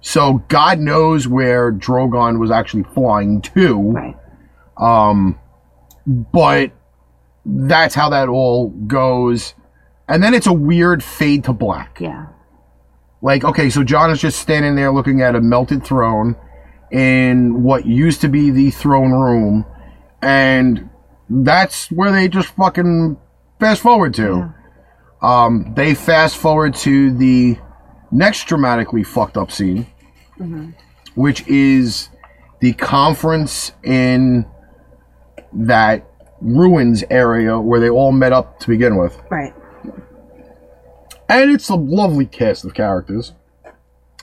so 0.00 0.44
god 0.48 0.78
knows 0.78 1.26
where 1.26 1.72
drogon 1.72 2.38
was 2.38 2.50
actually 2.50 2.84
flying 2.84 3.40
to 3.42 3.76
Right. 3.92 4.16
Um, 4.76 5.38
but 6.06 6.70
that's 7.44 7.94
how 7.94 8.10
that 8.10 8.28
all 8.28 8.68
goes 8.68 9.54
and 10.06 10.22
then 10.22 10.34
it's 10.34 10.46
a 10.46 10.52
weird 10.52 11.02
fade 11.02 11.44
to 11.44 11.52
black 11.52 11.98
Yeah. 12.00 12.26
like, 13.20 13.42
okay, 13.44 13.68
so 13.70 13.82
Jon 13.82 14.10
is 14.10 14.20
just 14.20 14.38
standing 14.38 14.74
there 14.76 14.92
looking 14.92 15.20
at 15.22 15.34
a 15.34 15.40
melted 15.40 15.82
throne 15.84 16.36
in 16.92 17.62
what 17.62 17.84
used 17.84 18.20
to 18.22 18.28
be 18.28 18.50
the 18.50 18.70
throne 18.70 19.10
room, 19.12 19.66
and 20.22 20.88
that's 21.30 21.90
where 21.90 22.12
they 22.12 22.28
just 22.28 22.48
fucking 22.56 23.16
fast 23.60 23.82
forward 23.82 24.14
to. 24.14 24.52
Um, 25.20 25.72
they 25.74 25.94
fast 25.94 26.36
forward 26.36 26.74
to 26.76 27.16
the 27.16 27.58
next 28.10 28.46
dramatically 28.46 29.02
fucked 29.02 29.36
up 29.36 29.50
scene, 29.50 29.86
which 31.14 31.46
is 31.48 32.08
the 32.60 32.72
conference 32.74 33.72
in 33.82 34.46
that 35.52 36.04
ruins 36.40 37.02
area 37.10 37.58
where 37.58 37.80
they 37.80 37.90
all 37.90 38.12
met 38.12 38.32
up 38.32 38.60
to 38.60 38.68
begin 38.68 38.96
with. 38.96 39.20
Right. 39.30 39.52
And 41.28 41.50
it's 41.50 41.68
a 41.68 41.74
lovely 41.74 42.26
cast 42.26 42.64
of 42.64 42.74
characters. 42.74 43.32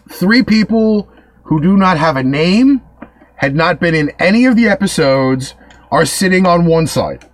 Three 0.10 0.44
people 0.44 1.10
who 1.44 1.62
do 1.62 1.78
not 1.78 1.98
have 1.98 2.16
a 2.16 2.24
name, 2.24 2.82
had 3.36 3.56
not 3.56 3.80
been 3.80 3.94
in 3.94 4.12
any 4.18 4.46
of 4.46 4.56
the 4.56 4.68
episodes, 4.68 5.54
are 5.96 6.06
sitting 6.06 6.46
on 6.46 6.66
one 6.66 6.88
side. 6.88 7.26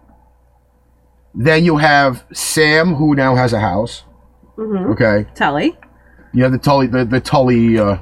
Then 1.33 1.65
you 1.65 1.77
have 1.77 2.23
Sam, 2.31 2.93
who 2.93 3.15
now 3.15 3.33
has 3.35 3.53
a 3.53 3.59
house. 3.59 4.03
Okay. 4.59 5.25
Tully. 5.33 5.75
You 6.31 6.43
have 6.43 6.51
the 6.51 6.59
Tully, 6.59 6.85
the, 6.85 7.03
the 7.03 7.19
Tully 7.19 7.79
uh, 7.79 7.97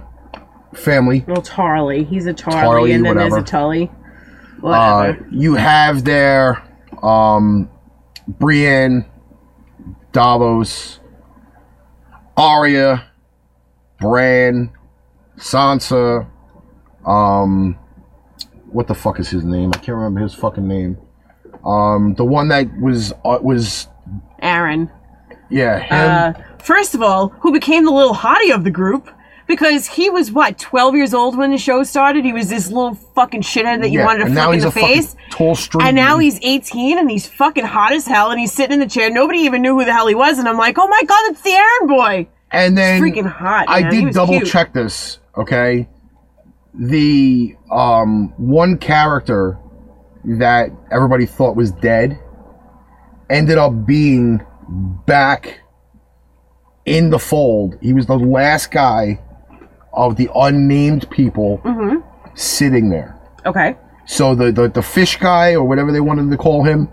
family. 0.74 1.24
Well, 1.28 1.42
Tarly. 1.42 2.06
He's 2.06 2.28
a 2.28 2.34
Tarly, 2.34 2.52
Tarly, 2.52 2.96
and 2.96 3.06
then 3.06 3.16
whatever. 3.16 3.36
there's 3.36 3.44
a 3.44 3.46
Tully. 3.46 3.90
Uh, 4.58 4.60
Whatever. 4.60 5.28
you 5.32 5.54
have 5.56 6.04
there 6.04 6.62
um, 7.02 7.70
Brienne, 8.28 9.06
Davos, 10.12 11.00
Arya, 12.36 13.10
Bran, 14.02 14.72
Sansa. 15.38 16.30
Um, 17.06 17.78
what 18.72 18.88
the 18.88 18.96
fuck 18.96 19.20
is 19.20 19.30
his 19.30 19.44
name? 19.44 19.72
I 19.74 19.78
can't 19.78 19.98
remember 19.98 20.22
his 20.22 20.34
fucking 20.34 20.68
name. 20.68 20.98
Um, 21.66 22.14
the 22.16 22.26
one 22.26 22.48
that 22.50 22.68
was 22.80 23.12
uh, 23.26 23.40
was 23.42 23.88
Arryn. 24.42 24.90
yeah 25.50 25.80
him. 25.80 26.36
Uh, 26.36 26.58
first 26.60 26.96
of 26.96 27.02
all, 27.02 27.30
who 27.42 27.52
became 27.52 27.86
the 27.86 27.92
little 27.92 28.14
hottie 28.14 28.54
of 28.54 28.64
the 28.64 28.72
group 28.72 29.10
Because 29.48 29.88
he 29.88 30.10
was 30.12 30.32
what, 30.32 30.60
12 30.60 30.96
years 30.96 31.14
old 31.14 31.36
when 31.36 31.50
the 31.52 31.58
show 31.58 31.84
started? 31.84 32.24
He 32.24 32.32
was 32.34 32.50
this 32.50 32.68
little 32.68 32.94
fucking 33.16 33.42
shithead 33.42 33.82
that 33.82 33.90
you 33.90 34.00
Yeah, 34.00 34.06
wanted 34.06 34.26
to 34.26 34.30
now 34.30 34.50
in 34.52 34.56
he's 34.62 34.64
the 34.64 34.70
a 34.70 34.72
face. 34.72 35.16
tall, 35.32 35.56
straight 35.56 35.86
And 35.88 35.96
now 35.96 36.20
he's 36.20 36.40
18 36.44 37.00
and 37.00 37.10
he's 37.10 37.26
fucking 37.28 37.66
hot 37.66 37.92
as 37.92 38.06
hell 38.06 38.30
and 38.30 38.40
he's 38.40 38.54
sitting 38.54 38.74
in 38.74 38.80
the 38.80 38.86
chair. 38.88 39.10
Nobody 39.10 39.40
even 39.40 39.64
knew 39.64 39.74
who 39.78 39.86
the 39.86 39.92
hell 39.92 40.06
he 40.08 40.14
was. 40.14 40.38
And 40.38 40.48
I'm 40.48 40.58
like, 40.58 40.78
oh 40.78 40.88
my 40.88 41.02
god, 41.04 41.32
it's 41.32 41.42
the 41.42 41.50
Arryn 41.50 41.88
boy. 41.88 42.28
And 42.52 42.78
then 42.78 43.02
freaking 43.02 43.26
hot, 43.28 43.66
I 43.68 43.82
man. 43.82 43.94
He 43.94 44.06
did 44.06 44.14
double 44.14 44.38
cute. 44.40 44.48
check 44.48 44.72
this, 44.72 45.18
okay? 45.36 45.88
The 46.74 47.56
um 47.72 48.34
one 48.38 48.78
character 48.78 49.58
that 50.24 50.70
everybody 50.92 51.26
thought 51.26 51.56
was 51.56 51.72
dead 51.72 52.20
ended 53.30 53.58
up 53.58 53.86
being 53.86 54.42
back 55.06 55.62
in 56.86 57.10
the 57.10 57.20
fold. 57.20 57.78
He 57.82 57.94
was 57.94 58.06
the 58.06 58.18
last 58.18 58.72
guy 58.72 59.20
of 59.94 60.16
the 60.16 60.30
unnamed 60.36 61.10
people 61.10 61.60
Mm-hmm. 61.64 61.98
sitting 62.36 62.90
there. 62.90 63.18
Okay. 63.46 63.76
So 64.06 64.36
the, 64.36 64.52
the 64.52 64.70
the 64.70 64.82
fish 64.82 65.18
guy 65.18 65.54
or 65.54 65.64
whatever 65.64 65.92
they 65.92 66.02
wanted 66.02 66.30
to 66.32 66.38
call 66.38 66.64
him 66.64 66.88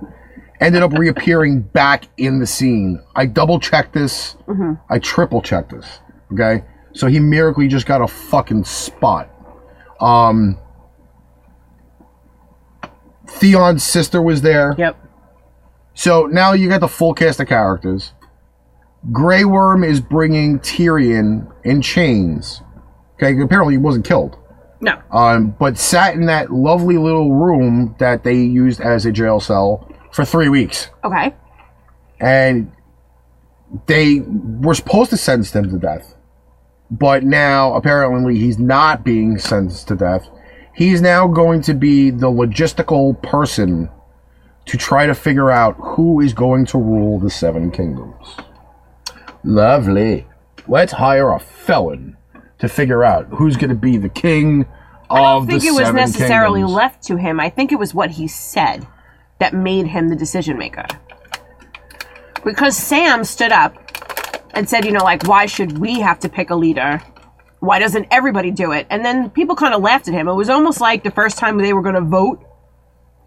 ended 0.61 0.83
up 0.83 0.93
reappearing 0.93 1.61
back 1.75 2.05
in 2.17 2.39
the 2.41 2.47
scene. 2.47 3.03
I 3.15 3.27
double 3.27 3.59
checked 3.61 3.93
this. 3.93 4.37
I 4.89 4.99
triple 4.99 5.43
checked 5.43 5.71
this. 5.73 6.01
Okay, 6.33 6.65
so 6.93 7.07
he 7.07 7.21
miraculously 7.21 7.69
just 7.69 7.87
got 7.87 8.01
a 8.03 8.07
fucking 8.09 8.65
spot. 8.65 9.31
Um, 10.01 10.59
Theon's 13.29 13.83
sister 13.83 14.23
was 14.23 14.43
there. 14.43 14.75
Yep. 14.79 14.97
So 15.95 16.27
now 16.27 16.53
you 16.53 16.69
got 16.69 16.81
the 16.81 16.89
full 16.89 17.15
cast 17.15 17.41
of 17.41 17.49
characters. 17.49 18.13
Grey 19.13 19.45
Worm 19.45 19.85
is 19.85 20.01
bringing 20.01 20.59
Tyrion 20.61 21.51
in 21.65 21.81
chains. 21.81 22.63
Okay, 23.15 23.41
apparently 23.41 23.75
he 23.75 23.79
wasn't 23.79 24.05
killed 24.07 24.37
No. 24.81 25.01
um, 25.11 25.55
but 25.59 25.79
sat 25.79 26.15
in 26.15 26.27
that 26.27 26.53
lovely 26.53 26.99
little 26.99 27.33
room 27.35 27.95
that 27.99 28.25
they 28.25 28.35
used 28.35 28.81
as 28.81 29.07
a 29.07 29.13
jail 29.13 29.41
cell 29.41 29.91
for 30.13 30.25
three 30.25 30.49
weeks. 30.51 30.91
Okay. 31.03 31.35
And 32.21 32.73
they 33.87 34.21
were 34.21 34.75
supposed 34.75 35.11
to 35.11 35.17
sentence 35.17 35.55
him 35.55 35.71
to 35.71 35.79
death. 35.79 36.15
But 36.91 37.25
now, 37.25 37.75
apparently, 37.75 38.39
he's 38.39 38.59
not 38.59 39.05
being 39.05 39.39
sentenced 39.39 39.89
to 39.89 39.97
death. 39.97 40.29
He's 40.75 41.01
now 41.01 41.27
going 41.27 41.63
to 41.63 41.75
be 41.75 42.11
the 42.11 42.29
logistical 42.29 43.21
person 43.23 43.91
to 44.67 44.77
try 44.77 45.07
to 45.07 45.15
figure 45.15 45.51
out 45.51 45.77
who 45.79 46.21
is 46.21 46.33
going 46.33 46.67
to 46.67 46.79
rule 46.79 47.19
the 47.19 47.31
Seven 47.31 47.71
Kingdoms. 47.71 48.37
Lovely. 49.43 50.27
Let's 50.69 50.93
hire 50.93 51.31
a 51.33 51.39
felon 51.41 52.17
to 52.59 52.69
figure 52.69 53.05
out 53.05 53.27
who's 53.31 53.57
going 53.57 53.71
to 53.71 53.77
be 53.77 53.97
the 53.97 54.09
king 54.09 54.67
I 55.09 55.19
don't 55.19 55.43
of 55.43 55.47
think 55.47 55.63
the 55.63 55.69
it 55.69 55.73
was 55.73 55.93
necessarily 55.93 56.61
Kingdoms. 56.61 56.77
left 56.77 57.03
to 57.05 57.17
him. 57.17 57.39
I 57.39 57.49
think 57.49 57.71
it 57.71 57.79
was 57.79 57.95
what 57.95 58.11
he 58.13 58.27
said 58.27 58.87
that 59.39 59.55
made 59.55 59.87
him 59.87 60.09
the 60.09 60.17
decision 60.17 60.59
maker. 60.59 60.87
Because 62.45 62.77
Sam 62.77 63.25
stood 63.25 63.53
up 63.53 63.77
and 64.57 64.69
said, 64.69 64.85
you 64.85 64.93
know, 64.93 65.05
like, 65.05 65.27
why 65.27 65.47
should 65.47 65.79
we 65.79 66.01
have 66.01 66.19
to 66.21 66.29
pick 66.29 66.51
a 66.51 66.55
leader? 66.57 67.03
Why 67.61 67.79
doesn't 67.79 68.09
everybody 68.11 68.51
do 68.51 68.73
it? 68.73 68.87
And 68.91 69.05
then 69.05 69.31
people 69.31 69.55
kind 69.57 69.75
of 69.75 69.83
laughed 69.83 70.09
at 70.09 70.15
him. 70.15 70.29
It 70.29 70.35
was 70.35 70.49
almost 70.49 70.81
like 70.81 71.05
the 71.05 71.11
first 71.11 71.39
time 71.39 71.59
they 71.59 71.73
were 71.73 71.83
going 71.83 71.95
to 71.95 72.01
vote 72.01 72.45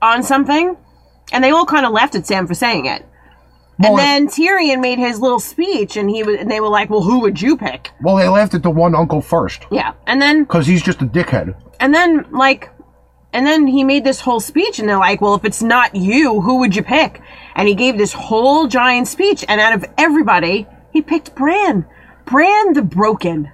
on 0.01 0.23
something, 0.23 0.75
and 1.31 1.43
they 1.43 1.51
all 1.51 1.65
kind 1.65 1.85
of 1.85 1.91
laughed 1.91 2.15
at 2.15 2.25
Sam 2.27 2.47
for 2.47 2.53
saying 2.53 2.85
it. 2.85 3.05
Well, 3.79 3.97
and 3.97 3.99
then 3.99 4.27
Tyrion 4.27 4.81
made 4.81 4.99
his 4.99 5.21
little 5.21 5.39
speech, 5.39 5.95
and 5.95 6.09
he 6.09 6.21
was, 6.23 6.35
and 6.37 6.51
they 6.51 6.59
were 6.59 6.67
like, 6.67 6.89
"Well, 6.89 7.01
who 7.01 7.19
would 7.21 7.41
you 7.41 7.55
pick?" 7.55 7.91
Well, 8.01 8.17
they 8.17 8.27
laughed 8.27 8.53
at 8.53 8.61
the 8.61 8.69
one 8.69 8.93
uncle 8.93 9.21
first 9.21 9.65
Yeah, 9.71 9.93
and 10.05 10.21
then 10.21 10.43
because 10.43 10.67
he's 10.67 10.81
just 10.83 11.01
a 11.01 11.05
dickhead. 11.05 11.55
and 11.79 11.93
then 11.93 12.25
like 12.31 12.69
and 13.31 13.45
then 13.45 13.67
he 13.67 13.83
made 13.85 14.03
this 14.03 14.19
whole 14.19 14.39
speech 14.41 14.79
and 14.79 14.89
they're 14.89 14.97
like 14.97 15.21
well 15.21 15.35
if 15.35 15.45
it's 15.45 15.61
not 15.61 15.95
you 15.95 16.41
who 16.41 16.55
would 16.59 16.75
you 16.75 16.81
pick 16.83 17.21
and 17.55 17.67
he 17.67 17.75
gave 17.75 17.95
this 17.97 18.11
whole 18.11 18.67
giant 18.67 19.07
speech 19.07 19.45
and 19.47 19.61
out 19.61 19.71
of 19.71 19.85
everybody 19.99 20.65
he 20.91 21.01
picked 21.01 21.35
bran 21.35 21.85
bran 22.25 22.73
the 22.73 22.81
broken 22.81 23.51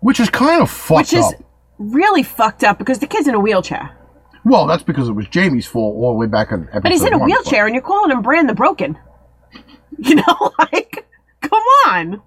Which 0.00 0.20
is 0.20 0.30
kind 0.30 0.62
of 0.62 0.70
fucked 0.70 0.90
up. 0.92 0.98
which 0.98 1.12
is 1.14 1.24
up. 1.24 1.34
really 1.78 2.22
fucked 2.22 2.64
up 2.64 2.78
because 2.78 2.98
the 2.98 3.06
kid's 3.06 3.28
in 3.28 3.34
a 3.34 3.40
wheelchair 3.40 3.96
Well, 4.44 4.66
that's 4.66 4.82
because 4.82 5.08
it 5.08 5.12
was 5.12 5.26
Jaime's 5.32 5.66
fault 5.66 5.96
all 5.96 6.12
the 6.12 6.18
way 6.18 6.26
back 6.26 6.52
in 6.52 6.64
episode 6.68 6.82
but 6.82 6.92
he's 6.92 7.02
in 7.04 7.12
a 7.14 7.18
one, 7.18 7.26
wheelchair 7.28 7.66
and 7.66 7.74
you're 7.74 7.82
calling 7.82 8.10
him 8.10 8.22
bran 8.22 8.46
the 8.46 8.54
broken 8.54 8.98
you 9.98 10.16
know 10.16 10.52
like 10.58 11.06
come 11.40 11.62
on 11.88 12.22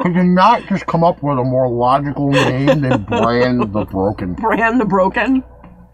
Could 0.00 0.14
you 0.14 0.24
not 0.24 0.66
just 0.68 0.86
come 0.86 1.02
up 1.04 1.22
with 1.22 1.38
a 1.38 1.44
more 1.44 1.68
logical 1.68 2.30
name 2.30 2.80
than 2.82 3.02
Bran 3.04 3.58
the 3.58 3.84
Broken? 3.90 4.34
bran 4.46 4.78
the 4.78 4.84
broken 4.84 5.42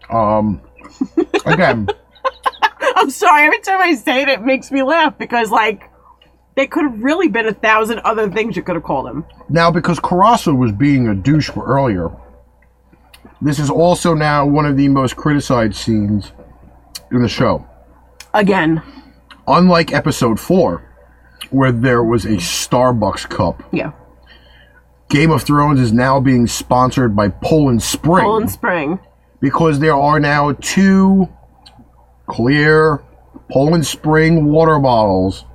Um, 0.09 0.61
again, 1.45 1.87
i'm 2.97 3.09
sorry 3.09 3.43
every 3.45 3.59
time 3.59 3.79
i 3.81 3.93
say 3.95 4.21
it 4.21 4.29
it 4.29 4.41
makes 4.43 4.71
me 4.71 4.83
laugh 4.83 5.17
because 5.17 5.49
like 5.51 5.89
there 6.55 6.67
could 6.67 6.83
have 6.83 7.03
really 7.03 7.27
been 7.27 7.47
a 7.47 7.53
thousand 7.53 7.99
other 7.99 8.29
things 8.29 8.55
you 8.55 8.63
could 8.63 8.75
have 8.75 8.83
called 8.83 9.07
him 9.07 9.25
now 9.49 9.69
because 9.71 9.99
Carrasco 9.99 10.53
was 10.53 10.71
being 10.71 11.07
a 11.07 11.15
douche 11.15 11.49
earlier, 11.55 12.09
this 13.41 13.59
is 13.59 13.69
also 13.69 14.13
now 14.13 14.45
one 14.45 14.65
of 14.65 14.77
the 14.77 14.87
most 14.87 15.15
criticized 15.15 15.75
scenes 15.75 16.31
in 17.11 17.21
the 17.21 17.29
show. 17.29 17.65
again 18.33 18.81
Unlike 19.47 19.93
episode 19.93 20.39
four, 20.39 20.81
where 21.51 21.71
there 21.71 22.03
was 22.03 22.25
a 22.25 22.37
Starbucks 22.37 23.29
cup, 23.29 23.61
yeah 23.71 23.91
Game 25.09 25.29
of 25.29 25.43
Thrones 25.43 25.79
is 25.79 25.93
now 25.93 26.19
being 26.19 26.47
sponsored 26.47 27.15
by 27.15 27.29
Poland 27.29 27.83
Spring. 27.83 28.23
Poland 28.25 28.49
Spring. 28.51 28.99
because 29.39 29.79
there 29.79 29.95
are 29.95 30.19
now 30.19 30.53
two 30.53 31.29
clear 32.27 33.03
Poland 33.51 33.85
Spring 33.85 34.45
water 34.45 34.79
bottles 34.79 35.45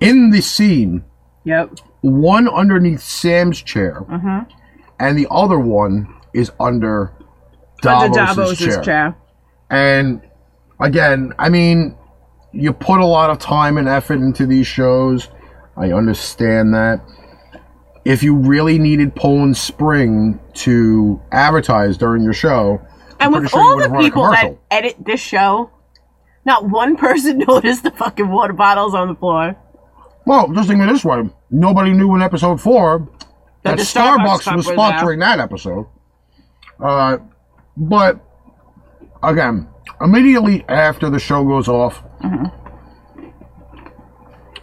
in 0.00 0.30
the 0.30 0.40
scene. 0.42 1.04
Yep. 1.44 1.78
One 2.02 2.48
underneath 2.48 3.00
Sam's 3.00 3.60
chair, 3.62 4.04
Mm-hmm. 4.08 4.50
and 5.00 5.18
the 5.18 5.26
other 5.30 5.58
one 5.58 6.12
is 6.32 6.50
under 6.60 7.12
Under 7.84 8.08
Davos's 8.08 8.36
Davos's 8.36 8.58
chair. 8.58 8.82
chair. 8.82 9.16
And 9.70 10.20
again, 10.80 11.32
I 11.38 11.48
mean, 11.48 11.96
you 12.52 12.72
put 12.72 13.00
a 13.00 13.06
lot 13.06 13.30
of 13.30 13.38
time 13.38 13.76
and 13.78 13.88
effort 13.88 14.14
into 14.18 14.46
these 14.46 14.66
shows. 14.66 15.28
I 15.76 15.92
understand 15.92 16.74
that. 16.74 17.00
If 18.04 18.22
you 18.22 18.36
really 18.36 18.78
needed 18.78 19.16
Poland 19.16 19.56
Spring 19.56 20.38
to 20.54 21.20
advertise 21.32 21.96
during 21.96 22.22
your 22.22 22.32
show, 22.32 22.80
I'm 23.18 23.34
And 23.34 23.42
with 23.42 23.50
sure 23.50 23.60
all 23.60 23.76
the 23.76 23.82
have 23.82 23.90
run 23.92 24.00
a 24.00 24.04
people 24.04 24.22
that 24.30 24.56
edit 24.70 24.96
this 25.04 25.20
show, 25.20 25.70
not 26.44 26.68
one 26.68 26.96
person 27.06 27.38
noticed 27.38 27.82
the 27.82 27.90
fucking 27.90 28.28
water 28.28 28.52
bottles 28.52 28.94
on 28.94 29.08
the 29.08 29.14
floor. 29.16 29.56
Well, 30.26 30.52
just 30.52 30.68
think 30.68 30.82
of 30.82 30.88
it 30.88 30.92
this 30.92 31.04
way: 31.04 31.28
nobody 31.50 31.92
knew 31.92 32.14
in 32.14 32.22
episode 32.22 32.60
four 32.60 33.08
that, 33.62 33.76
the 33.76 33.82
Starbucks 33.82 34.42
Starbucks, 34.42 34.56
was 34.56 34.66
sponsoring 34.66 35.20
that 35.20 35.38
episode. 35.40 35.86
Uh, 36.80 37.18
but 37.76 38.20
again, 39.22 39.68
immediately 40.00 40.64
after 40.68 41.08
the 41.08 41.18
show 41.18 41.44
goes 41.44 41.68
off, 41.68 42.02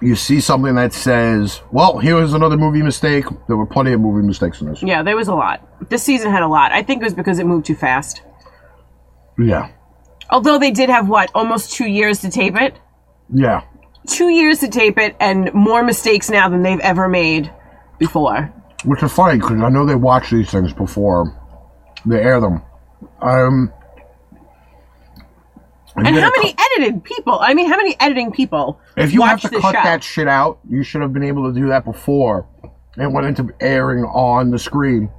you 0.01 0.15
see 0.15 0.39
something 0.41 0.75
that 0.75 0.93
says, 0.93 1.61
"Well, 1.71 1.97
here's 1.97 2.33
another 2.33 2.57
movie 2.57 2.83
mistake." 2.83 3.25
There 3.47 3.57
were 3.57 3.65
plenty 3.65 3.93
of 3.93 4.01
movie 4.01 4.25
mistakes 4.25 4.61
in 4.61 4.67
this. 4.67 4.83
Yeah, 4.83 5.01
there 5.01 5.15
was 5.15 5.29
a 5.29 5.35
lot. 5.35 5.89
This 5.89 6.03
season 6.03 6.29
had 6.31 6.43
a 6.43 6.47
lot. 6.47 6.71
I 6.71 6.83
think 6.83 7.01
it 7.01 7.05
was 7.05 7.13
because 7.13 7.39
it 7.39 7.45
moved 7.45 7.65
too 7.65 7.75
fast. 7.75 8.21
Yeah, 9.39 9.69
Although 10.29 10.57
they 10.59 10.71
did 10.71 10.89
have 10.89 11.09
what, 11.09 11.31
almost 11.33 11.73
two 11.73 11.85
years 11.87 12.21
to 12.21 12.29
tape 12.29 12.55
it? 12.55 12.75
yeah. 13.33 13.61
Two 14.07 14.29
years 14.29 14.59
to 14.59 14.67
tape 14.67 14.97
it 14.97 15.15
and 15.19 15.53
more 15.53 15.83
mistakes 15.83 16.29
now 16.29 16.49
than 16.49 16.61
they've 16.61 16.79
ever 16.79 17.07
made 17.07 17.51
before. 17.99 18.53
Which 18.85 19.01
is 19.01 19.13
funny 19.13 19.39
because 19.39 19.61
I 19.61 19.69
know 19.69 19.85
they 19.85 19.95
watch 19.95 20.29
these 20.29 20.49
things 20.51 20.73
before 20.73 21.33
they 22.05 22.19
air 22.19 22.41
them. 22.41 22.61
Um, 23.21 23.71
And 25.95 26.07
how 26.07 26.31
many 26.37 26.55
edited 26.57 27.03
people? 27.03 27.39
I 27.39 27.53
mean, 27.53 27.69
how 27.69 27.77
many 27.77 27.95
editing 27.99 28.31
people 28.31 28.79
If 28.97 29.13
you 29.13 29.21
have 29.21 29.39
to 29.41 29.49
cut 29.49 29.61
show? 29.61 29.83
that 29.83 30.03
shit 30.03 30.27
out, 30.27 30.59
you 30.69 30.83
should 30.83 31.01
have 31.01 31.13
been 31.13 31.23
able 31.23 31.51
to 31.51 31.57
do 31.57 31.67
that 31.69 31.85
before 31.85 32.45
it 32.97 33.11
went 33.11 33.25
into 33.25 33.53
airing 33.59 34.03
on 34.05 34.51
the 34.51 34.59
screen. 34.59 35.09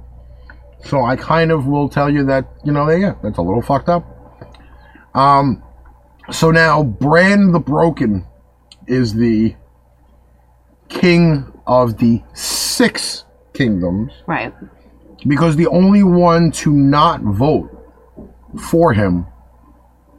So 0.83 1.03
I 1.03 1.15
kind 1.15 1.51
of 1.51 1.65
will 1.65 1.89
tell 1.89 2.09
you 2.09 2.25
that 2.25 2.45
you 2.63 2.71
know, 2.71 2.87
yeah, 2.89 3.15
that's 3.23 3.37
a 3.37 3.41
little 3.41 3.61
fucked 3.61 3.89
up. 3.89 4.05
Um, 5.15 5.63
so 6.29 6.51
now 6.51 6.83
Bran 6.83 7.51
the 7.51 7.59
Broken 7.59 8.25
is 8.87 9.13
the 9.13 9.55
king 10.89 11.51
of 11.65 11.97
the 11.97 12.21
six 12.33 13.25
kingdoms 13.53 14.11
Right. 14.27 14.53
because 15.27 15.55
the 15.55 15.67
only 15.67 16.03
one 16.03 16.51
to 16.51 16.71
not 16.71 17.21
vote 17.21 17.71
for 18.69 18.93
him 18.93 19.25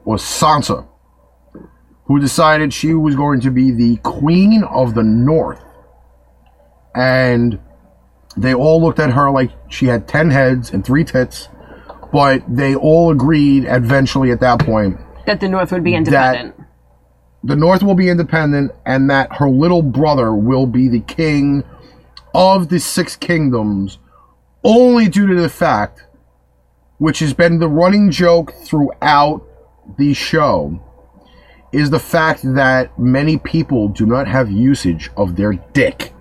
was 0.04 0.22
Sansa, 0.22 0.86
who 2.06 2.18
decided 2.20 2.72
she 2.72 2.94
was 2.94 3.14
going 3.16 3.40
to 3.40 3.50
be 3.50 3.70
the 3.70 3.96
queen 3.98 4.62
of 4.64 4.94
the 4.94 5.02
north. 5.02 5.60
And 6.94 7.58
they 8.36 8.54
all 8.54 8.80
looked 8.82 8.98
at 9.00 9.10
her 9.10 9.30
like 9.30 9.50
she 9.68 9.86
had 9.86 10.06
10 10.08 10.30
heads 10.30 10.70
and 10.72 10.84
three 10.84 11.04
tits, 11.04 11.48
but 12.12 12.42
they 12.48 12.74
all 12.74 13.10
agreed 13.10 13.64
eventually 13.66 14.30
at 14.30 14.40
that 14.40 14.60
point 14.60 14.98
That 15.26 15.40
the 15.40 15.48
North 15.48 15.72
would 15.72 15.82
be 15.84 15.94
independent. 15.94 16.54
The 17.46 17.56
North 17.56 17.82
will 17.82 17.94
be 17.94 18.08
independent 18.08 18.72
and 18.84 19.08
that 19.08 19.36
her 19.36 19.48
little 19.48 19.82
brother 19.82 20.34
will 20.34 20.66
be 20.66 20.88
the 20.88 21.00
king 21.00 21.62
of 22.34 22.68
the 22.68 22.80
six 22.80 23.14
kingdoms 23.16 23.98
only 24.64 25.08
due 25.08 25.28
to 25.28 25.40
the 25.40 25.48
fact, 25.48 26.04
which 26.98 27.20
has 27.20 27.32
been 27.32 27.60
the 27.60 27.68
running 27.68 28.10
joke 28.10 28.52
throughout 28.64 29.46
the 29.96 30.12
show, 30.12 30.82
is 31.72 31.90
the 31.90 32.00
fact 32.00 32.40
that 32.42 32.98
many 32.98 33.36
people 33.38 33.88
do 33.88 34.06
not 34.06 34.26
have 34.26 34.50
usage 34.50 35.10
of 35.16 35.36
their 35.36 35.52
dick. 35.52 36.12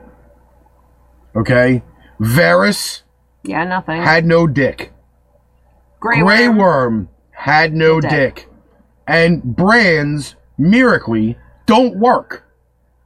Okay? 1.36 1.82
Varys 2.20 3.02
yeah, 3.44 3.64
nothing. 3.64 4.02
had 4.02 4.26
no 4.26 4.46
dick. 4.46 4.94
Grey 6.00 6.20
Grey 6.22 6.48
Worm. 6.50 6.58
Worm 6.58 7.10
had 7.32 7.74
no 7.74 8.00
Dick. 8.00 8.12
dick. 8.12 8.50
And 9.08 9.44
brands, 9.44 10.36
miraculously, 10.58 11.38
don't 11.66 11.98
work. 11.98 12.44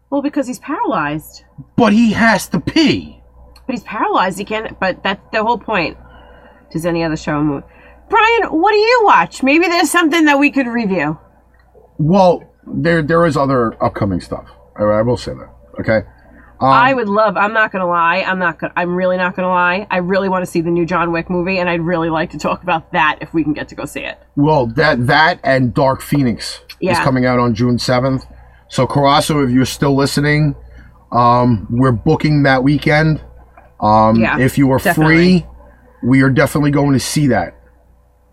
Well, 0.09 0.21
because 0.21 0.47
he's 0.47 0.59
paralyzed. 0.59 1.43
But 1.75 1.93
he 1.93 2.11
has 2.13 2.47
to 2.49 2.59
pee. 2.59 3.21
But 3.65 3.75
he's 3.75 3.83
paralyzed. 3.83 4.39
He 4.39 4.45
can't. 4.45 4.79
But 4.79 5.03
that's 5.03 5.21
the 5.31 5.43
whole 5.43 5.57
point. 5.59 5.97
Does 6.71 6.85
any 6.85 7.03
other 7.03 7.17
show 7.17 7.41
move? 7.43 7.63
Brian, 8.09 8.47
what 8.47 8.71
do 8.71 8.77
you 8.77 9.01
watch? 9.03 9.43
Maybe 9.43 9.67
there's 9.67 9.91
something 9.91 10.25
that 10.25 10.39
we 10.39 10.51
could 10.51 10.67
review. 10.67 11.17
Well, 11.97 12.43
there 12.65 13.01
there 13.01 13.25
is 13.25 13.37
other 13.37 13.81
upcoming 13.83 14.21
stuff. 14.21 14.47
I, 14.75 14.83
I 14.83 15.01
will 15.03 15.17
say 15.17 15.33
that. 15.33 15.49
Okay. 15.79 16.07
Um, 16.61 16.67
I 16.69 16.93
would 16.93 17.07
love. 17.07 17.37
I'm 17.37 17.53
not 17.53 17.71
gonna 17.71 17.87
lie. 17.87 18.17
I'm 18.17 18.37
not. 18.39 18.59
Gonna, 18.59 18.73
I'm 18.75 18.93
really 18.93 19.15
not 19.15 19.35
gonna 19.35 19.47
lie. 19.47 19.87
I 19.89 19.97
really 19.97 20.27
want 20.27 20.43
to 20.43 20.51
see 20.51 20.59
the 20.59 20.69
new 20.69 20.85
John 20.85 21.11
Wick 21.13 21.29
movie, 21.29 21.57
and 21.57 21.69
I'd 21.69 21.79
really 21.81 22.09
like 22.09 22.31
to 22.31 22.37
talk 22.37 22.63
about 22.63 22.91
that 22.91 23.19
if 23.21 23.33
we 23.33 23.43
can 23.43 23.53
get 23.53 23.69
to 23.69 23.75
go 23.75 23.85
see 23.85 24.01
it. 24.01 24.19
Well, 24.35 24.67
that 24.75 25.07
that 25.07 25.39
and 25.43 25.73
Dark 25.73 26.01
Phoenix 26.01 26.59
is 26.81 26.99
coming 26.99 27.25
out 27.25 27.39
on 27.39 27.53
June 27.55 27.79
seventh. 27.79 28.25
So 28.67 28.85
Carasso, 28.85 29.43
if 29.43 29.51
you're 29.51 29.65
still 29.65 29.95
listening, 29.95 30.53
um, 31.11 31.65
we're 31.69 31.91
booking 31.93 32.43
that 32.43 32.61
weekend. 32.63 33.21
Um, 33.79 34.17
Yeah, 34.19 34.37
if 34.37 34.57
you 34.57 34.69
are 34.71 34.79
definitely. 34.79 35.39
free, 35.39 35.45
we 36.03 36.21
are 36.21 36.29
definitely 36.29 36.71
going 36.71 36.91
to 36.93 36.99
see 36.99 37.27
that. 37.27 37.55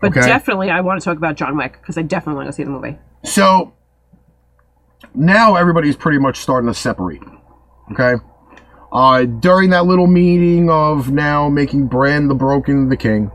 But 0.01 0.11
Okay. 0.11 0.27
definitely, 0.27 0.69
I 0.69 0.81
want 0.81 0.99
to 1.01 1.05
talk 1.05 1.17
about 1.17 1.35
John 1.37 1.55
Wick 1.57 1.77
because 1.81 1.97
I 1.97 2.01
definitely 2.01 2.35
want 2.37 2.47
to 2.49 2.53
see 2.53 2.63
the 2.63 2.69
movie. 2.69 2.97
So 3.23 3.73
now 5.15 5.55
everybody's 5.55 5.95
pretty 5.95 6.19
much 6.19 6.37
starting 6.37 6.67
to 6.69 6.73
separate. 6.73 7.23
Okay. 7.91 8.15
Uh, 8.91 9.25
during 9.25 9.69
that 9.71 9.85
little 9.85 10.07
meeting 10.07 10.69
of 10.69 11.11
now 11.11 11.49
making 11.49 11.87
Brand 11.87 12.29
the 12.29 12.35
Broken 12.35 12.89
the 12.89 12.97
King, 12.97 13.31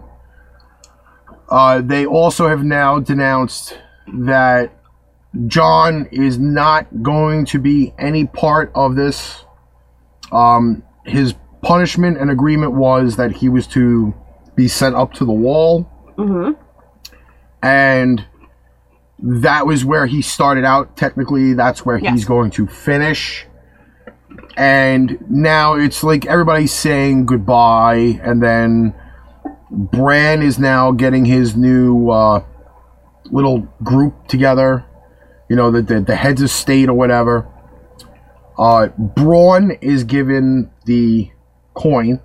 uh, 1.48 1.80
they 1.82 2.06
also 2.06 2.48
have 2.48 2.64
now 2.64 2.98
denounced 2.98 3.78
that 4.14 4.72
Jon 5.46 6.08
is 6.10 6.38
not 6.38 7.02
going 7.02 7.44
to 7.46 7.58
be 7.58 7.92
any 7.98 8.26
part 8.26 8.72
of 8.74 8.96
this. 8.96 9.44
Um, 10.30 10.82
his 11.04 11.34
punishment 11.62 12.18
and 12.18 12.30
agreement 12.30 12.72
was 12.72 13.16
that 13.16 13.32
he 13.32 13.48
was 13.48 13.66
to 13.68 14.14
be 14.56 14.68
sent 14.68 14.94
up 14.94 15.12
to 15.14 15.24
the 15.24 15.32
wall. 15.32 15.88
And 17.62 18.24
that 19.18 19.66
was 19.66 19.84
where 19.84 20.06
he 20.06 20.22
started 20.22 20.64
out. 20.64 20.96
Technically, 20.96 21.52
that's 21.54 21.84
where 21.86 21.98
Yes. 21.98 22.12
he's 22.14 22.24
going 22.24 22.50
to 22.52 22.66
finish. 22.66 23.46
And 24.56 25.18
now 25.30 25.74
it's 25.74 26.02
like 26.04 26.26
everybody's 26.26 26.72
saying 26.72 27.26
goodbye, 27.26 28.20
and 28.22 28.42
then 28.42 28.94
Bran 29.70 30.42
is 30.42 30.58
now 30.58 30.92
getting 30.92 31.24
his 31.24 31.56
new 31.56 32.10
uh, 32.10 32.44
little 33.30 33.60
group 33.82 34.28
together. 34.28 34.84
You 35.48 35.56
know, 35.56 35.70
the, 35.70 35.82
the 35.82 36.00
the 36.00 36.16
heads 36.16 36.42
of 36.42 36.50
state 36.50 36.88
or 36.88 36.94
whatever. 36.94 37.48
Uh, 38.58 38.88
Bronn 38.98 39.78
is 39.80 40.04
given 40.04 40.70
the 40.84 41.30
coin, 41.74 42.20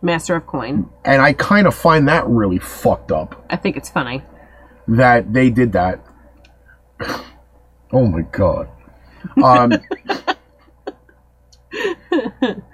Master 0.00 0.36
of 0.36 0.46
Coin. 0.46 0.88
and 1.04 1.20
I 1.20 1.32
kind 1.32 1.66
of 1.66 1.74
find 1.74 2.06
that 2.08 2.26
really 2.28 2.58
fucked 2.58 3.10
up. 3.10 3.44
I 3.50 3.56
think 3.56 3.76
it's 3.76 3.90
funny. 3.90 4.22
that 4.88 5.32
they 5.32 5.50
did 5.50 5.72
that. 5.72 6.04
Oh 7.92 8.04
my 8.04 8.22
god. 8.22 8.68
Um, 9.42 9.72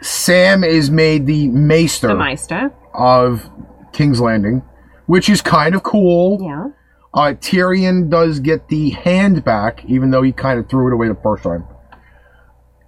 Sam 0.01 0.65
is 0.65 0.91
made 0.91 1.27
the 1.27 1.49
maester 1.49 2.09
The 2.09 2.15
maester. 2.17 2.73
of 2.95 3.49
King's 3.93 4.21
Landing, 4.21 4.63
which 5.07 5.29
is 5.29 5.41
kind 5.43 5.75
of 5.75 5.83
cool. 5.83 6.39
Yeah. 6.43 6.67
Uh, 7.15 7.35
Tyrion 7.35 8.09
does 8.09 8.41
get 8.41 8.69
the 8.69 8.91
hand 8.91 9.45
back, 9.45 9.85
even 9.87 10.11
though 10.11 10.23
he 10.23 10.33
kind 10.33 10.59
of 10.59 10.69
threw 10.69 10.87
it 10.89 10.95
away 10.95 11.09
the 11.09 11.15
first 11.23 11.43
time. 11.43 11.65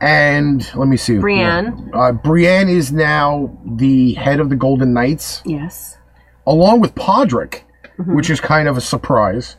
And 0.01 0.69
let 0.75 0.89
me 0.89 0.97
see. 0.97 1.19
Brienne. 1.19 1.91
Uh, 1.95 2.13
Brienne 2.13 2.69
is 2.69 2.93
now 2.93 3.57
the 3.65 4.15
head 4.15 4.41
of 4.41 4.51
the 4.51 4.57
Golden 4.57 4.93
Knights, 4.93 5.43
Yes. 5.45 5.99
along 6.47 6.81
with 6.81 6.95
Podrick, 6.95 7.63
Mm-hmm. 7.99 8.17
which 8.17 8.29
is 8.29 8.41
kind 8.41 8.67
of 8.67 8.77
a 8.77 8.81
surprise. 8.81 9.57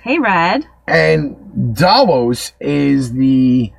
Hey, 0.00 0.18
Red. 0.18 0.64
and 0.88 1.74
Davos 1.76 2.52
is 2.58 3.12
the 3.12 3.70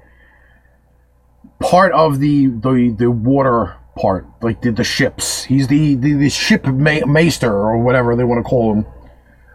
part 1.62 1.92
of 1.94 2.20
the 2.20 2.48
the, 2.48 2.96
the 2.98 3.12
water 3.12 3.76
part, 3.98 4.26
like 4.42 4.62
the, 4.62 4.72
the 4.72 4.84
ships. 4.84 5.44
He's 5.44 5.68
the 5.68 5.96
the, 5.96 6.14
the 6.14 6.30
ship 6.30 6.66
ma- 6.66 7.06
maester 7.06 7.52
or 7.52 7.78
whatever 7.84 8.16
they 8.16 8.24
want 8.24 8.44
to 8.44 8.50
call 8.50 8.74
him. 8.74 8.86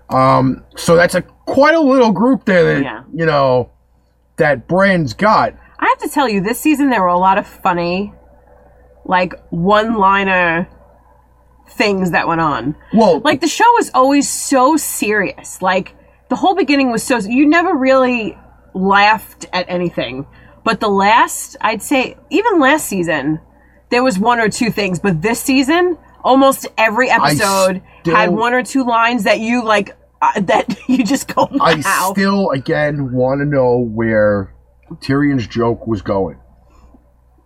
Um, 0.09 0.65
so 0.77 0.95
that's 0.97 1.15
a 1.15 1.23
quite 1.23 1.75
a 1.75 1.81
little 1.81 2.13
group 2.13 2.45
there 2.45 2.75
that 2.77 2.83
Yeah. 2.83 3.03
you 3.13 3.27
know 3.27 3.71
that 4.37 4.69
Bran's 4.69 5.15
got. 5.15 5.55
I 5.79 5.87
have 5.87 5.99
to 6.09 6.15
tell 6.15 6.29
you, 6.29 6.41
this 6.41 6.59
season 6.61 6.91
there 6.91 7.01
were 7.03 7.09
a 7.09 7.19
lot 7.19 7.39
of 7.39 7.47
funny, 7.47 8.13
like 9.05 9.35
one-liner 9.51 10.69
things 11.71 12.13
that 12.13 12.29
went 12.29 12.41
on. 12.41 12.77
Well, 12.95 13.21
Like 13.21 13.41
the 13.41 13.49
show 13.49 13.65
was 13.75 13.91
always 13.95 14.29
so 14.29 14.77
serious. 14.77 15.61
Like 15.61 15.95
the 16.29 16.37
whole 16.37 16.55
beginning 16.55 16.91
was 16.93 17.03
so 17.03 17.19
you 17.19 17.47
never 17.49 17.75
really 17.75 18.39
laughed 18.75 19.47
at 19.53 19.67
anything. 19.69 20.27
But 20.67 20.81
the 20.81 20.89
last, 20.89 21.57
I'd 21.61 21.81
say, 21.81 22.17
even 22.29 22.59
last 22.59 22.89
season, 22.89 23.41
there 23.91 24.03
was 24.03 24.19
one 24.19 24.41
or 24.41 24.49
two 24.49 24.69
things. 24.73 24.99
But 24.99 25.23
this 25.23 25.41
season, 25.41 25.97
almost 26.25 26.67
every 26.77 27.09
episode 27.09 27.83
had 28.05 28.31
one 28.31 28.53
or 28.53 28.65
two 28.65 28.85
lines 28.85 29.23
that 29.25 29.39
you 29.39 29.63
like 29.65 29.97
uh, 30.21 30.41
that 30.41 30.77
you 30.89 31.05
just 31.05 31.33
go, 31.33 31.49
wow. 31.53 31.59
I 31.61 32.11
still 32.11 32.51
again 32.51 33.13
want 33.13 33.43
to 33.43 33.45
know 33.45 33.79
where 33.79 34.53
Tyrion's 34.95 35.47
joke 35.47 35.87
was 35.87 36.03
going. 36.03 36.41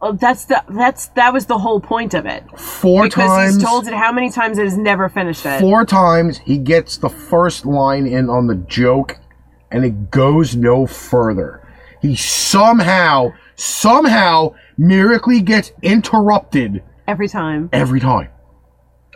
Oh, 0.00 0.12
that's 0.12 0.46
the 0.46 0.64
that's 0.70 1.08
that 1.08 1.34
was 1.34 1.44
the 1.44 1.58
whole 1.58 1.78
point 1.78 2.14
of 2.14 2.24
it. 2.24 2.42
Four 2.58 3.04
Because 3.04 3.28
times. 3.28 3.56
he's 3.56 3.62
told 3.62 3.86
it 3.86 3.92
how 3.92 4.12
many 4.12 4.30
times 4.30 4.56
it 4.56 4.64
has 4.64 4.78
never 4.78 5.10
finished 5.10 5.44
it. 5.44 5.60
four 5.60 5.84
times 5.84 6.38
he 6.38 6.56
gets 6.56 6.96
the 6.96 7.10
first 7.10 7.66
line 7.66 8.06
in 8.06 8.30
on 8.30 8.46
the 8.46 8.54
joke 8.54 9.18
and 9.70 9.84
it 9.84 10.10
goes 10.10 10.56
no 10.56 10.86
further 10.86 11.59
he 12.02 12.16
somehow 12.16 13.32
somehow 13.56 14.54
miraculously 14.78 15.42
gets 15.42 15.72
interrupted 15.82 16.82
Every 17.06 17.28
time. 17.28 17.68
every 17.72 18.00
time 18.00 18.28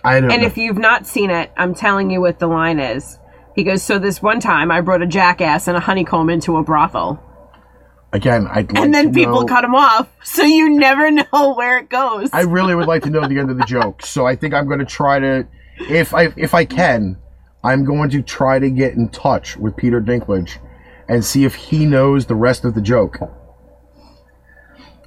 i 0.05 0.21
don't 0.21 0.31
And 0.31 0.43
know 0.43 0.47
if 0.47 0.57
you've 0.57 0.79
not 0.79 1.07
seen 1.07 1.31
it, 1.31 1.51
I'm 1.57 1.75
telling 1.75 2.11
you 2.11 2.21
what 2.21 2.39
the 2.39 2.47
line 2.47 2.79
is. 2.81 3.19
He 3.57 3.63
goes, 3.63 3.83
So 3.85 3.99
this 4.01 4.21
one 4.21 4.41
time 4.41 4.71
I 4.73 4.81
brought 4.81 5.01
a 5.01 5.07
jackass 5.07 5.69
and 5.69 5.77
a 5.77 5.81
honeycomb 5.81 6.29
into 6.29 6.57
a 6.57 6.63
brothel. 6.65 7.23
again 8.13 8.47
i'd 8.51 8.71
like 8.73 8.83
And 8.83 8.93
then 8.93 9.13
people 9.15 9.41
know, 9.43 9.47
cut 9.47 9.65
him 9.65 9.75
off. 9.75 10.09
So 10.25 10.43
you 10.43 10.71
never 10.71 11.11
know 11.11 11.55
where 11.55 11.79
it 11.79 11.89
goes. 11.89 12.31
i 12.33 12.41
really 12.43 12.75
would 12.75 12.89
like 12.89 13.03
to 13.05 13.11
know 13.11 13.27
the 13.29 13.39
end 13.39 13.51
of 13.51 13.57
the 13.59 13.65
joke 13.65 14.05
so 14.05 14.27
i 14.27 14.35
think 14.37 14.53
i'm 14.55 14.67
going 14.67 14.81
to 14.81 14.85
try 14.85 15.19
to 15.21 15.47
if 15.89 16.13
i 16.15 16.29
if 16.37 16.53
i 16.55 16.65
can 16.65 17.17
i'm 17.63 17.85
going 17.85 18.11
to 18.11 18.23
try 18.23 18.59
to 18.59 18.69
get 18.71 18.95
in 18.95 19.09
touch 19.11 19.57
with 19.57 19.77
peter 19.77 20.01
dinklage 20.01 20.59
and 21.09 21.25
see 21.25 21.45
if 21.45 21.55
he 21.55 21.87
knows 21.87 22.27
the 22.27 22.35
rest 22.35 22.65
of 22.65 22.75
the 22.75 22.81
joke 22.81 23.19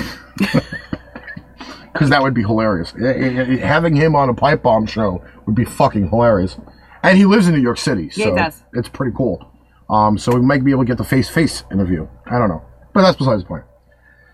because 1.92 2.10
that 2.10 2.22
would 2.22 2.34
be 2.34 2.42
hilarious. 2.42 2.92
I- 3.00 3.06
I- 3.06 3.40
I- 3.52 3.56
Having 3.58 3.96
him 3.96 4.16
on 4.16 4.28
a 4.28 4.34
pipe 4.34 4.62
bomb 4.62 4.86
show 4.86 5.22
would 5.46 5.54
be 5.54 5.64
fucking 5.64 6.08
hilarious. 6.10 6.56
And 7.02 7.18
he 7.18 7.24
lives 7.26 7.46
in 7.48 7.54
New 7.54 7.60
York 7.60 7.78
City, 7.78 8.10
so 8.10 8.20
Yeah, 8.22 8.30
he 8.30 8.36
does. 8.36 8.62
it's 8.72 8.88
pretty 8.88 9.14
cool. 9.16 9.44
Um, 9.90 10.16
so 10.16 10.32
we 10.34 10.40
might 10.40 10.64
be 10.64 10.70
able 10.70 10.82
to 10.84 10.86
get 10.88 10.96
the 10.96 11.04
face-to-face 11.04 11.64
interview. 11.70 12.08
I 12.26 12.38
don't 12.38 12.48
know, 12.48 12.62
but 12.94 13.02
that's 13.02 13.16
besides 13.18 13.42
the 13.42 13.48
point. 13.48 13.64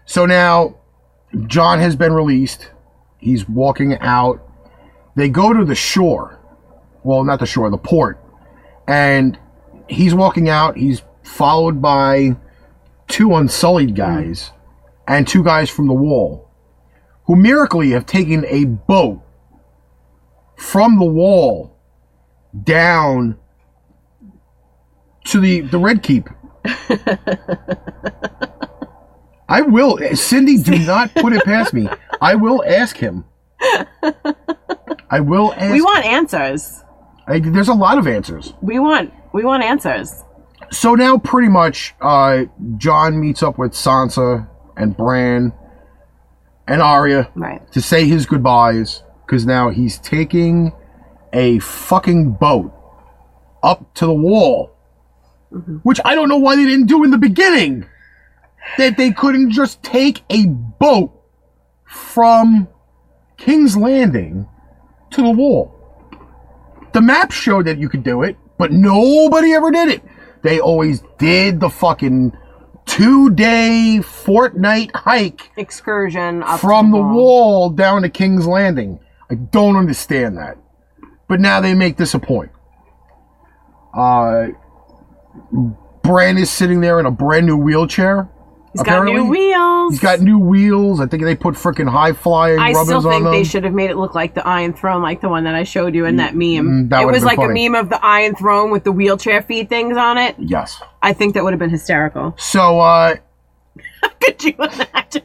So 0.06 0.24
now, 0.24 0.76
Jon 1.46 1.80
has 1.80 1.96
been 1.96 2.12
released. 2.12 2.70
He's 3.18 3.48
walking 3.48 3.98
out. 3.98 4.40
They 5.16 5.28
go 5.28 5.52
to 5.52 5.64
the 5.64 5.74
shore. 5.74 6.38
Well, 7.02 7.24
not 7.24 7.40
the 7.40 7.46
shore, 7.46 7.68
the 7.70 7.78
port. 7.78 8.22
And 8.86 9.36
he's 9.88 10.14
walking 10.14 10.48
out. 10.48 10.76
He's 10.76 11.02
followed 11.30 11.80
by 11.80 12.36
two 13.08 13.34
unsullied 13.34 13.94
guys 13.94 14.50
and 15.06 15.26
two 15.26 15.42
guys 15.42 15.70
from 15.70 15.86
the 15.86 15.94
wall 15.94 16.50
who 17.24 17.36
miraculously 17.36 17.92
have 17.92 18.06
taken 18.06 18.44
a 18.46 18.64
boat 18.64 19.22
from 20.56 20.98
the 20.98 21.04
wall 21.04 21.76
down 22.64 23.38
to 25.24 25.40
the 25.40 25.60
the 25.60 25.78
Red 25.78 26.02
Keep. 26.02 26.28
I 29.48 29.62
will, 29.62 29.98
Cindy. 30.14 30.58
Do 30.58 30.78
not 30.78 31.14
put 31.14 31.32
it 31.32 31.44
past 31.44 31.72
me. 31.72 31.88
I 32.20 32.34
will 32.34 32.62
ask 32.64 32.96
him. 32.96 33.24
I 35.10 35.20
will 35.20 35.52
ask. 35.54 35.72
We 35.72 35.80
want 35.82 36.04
answers. 36.04 36.84
I, 37.26 37.38
there's 37.38 37.68
a 37.68 37.74
lot 37.74 37.98
of 37.98 38.06
answers. 38.06 38.52
We 38.60 38.78
want 38.78 39.12
we 39.32 39.44
want 39.44 39.62
answers. 39.62 40.24
So 40.70 40.94
now, 40.94 41.18
pretty 41.18 41.48
much, 41.48 41.94
uh, 42.00 42.44
Jon 42.76 43.20
meets 43.20 43.42
up 43.42 43.58
with 43.58 43.72
Sansa 43.72 44.48
and 44.76 44.96
Bran 44.96 45.52
and 46.68 46.80
Arya 46.80 47.28
Right. 47.34 47.70
to 47.72 47.82
say 47.82 48.06
his 48.06 48.24
goodbyes 48.26 49.02
because 49.26 49.44
now 49.44 49.70
he's 49.70 49.98
taking 49.98 50.72
a 51.32 51.58
fucking 51.58 52.32
boat 52.32 52.72
up 53.62 53.92
to 53.94 54.06
the 54.06 54.14
wall, 54.14 54.70
which 55.82 56.00
I 56.04 56.14
don't 56.14 56.28
know 56.28 56.38
why 56.38 56.54
they 56.56 56.64
didn't 56.64 56.86
do 56.86 57.02
in 57.04 57.10
the 57.10 57.18
beginning. 57.18 57.84
That 58.78 58.96
they 58.96 59.10
couldn't 59.10 59.50
just 59.50 59.82
take 59.82 60.22
a 60.30 60.46
boat 60.46 61.12
from 61.84 62.68
King's 63.36 63.76
Landing 63.76 64.46
to 65.10 65.22
the 65.22 65.30
wall. 65.30 65.74
The 66.92 67.00
map 67.00 67.32
showed 67.32 67.64
that 67.66 67.78
you 67.78 67.88
could 67.88 68.04
do 68.04 68.22
it, 68.22 68.36
but 68.58 68.70
nobody 68.70 69.52
ever 69.54 69.70
did 69.70 69.88
it. 69.88 70.02
They 70.42 70.60
always 70.60 71.02
did 71.18 71.60
the 71.60 71.68
fucking 71.68 72.36
two 72.86 73.30
day 73.30 74.00
fortnight 74.02 74.90
hike 74.94 75.50
Excursion 75.56 76.42
up 76.42 76.60
from 76.60 76.90
the 76.90 77.00
wall 77.00 77.70
down 77.70 78.02
to 78.02 78.08
King's 78.08 78.46
Landing. 78.46 78.98
I 79.30 79.34
don't 79.36 79.76
understand 79.76 80.36
that. 80.38 80.56
But 81.28 81.40
now 81.40 81.60
they 81.60 81.74
make 81.74 81.96
this 81.96 82.14
a 82.14 82.18
point. 82.18 82.50
Uh, 83.94 84.48
Bran 86.02 86.38
is 86.38 86.50
sitting 86.50 86.80
there 86.80 86.98
in 86.98 87.06
a 87.06 87.10
brand 87.10 87.46
new 87.46 87.56
wheelchair. 87.56 88.28
He's 88.72 88.82
got 88.82 89.04
new 89.04 89.24
wheels. 89.24 89.94
He's 89.94 90.00
got 90.00 90.20
new 90.20 90.38
wheels. 90.38 91.00
I 91.00 91.06
think 91.06 91.24
they 91.24 91.34
put 91.34 91.56
freaking 91.56 91.90
high 91.90 92.12
flying 92.12 92.58
I 92.60 92.70
rubbers 92.72 92.86
still 92.86 93.02
think 93.02 93.24
they 93.24 93.42
should 93.42 93.64
have 93.64 93.72
made 93.72 93.90
it 93.90 93.96
look 93.96 94.14
like 94.14 94.34
the 94.34 94.46
Iron 94.46 94.72
Throne, 94.72 95.02
like 95.02 95.20
the 95.20 95.28
one 95.28 95.42
that 95.44 95.56
I 95.56 95.64
showed 95.64 95.94
you 95.94 96.04
in 96.06 96.16
that 96.16 96.36
meme. 96.36 96.86
Mm, 96.86 96.88
that 96.90 97.02
it 97.02 97.06
was 97.06 97.24
like 97.24 97.36
funny. 97.36 97.66
a 97.66 97.70
meme 97.70 97.80
of 97.80 97.90
the 97.90 98.04
Iron 98.04 98.36
Throne 98.36 98.70
with 98.70 98.84
the 98.84 98.92
wheelchair 98.92 99.42
feet 99.42 99.68
things 99.68 99.96
on 99.96 100.18
it. 100.18 100.36
Yes. 100.38 100.80
I 101.02 101.12
think 101.12 101.34
that 101.34 101.42
would 101.42 101.52
have 101.52 101.58
been 101.58 101.70
hysterical. 101.70 102.36
So 102.50 102.80
uh, 102.80 103.16
Could 104.20 104.42
you 104.44 104.54
imagine? 104.58 105.22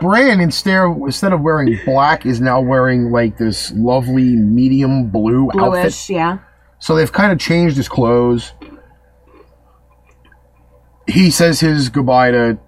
Bran 0.00 0.40
instead 0.40 0.78
of, 0.78 0.96
instead 1.02 1.32
of 1.32 1.40
wearing 1.40 1.78
black 1.84 2.24
is 2.24 2.40
now 2.40 2.60
wearing 2.60 3.10
like 3.10 3.36
this 3.36 3.70
lovely 3.72 4.34
medium 4.34 5.08
blue 5.08 5.50
outfit. 5.54 5.60
Bluish, 5.60 6.10
yeah. 6.10 6.38
So 6.78 6.96
they've 6.96 7.12
kind 7.12 7.32
of 7.32 7.38
changed 7.38 7.76
his 7.76 7.88
clothes. 7.88 8.52
He 11.10 11.30
says 11.30 11.60
his 11.60 11.88
goodbye 11.88 12.30
to 12.30 12.58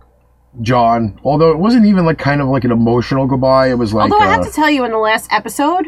Jon, 0.61 1.18
although 1.24 1.51
it 1.53 1.59
wasn't 1.59 1.86
even 1.86 2.05
like 2.05 2.18
kind 2.18 2.40
of 2.40 2.49
like 2.49 2.64
an 2.64 2.72
emotional 2.72 3.26
goodbye. 3.26 3.70
It 3.70 3.78
was 3.78 3.95
like, 3.95 4.11
Although 4.12 4.24
I 4.24 4.30
have 4.32 4.40
uh, 4.40 4.45
to 4.47 4.53
tell 4.53 4.70
you, 4.70 4.84
in 4.84 4.90
the 4.90 4.99
last 4.99 5.32
episode, 5.32 5.86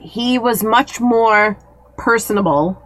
he 0.00 0.38
was 0.38 0.62
much 0.62 1.00
more 1.00 1.58
personable 1.96 2.80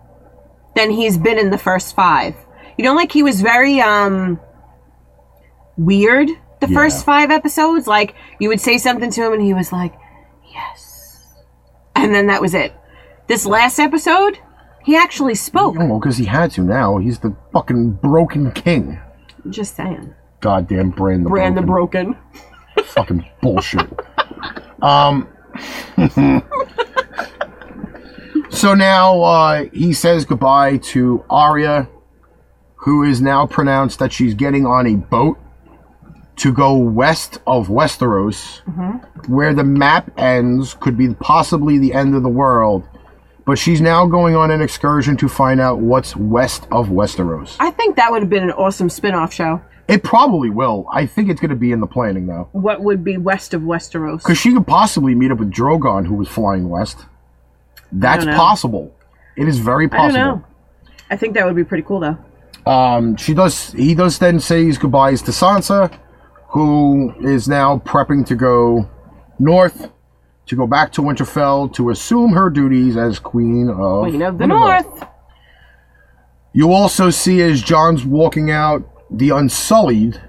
than 0.76 0.90
he's 0.90 1.18
been 1.18 1.38
in 1.38 1.50
the 1.50 1.58
first 1.58 1.94
five. 1.94 2.34
You 2.78 2.84
know, 2.84 2.94
like 2.94 3.12
he 3.12 3.22
was 3.22 3.40
very 3.42 3.80
um 3.80 4.40
weird 5.76 6.28
the 6.60 6.68
Yeah. 6.68 6.74
first 6.74 7.04
five 7.04 7.30
episodes. 7.30 7.86
Like 7.86 8.14
you 8.38 8.48
would 8.48 8.60
say 8.60 8.78
something 8.78 9.10
to 9.10 9.26
him, 9.26 9.32
and 9.34 9.42
he 9.42 9.52
was 9.54 9.72
like, 9.72 9.94
"Yes," 10.52 11.26
and 11.96 12.14
then 12.14 12.28
that 12.28 12.40
was 12.40 12.54
it. 12.54 12.72
This 13.26 13.44
last 13.46 13.78
episode, 13.78 14.38
he 14.84 14.96
actually 14.96 15.34
spoke. 15.34 15.76
well, 15.76 15.98
because 15.98 16.16
he 16.16 16.24
had 16.24 16.50
to 16.52 16.62
now. 16.62 16.98
He's 16.98 17.18
the 17.20 17.34
fucking 17.52 17.92
broken 17.92 18.52
king. 18.52 19.00
Just 19.50 19.76
saying, 19.76 20.14
Goddamn 20.40 20.90
Bran 20.90 21.24
the 21.24 21.30
Brand 21.30 21.56
the 21.56 21.62
broken. 21.62 22.16
fucking 22.84 23.24
bullshit. 23.40 23.88
Um. 24.80 25.28
so 28.50 28.74
now 28.74 29.20
uh, 29.20 29.64
he 29.72 29.92
says 29.92 30.24
goodbye 30.24 30.78
to 30.78 31.24
Arya, 31.28 31.88
who 32.76 33.02
is 33.04 33.20
now 33.20 33.46
pronounced 33.46 33.98
that 33.98 34.12
she's 34.12 34.34
getting 34.34 34.66
on 34.66 34.86
a 34.86 34.96
boat 34.96 35.38
to 36.36 36.52
go 36.52 36.74
west 36.76 37.38
of 37.46 37.68
Westeros, 37.68 38.60
where 39.28 39.52
the 39.54 39.62
map 39.64 40.10
ends, 40.18 40.74
could 40.74 40.96
be 40.96 41.12
possibly 41.14 41.78
the 41.78 41.92
end 41.92 42.14
of 42.14 42.22
the 42.22 42.28
world. 42.28 42.88
But 43.44 43.58
she's 43.58 43.80
now 43.80 44.06
going 44.06 44.36
on 44.36 44.50
an 44.50 44.62
excursion 44.62 45.16
to 45.16 45.28
find 45.28 45.60
out 45.60 45.80
what's 45.80 46.14
west 46.14 46.66
of 46.70 46.88
Westeros. 46.88 47.56
I 47.58 47.70
think 47.72 47.96
that 47.96 48.10
would 48.10 48.22
have 48.22 48.30
been 48.30 48.44
an 48.44 48.52
awesome 48.52 48.88
spin-off 48.88 49.32
show. 49.32 49.60
It 49.88 50.04
probably 50.04 50.48
will. 50.48 50.86
I 50.92 51.06
think 51.06 51.28
it's 51.28 51.40
going 51.40 51.50
to 51.50 51.56
be 51.56 51.72
in 51.72 51.80
the 51.80 51.86
planning 51.86 52.26
though. 52.26 52.48
What 52.52 52.82
would 52.82 53.02
be 53.02 53.18
west 53.18 53.52
of 53.52 53.62
Westeros? 53.62 54.18
Because 54.18 54.38
she 54.38 54.52
could 54.52 54.66
possibly 54.66 55.14
meet 55.14 55.32
up 55.32 55.38
with 55.38 55.50
Drogon, 55.50 56.06
who 56.06 56.14
was 56.14 56.28
flying 56.28 56.68
west. 56.68 57.04
That's 57.90 58.24
know. 58.24 58.36
possible. 58.36 58.94
It 59.36 59.48
is 59.48 59.58
very 59.58 59.86
I 59.86 59.88
don't 59.88 59.98
possible. 59.98 60.18
know. 60.18 60.44
I 61.10 61.16
think 61.16 61.34
that 61.34 61.44
would 61.44 61.56
be 61.56 61.64
pretty 61.64 61.82
cool, 61.82 62.00
though. 62.00 62.70
Um, 62.70 63.16
she 63.16 63.34
does. 63.34 63.72
He 63.72 63.94
does 63.94 64.18
then 64.18 64.40
say 64.40 64.64
his 64.64 64.78
goodbyes 64.78 65.20
to 65.22 65.30
Sansa, 65.32 65.92
who 66.48 67.12
is 67.20 67.48
now 67.48 67.78
prepping 67.78 68.24
to 68.26 68.36
go 68.36 68.88
north, 69.38 69.90
to 70.46 70.56
go 70.56 70.66
back 70.66 70.92
to 70.92 71.02
Winterfell 71.02 71.72
to 71.74 71.90
assume 71.90 72.32
her 72.32 72.50
duties 72.50 72.96
as 72.96 73.18
Queen 73.18 73.68
of 73.68 74.08
Queen 74.08 74.22
of 74.22 74.38
the 74.38 74.44
Winterfell. 74.44 74.84
North. 74.84 75.08
You 76.52 76.72
also 76.72 77.10
see 77.10 77.40
as 77.42 77.62
Jon's 77.62 78.04
walking 78.04 78.50
out, 78.50 78.82
the 79.10 79.30
Unsullied 79.30 80.20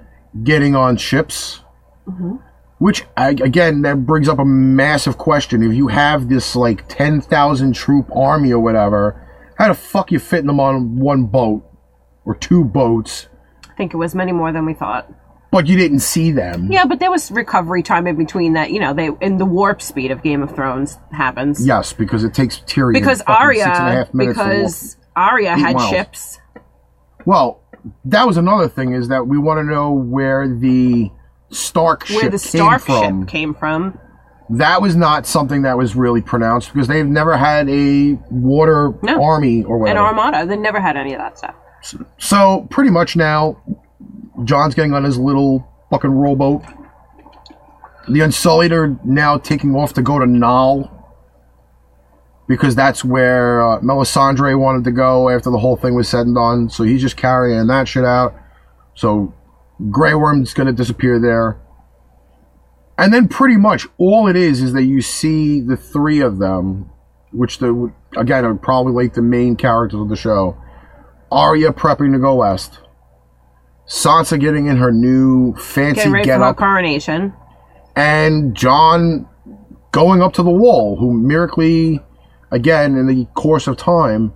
getting 0.43 0.75
on 0.75 0.97
ships. 0.97 1.61
Mm-hmm. 2.07 2.35
Which 2.79 3.05
I, 3.15 3.29
again, 3.29 3.81
that 3.83 4.05
brings 4.05 4.27
up 4.27 4.39
a 4.39 4.45
massive 4.45 5.17
question. 5.17 5.63
If 5.63 5.73
you 5.73 5.87
have 5.87 6.27
this 6.27 6.53
like 6.53 6.87
ten 6.89 7.21
thousand 7.21 7.73
troop 7.73 8.13
army 8.13 8.51
or 8.51 8.59
whatever, 8.59 9.25
how 9.57 9.69
the 9.69 9.73
fuck 9.73 10.11
you 10.11 10.19
fitting 10.19 10.47
them 10.47 10.59
on 10.59 10.99
one 10.99 11.25
boat 11.25 11.63
or 12.25 12.35
two 12.35 12.65
boats? 12.65 13.29
I 13.69 13.73
think 13.75 13.93
it 13.93 13.97
was 13.97 14.13
many 14.13 14.33
more 14.33 14.51
than 14.51 14.65
we 14.65 14.73
thought. 14.73 15.09
But 15.53 15.67
you 15.67 15.77
didn't 15.77 15.99
see 15.99 16.31
them. 16.31 16.69
Yeah, 16.71 16.83
but 16.85 16.99
there 16.99 17.09
was 17.11 17.31
recovery 17.31 17.81
time 17.83 18.07
in 18.07 18.15
between 18.17 18.53
that. 18.53 18.71
You 18.71 18.79
know, 18.81 18.93
they 18.93 19.09
in 19.21 19.37
the 19.37 19.45
warp 19.45 19.81
speed 19.81 20.11
of 20.11 20.21
Game 20.23 20.41
of 20.43 20.53
Thrones 20.53 20.97
happens. 21.11 21.65
Yes, 21.65 21.93
because 21.93 22.23
it 22.25 22.33
takes 22.33 22.59
Tyrion 22.61 22.93
because 22.93 23.21
fucking 23.21 23.59
six 23.59 23.65
and 23.67 23.77
a 23.77 23.81
Arya, 23.81 23.95
half 23.95 24.13
minutes 24.13 24.37
because 24.39 24.97
Arya 25.15 25.55
had 25.55 25.75
miles. 25.75 25.89
ships. 25.89 26.39
Well, 27.25 27.61
that 28.05 28.27
was 28.27 28.37
another 28.37 28.67
thing 28.67 28.93
is 28.93 29.07
that 29.09 29.27
we 29.27 29.37
want 29.37 29.59
to 29.59 29.63
know 29.63 29.91
where 29.91 30.47
the 30.47 31.11
Stark 31.49 32.07
Where 32.09 32.21
ship 32.21 32.31
the 32.31 32.39
Stark 32.39 32.83
came 32.85 32.95
from. 33.01 33.21
ship 33.21 33.29
came 33.29 33.53
from. 33.53 33.99
that 34.49 34.81
was 34.81 34.95
not 34.95 35.25
something 35.27 35.61
that 35.61 35.77
was 35.77 35.95
really 35.95 36.21
pronounced 36.21 36.73
because 36.73 36.87
they've 36.87 37.05
never 37.07 37.37
had 37.37 37.69
a 37.69 38.13
water 38.31 38.93
No. 39.03 39.23
army 39.23 39.63
or 39.63 39.85
An 39.87 39.97
armada. 39.97 40.45
They 40.45 40.57
never 40.57 40.79
had 40.81 40.97
any 40.97 41.13
of 41.13 41.19
that 41.19 41.37
stuff. 41.37 41.55
so 42.17 42.67
pretty 42.71 42.89
much 42.89 43.15
now, 43.15 43.57
Jon's 44.43 44.75
getting 44.75 44.93
on 44.93 45.03
his 45.03 45.17
little 45.17 45.67
fucking 45.89 46.11
rowboat. 46.11 46.63
The 48.09 48.21
Unsullied 48.21 48.71
are 48.71 48.97
now 49.03 49.37
taking 49.37 49.75
off 49.75 49.93
to 49.93 50.01
go 50.01 50.19
to 50.19 50.25
Naath 50.25 50.89
because 52.47 52.75
that's 52.75 53.05
where 53.05 53.61
uh, 53.61 53.79
Melisandre 53.79 54.59
wanted 54.59 54.83
to 54.83 54.91
go 54.91 55.29
after 55.29 55.49
the 55.49 55.59
whole 55.59 55.77
thing 55.77 55.95
was 55.95 56.09
said 56.09 56.25
and 56.25 56.35
done. 56.35 56.69
So 56.69 56.83
he's 56.83 57.01
just 57.01 57.15
carrying 57.15 57.67
that 57.67 57.87
shit 57.87 58.03
out. 58.03 58.35
So 58.95 59.33
Grey 59.89 60.13
Worm's 60.13 60.53
going 60.53 60.67
to 60.67 60.73
disappear 60.73 61.19
there. 61.19 61.59
And 62.97 63.13
then 63.13 63.27
pretty 63.27 63.57
much 63.57 63.87
all 63.97 64.27
it 64.27 64.35
is 64.35 64.61
is 64.61 64.73
that 64.73 64.83
you 64.83 65.01
see 65.01 65.61
the 65.61 65.77
three 65.77 66.19
of 66.19 66.37
them, 66.37 66.91
which 67.31 67.57
the 67.57 67.91
again 68.15 68.45
are 68.45 68.53
probably 68.53 68.93
like 68.93 69.13
the 69.13 69.21
main 69.21 69.55
characters 69.55 69.99
of 69.99 70.09
the 70.09 70.15
show. 70.15 70.57
Arya 71.31 71.71
prepping 71.71 72.13
to 72.13 72.19
go 72.19 72.35
west. 72.35 72.79
Sansa 73.87 74.39
getting 74.39 74.67
in 74.67 74.77
her 74.77 74.91
new 74.91 75.53
fancy 75.55 75.95
Getting 75.95 76.11
ready 76.13 76.25
get 76.25 76.37
for 76.37 76.43
her 76.45 76.49
up, 76.51 76.57
coronation. 76.57 77.33
and 77.95 78.55
Jon 78.55 79.27
going 79.91 80.21
up 80.21 80.33
to 80.33 80.43
the 80.43 80.49
wall, 80.51 80.95
who 80.97 81.13
miraculously, 81.13 82.01
again 82.51 82.95
in 82.97 83.07
the 83.07 83.25
course 83.35 83.67
of 83.67 83.77
time, 83.77 84.33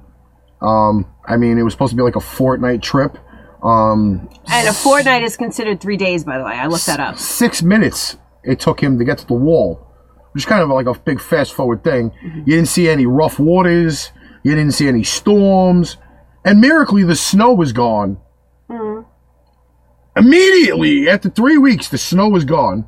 um, 0.61 1.05
I 1.25 1.37
mean 1.37 1.57
it 1.57 1.63
was 1.63 1.73
supposed 1.73 1.91
to 1.91 1.97
be 1.97 2.03
like 2.03 2.15
a 2.15 2.21
fortnight 2.21 2.81
trip. 2.81 3.17
Um, 3.63 4.29
And 4.51 4.67
a 4.67 4.73
fortnight 4.73 5.23
is 5.23 5.35
considered 5.35 5.81
three 5.81 5.97
days, 5.97 6.23
by 6.23 6.37
the 6.37 6.43
way. 6.43 6.53
I 6.53 6.67
looked 6.67 6.85
that 6.85 6.99
up. 6.99 7.17
six 7.17 7.63
minutes 7.63 8.17
it 8.43 8.59
took 8.59 8.81
him 8.81 8.99
to 8.99 9.03
get 9.05 9.17
to 9.19 9.25
the 9.27 9.33
wall, 9.33 9.87
which 10.33 10.43
is 10.43 10.45
kind 10.45 10.61
of 10.61 10.69
like 10.69 10.85
a 10.85 10.93
big 10.99 11.19
fast 11.19 11.53
forward 11.53 11.83
thing. 11.83 12.11
Mm-hmm. 12.11 12.39
You 12.39 12.55
didn't 12.57 12.67
see 12.67 12.87
any 12.87 13.05
rough 13.05 13.39
waters, 13.39 14.11
you 14.43 14.53
didn't 14.55 14.73
see 14.73 14.87
any 14.87 15.03
storms, 15.03 15.97
and 16.45 16.61
miraculously 16.61 17.03
the 17.03 17.15
snow 17.15 17.53
was 17.53 17.73
gone. 17.73 18.19
Mm-hmm. 18.69 19.07
Immediately 20.17 21.09
after 21.09 21.29
three 21.29 21.57
weeks, 21.57 21.89
the 21.89 21.97
snow 21.97 22.29
was 22.29 22.45
gone. 22.45 22.85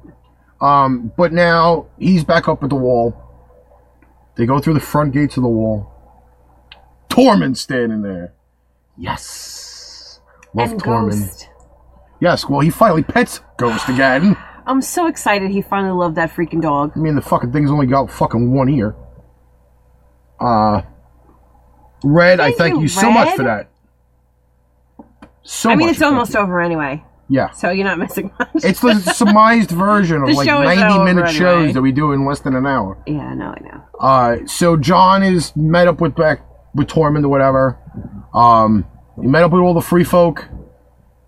Um, 0.62 1.12
but 1.18 1.32
now 1.32 1.88
he's 1.98 2.24
back 2.24 2.48
up 2.48 2.64
at 2.64 2.70
the 2.70 2.76
wall. 2.76 3.16
They 4.36 4.46
go 4.46 4.60
through 4.60 4.74
the 4.76 4.80
front 4.80 5.14
gates 5.14 5.38
of 5.38 5.44
the 5.44 5.50
wall. 5.50 5.92
Tormund's 7.10 7.62
standing 7.62 8.02
there. 8.02 8.34
Yes. 8.98 10.20
Love 10.54 10.72
and 10.72 10.82
Tormund. 10.82 11.10
Ghost. 11.10 11.50
Yes, 12.20 12.48
well, 12.50 12.60
he 12.60 12.70
finally 12.70 13.04
pets 13.04 13.42
Ghost 13.58 13.88
again. 13.88 14.36
I'm 14.66 14.82
so 14.82 15.08
excited 15.08 15.52
he 15.52 15.62
finally 15.62 15.94
loved 15.94 16.16
that 16.16 16.32
freaking 16.32 16.62
dog. 16.62 16.92
I 16.96 17.00
mean, 17.00 17.16
the 17.16 17.22
fucking 17.22 17.52
thing's 17.52 17.72
only 17.72 17.88
got 17.88 18.12
fucking 18.12 18.54
one 18.54 18.70
ear. 18.70 18.96
Uh, 20.40 20.82
Red, 22.04 22.40
I 22.40 22.48
Thank 22.48 22.58
thank 22.58 22.76
you, 22.76 22.82
you 22.84 22.88
so 22.88 23.12
much 23.12 23.36
for 23.36 23.44
that. 23.44 23.70
So 25.44 25.70
I 25.70 25.76
mean, 25.76 25.90
it's 25.90 26.02
almost 26.02 26.34
you. 26.34 26.40
over 26.40 26.62
anyway, 26.62 27.04
Yeah. 27.30 27.52
so 27.52 27.70
you're 27.70 27.86
not 27.86 28.00
missing 28.00 28.32
much. 28.40 28.50
It's 28.56 28.80
the 28.82 28.96
surmised 29.14 29.70
version 29.72 30.24
of 30.24 30.30
The 30.30 30.34
like 30.34 30.48
show 30.48 30.62
is 30.62 30.78
90 30.80 30.94
over 30.94 31.04
minute 31.06 31.26
anyway. 31.28 31.38
shows 31.40 31.74
that 31.76 31.82
we 31.82 31.92
do 31.92 32.12
in 32.12 32.26
less 32.26 32.40
than 32.40 32.56
an 32.56 32.66
hour. 32.66 32.98
yeah, 33.06 33.34
no, 33.36 33.54
I 33.56 33.60
know. 33.62 33.84
Uh, 34.00 34.38
so 34.48 34.76
Jon 34.78 35.22
is 35.24 35.56
met 35.56 35.88
up 35.88 36.02
with 36.02 36.16
back 36.16 36.42
with 36.74 36.88
Tormund 36.88 37.24
or 37.24 37.30
whatever. 37.30 37.78
Um, 38.34 38.86
he 39.22 39.28
met 39.28 39.44
up 39.44 39.52
with 39.52 39.62
all 39.62 39.74
the 39.74 39.82
free 39.82 40.04
folk, 40.04 40.48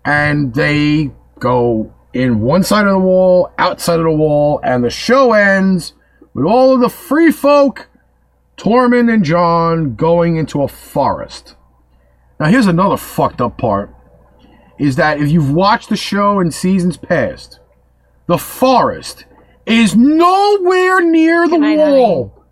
and 0.04 0.54
they 0.54 1.12
go 1.38 1.92
in 2.12 2.40
one 2.40 2.62
side 2.64 2.86
of 2.86 2.92
the 2.92 2.98
wall, 2.98 3.52
outside 3.58 3.98
of 3.98 4.04
the 4.04 4.10
wall, 4.12 4.60
and 4.62 4.82
the 4.84 4.90
show 4.90 5.32
ends 5.32 5.94
with 6.34 6.44
all 6.44 6.74
of 6.74 6.80
the 6.80 6.88
free 6.88 7.30
folk, 7.30 7.88
Tormund 8.56 9.12
and 9.12 9.24
Jon 9.24 9.94
going 9.94 10.36
into 10.36 10.62
a 10.62 10.68
forest. 10.68 11.54
Now 12.40 12.46
here's 12.46 12.66
another 12.66 12.96
fucked 12.96 13.40
up 13.40 13.58
part: 13.58 13.91
is 14.78 14.96
that 14.96 15.20
if 15.20 15.30
you've 15.30 15.52
watched 15.52 15.88
the 15.88 15.96
show 15.96 16.40
in 16.40 16.50
seasons 16.50 16.96
past, 16.96 17.60
the 18.26 18.38
forest 18.38 19.24
is 19.66 19.94
nowhere 19.94 21.00
near 21.00 21.48
the 21.48 21.58
night, 21.58 21.78
wall 21.78 22.42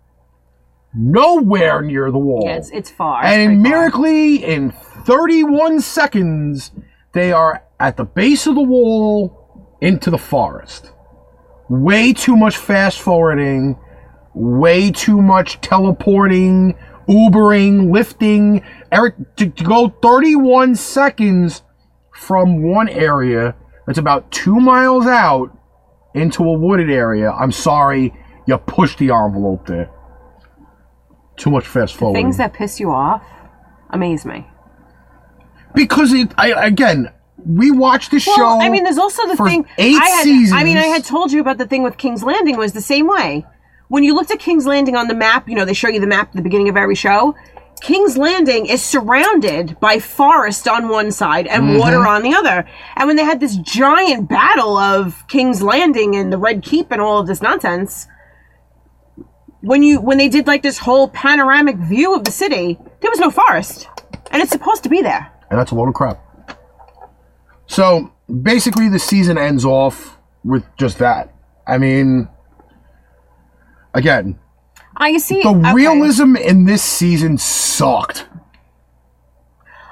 nowhere 0.93 1.81
near 1.81 2.11
the 2.11 2.17
wall. 2.17 2.43
Yeah, 2.45 2.57
it's, 2.57 2.69
it's 2.71 2.89
far. 2.89 3.23
and 3.23 3.53
It's 3.53 3.61
pretty 3.61 3.69
far. 3.69 3.79
miraculously, 3.79 4.43
in 4.43 4.71
31 4.71 5.81
seconds, 5.81 6.71
they 7.13 7.31
are 7.31 7.63
at 7.79 7.97
the 7.97 8.03
base 8.03 8.47
of 8.47 8.55
the 8.55 8.61
wall 8.61 9.77
into 9.81 10.09
the 10.09 10.17
forest. 10.17 10.91
Way 11.69 12.13
too 12.13 12.35
much 12.35 12.57
fast 12.57 12.99
forwarding, 12.99 13.77
way 14.33 14.91
too 14.91 15.21
much 15.21 15.61
teleporting, 15.61 16.75
Ubering, 17.07 17.91
lifting. 17.91 18.63
Eric, 18.91 19.15
to, 19.37 19.49
to 19.49 19.63
go 19.63 19.89
31 20.01 20.75
seconds 20.75 21.63
from 22.21 22.61
one 22.61 22.87
area 22.87 23.55
that's 23.87 23.97
about 23.97 24.31
two 24.31 24.59
miles 24.59 25.07
out 25.07 25.57
into 26.13 26.43
a 26.43 26.53
wooded 26.53 26.91
area, 26.91 27.31
I'm 27.31 27.51
sorry, 27.51 28.13
you 28.45 28.57
pushed 28.59 28.99
the 28.99 29.09
envelope 29.09 29.65
there. 29.65 29.89
Too 31.35 31.49
much 31.49 31.65
fast 31.65 31.95
forwarding. 31.95 32.25
Things 32.25 32.37
that 32.37 32.53
piss 32.53 32.79
you 32.79 32.91
off 32.91 33.23
amaze 33.89 34.23
me. 34.23 34.45
because 35.73 36.13
it, 36.13 36.31
I 36.37 36.67
again, 36.67 37.11
we 37.43 37.71
watched 37.71 38.11
the 38.11 38.19
show. 38.19 38.59
I 38.61 38.69
mean, 38.69 38.83
there's 38.83 38.99
also 38.99 39.27
the 39.27 39.37
thing. 39.37 39.65
eight 39.79 39.99
I 39.99 40.09
had, 40.09 40.23
seasons. 40.23 40.51
I 40.51 40.63
mean, 40.63 40.77
I 40.77 40.85
had 40.85 41.03
told 41.03 41.31
you 41.31 41.41
about 41.41 41.57
the 41.57 41.65
thing 41.65 41.81
with 41.81 41.97
King's 41.97 42.21
Landing 42.21 42.55
was 42.55 42.73
the 42.73 42.81
same 42.81 43.07
way. 43.07 43.47
When 43.87 44.03
you 44.03 44.13
looked 44.13 44.29
at 44.29 44.37
King's 44.37 44.67
Landing 44.67 44.95
on 44.95 45.07
the 45.07 45.15
map, 45.15 45.49
you 45.49 45.55
know 45.55 45.65
they 45.65 45.73
show 45.73 45.87
you 45.87 45.99
the 45.99 46.07
map 46.07 46.29
at 46.29 46.35
the 46.35 46.43
beginning 46.43 46.69
of 46.69 46.77
every 46.77 46.95
show. 46.95 47.35
King's 47.81 48.17
Landing 48.17 48.67
is 48.67 48.81
surrounded 48.83 49.79
by 49.79 49.99
forest 49.99 50.67
on 50.67 50.89
one 50.89 51.11
side 51.11 51.47
and 51.47 51.63
Mm-hmm. 51.63 51.79
water 51.79 52.05
on 52.07 52.21
the 52.21 52.33
other. 52.33 52.67
And 52.95 53.07
when 53.07 53.15
they 53.15 53.23
had 53.23 53.39
this 53.39 53.55
giant 53.57 54.29
battle 54.29 54.77
of 54.77 55.27
King's 55.27 55.63
Landing 55.63 56.15
and 56.15 56.31
the 56.31 56.37
Red 56.37 56.61
Keep 56.63 56.91
and 56.91 57.01
all 57.01 57.19
of 57.19 57.27
this 57.27 57.41
nonsense, 57.41 58.07
when 59.61 59.81
you 59.83 59.99
when 60.01 60.17
they 60.17 60.27
did 60.29 60.45
like 60.47 60.61
this 60.63 60.77
whole 60.79 61.07
panoramic 61.07 61.77
view 61.77 62.15
of 62.15 62.23
the 62.23 62.31
city, 62.31 62.77
there 63.01 63.09
was 63.11 63.19
no 63.19 63.29
forest, 63.31 63.87
and 64.31 64.41
it's 64.41 64.51
supposed 64.51 64.83
to 64.83 64.89
be 64.89 65.01
there. 65.01 65.31
and 65.49 65.59
that's 65.59 65.71
a 65.71 65.75
load 65.75 65.87
of 65.87 65.93
crap. 65.93 66.19
So 67.67 68.11
basically, 68.43 68.89
the 68.89 68.99
season 68.99 69.37
ends 69.37 69.63
off 69.65 70.17
with 70.43 70.63
just 70.77 70.97
that. 70.99 71.33
I 71.67 71.77
mean, 71.77 72.27
again, 73.93 74.39
I 75.01 75.17
see. 75.17 75.41
the 75.41 75.49
okay. 75.49 75.73
realism 75.73 76.35
in 76.35 76.65
this 76.65 76.83
season 76.83 77.39
sucked. 77.39 78.27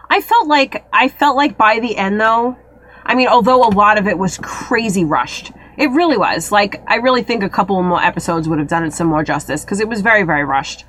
I 0.07 0.21
felt 0.21 0.47
like 0.47 0.85
I 0.93 1.07
felt 1.07 1.35
like 1.35 1.57
by 1.57 1.79
the 1.79 1.97
end 1.97 2.21
though, 2.21 2.55
I 3.03 3.15
mean, 3.15 3.27
although 3.27 3.67
a 3.67 3.73
lot 3.73 3.97
of 3.97 4.07
it 4.07 4.19
was 4.19 4.37
crazy 4.37 5.03
rushed, 5.03 5.51
it 5.77 5.89
really 5.89 6.15
was. 6.15 6.51
Like 6.51 6.83
I 6.87 6.97
really 6.97 7.23
think 7.23 7.41
a 7.41 7.49
couple 7.49 7.81
more 7.81 8.01
episodes 8.01 8.47
would 8.47 8.59
have 8.59 8.67
done 8.67 8.83
it 8.83 8.93
some 8.93 9.07
more 9.07 9.23
justice 9.23 9.65
because 9.65 9.79
it 9.79 9.87
was 9.87 10.01
very 10.01 10.21
very 10.21 10.43
rushed. 10.43 10.85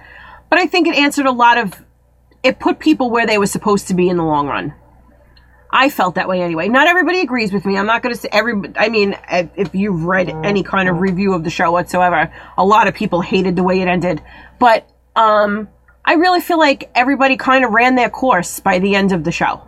But 0.51 0.59
I 0.59 0.67
think 0.67 0.87
it 0.87 0.97
answered 0.97 1.25
a 1.25 1.33
lot 1.33 1.57
of 1.57 1.83
it 2.43 2.59
put 2.59 2.79
people 2.79 3.11
where 3.11 3.27
they 3.27 3.39
were 3.39 3.47
supposed 3.47 3.89
to 3.89 3.95
be 3.95 4.11
in 4.11 4.19
the 4.19 4.25
long 4.25 4.49
run. 4.49 4.75
I 5.73 5.89
felt 5.89 6.17
that 6.17 6.29
way 6.29 6.43
anyway. 6.43 6.69
Not 6.69 6.89
everybody 6.89 7.21
agrees 7.21 7.53
with 7.53 7.65
me. 7.65 7.77
I'm 7.77 7.87
not 7.87 8.03
going 8.03 8.15
to 8.15 8.21
say 8.21 8.29
every. 8.33 8.61
I 8.77 8.89
mean, 8.89 9.17
if 9.31 9.75
you've 9.75 10.05
read 10.05 10.29
any 10.45 10.63
kind 10.63 10.89
of 10.89 10.99
review 10.99 11.33
of 11.33 11.45
the 11.45 11.51
show 11.51 11.71
whatsoever, 11.71 12.33
a 12.59 12.65
lot 12.65 12.89
of 12.89 12.95
people 12.95 13.21
hated 13.21 13.57
the 13.57 13.63
way 13.63 13.81
it 13.81 13.89
ended. 13.89 14.21
But 14.59 14.91
um, 15.15 15.69
I 16.05 16.15
really 16.15 16.41
feel 16.41 16.59
like 16.59 16.91
everybody 16.95 17.37
kind 17.37 17.65
of 17.65 17.73
ran 17.73 17.95
their 17.95 18.11
course 18.11 18.59
by 18.59 18.79
the 18.79 18.95
end 18.95 19.13
of 19.13 19.25
the 19.25 19.33
show. 19.33 19.63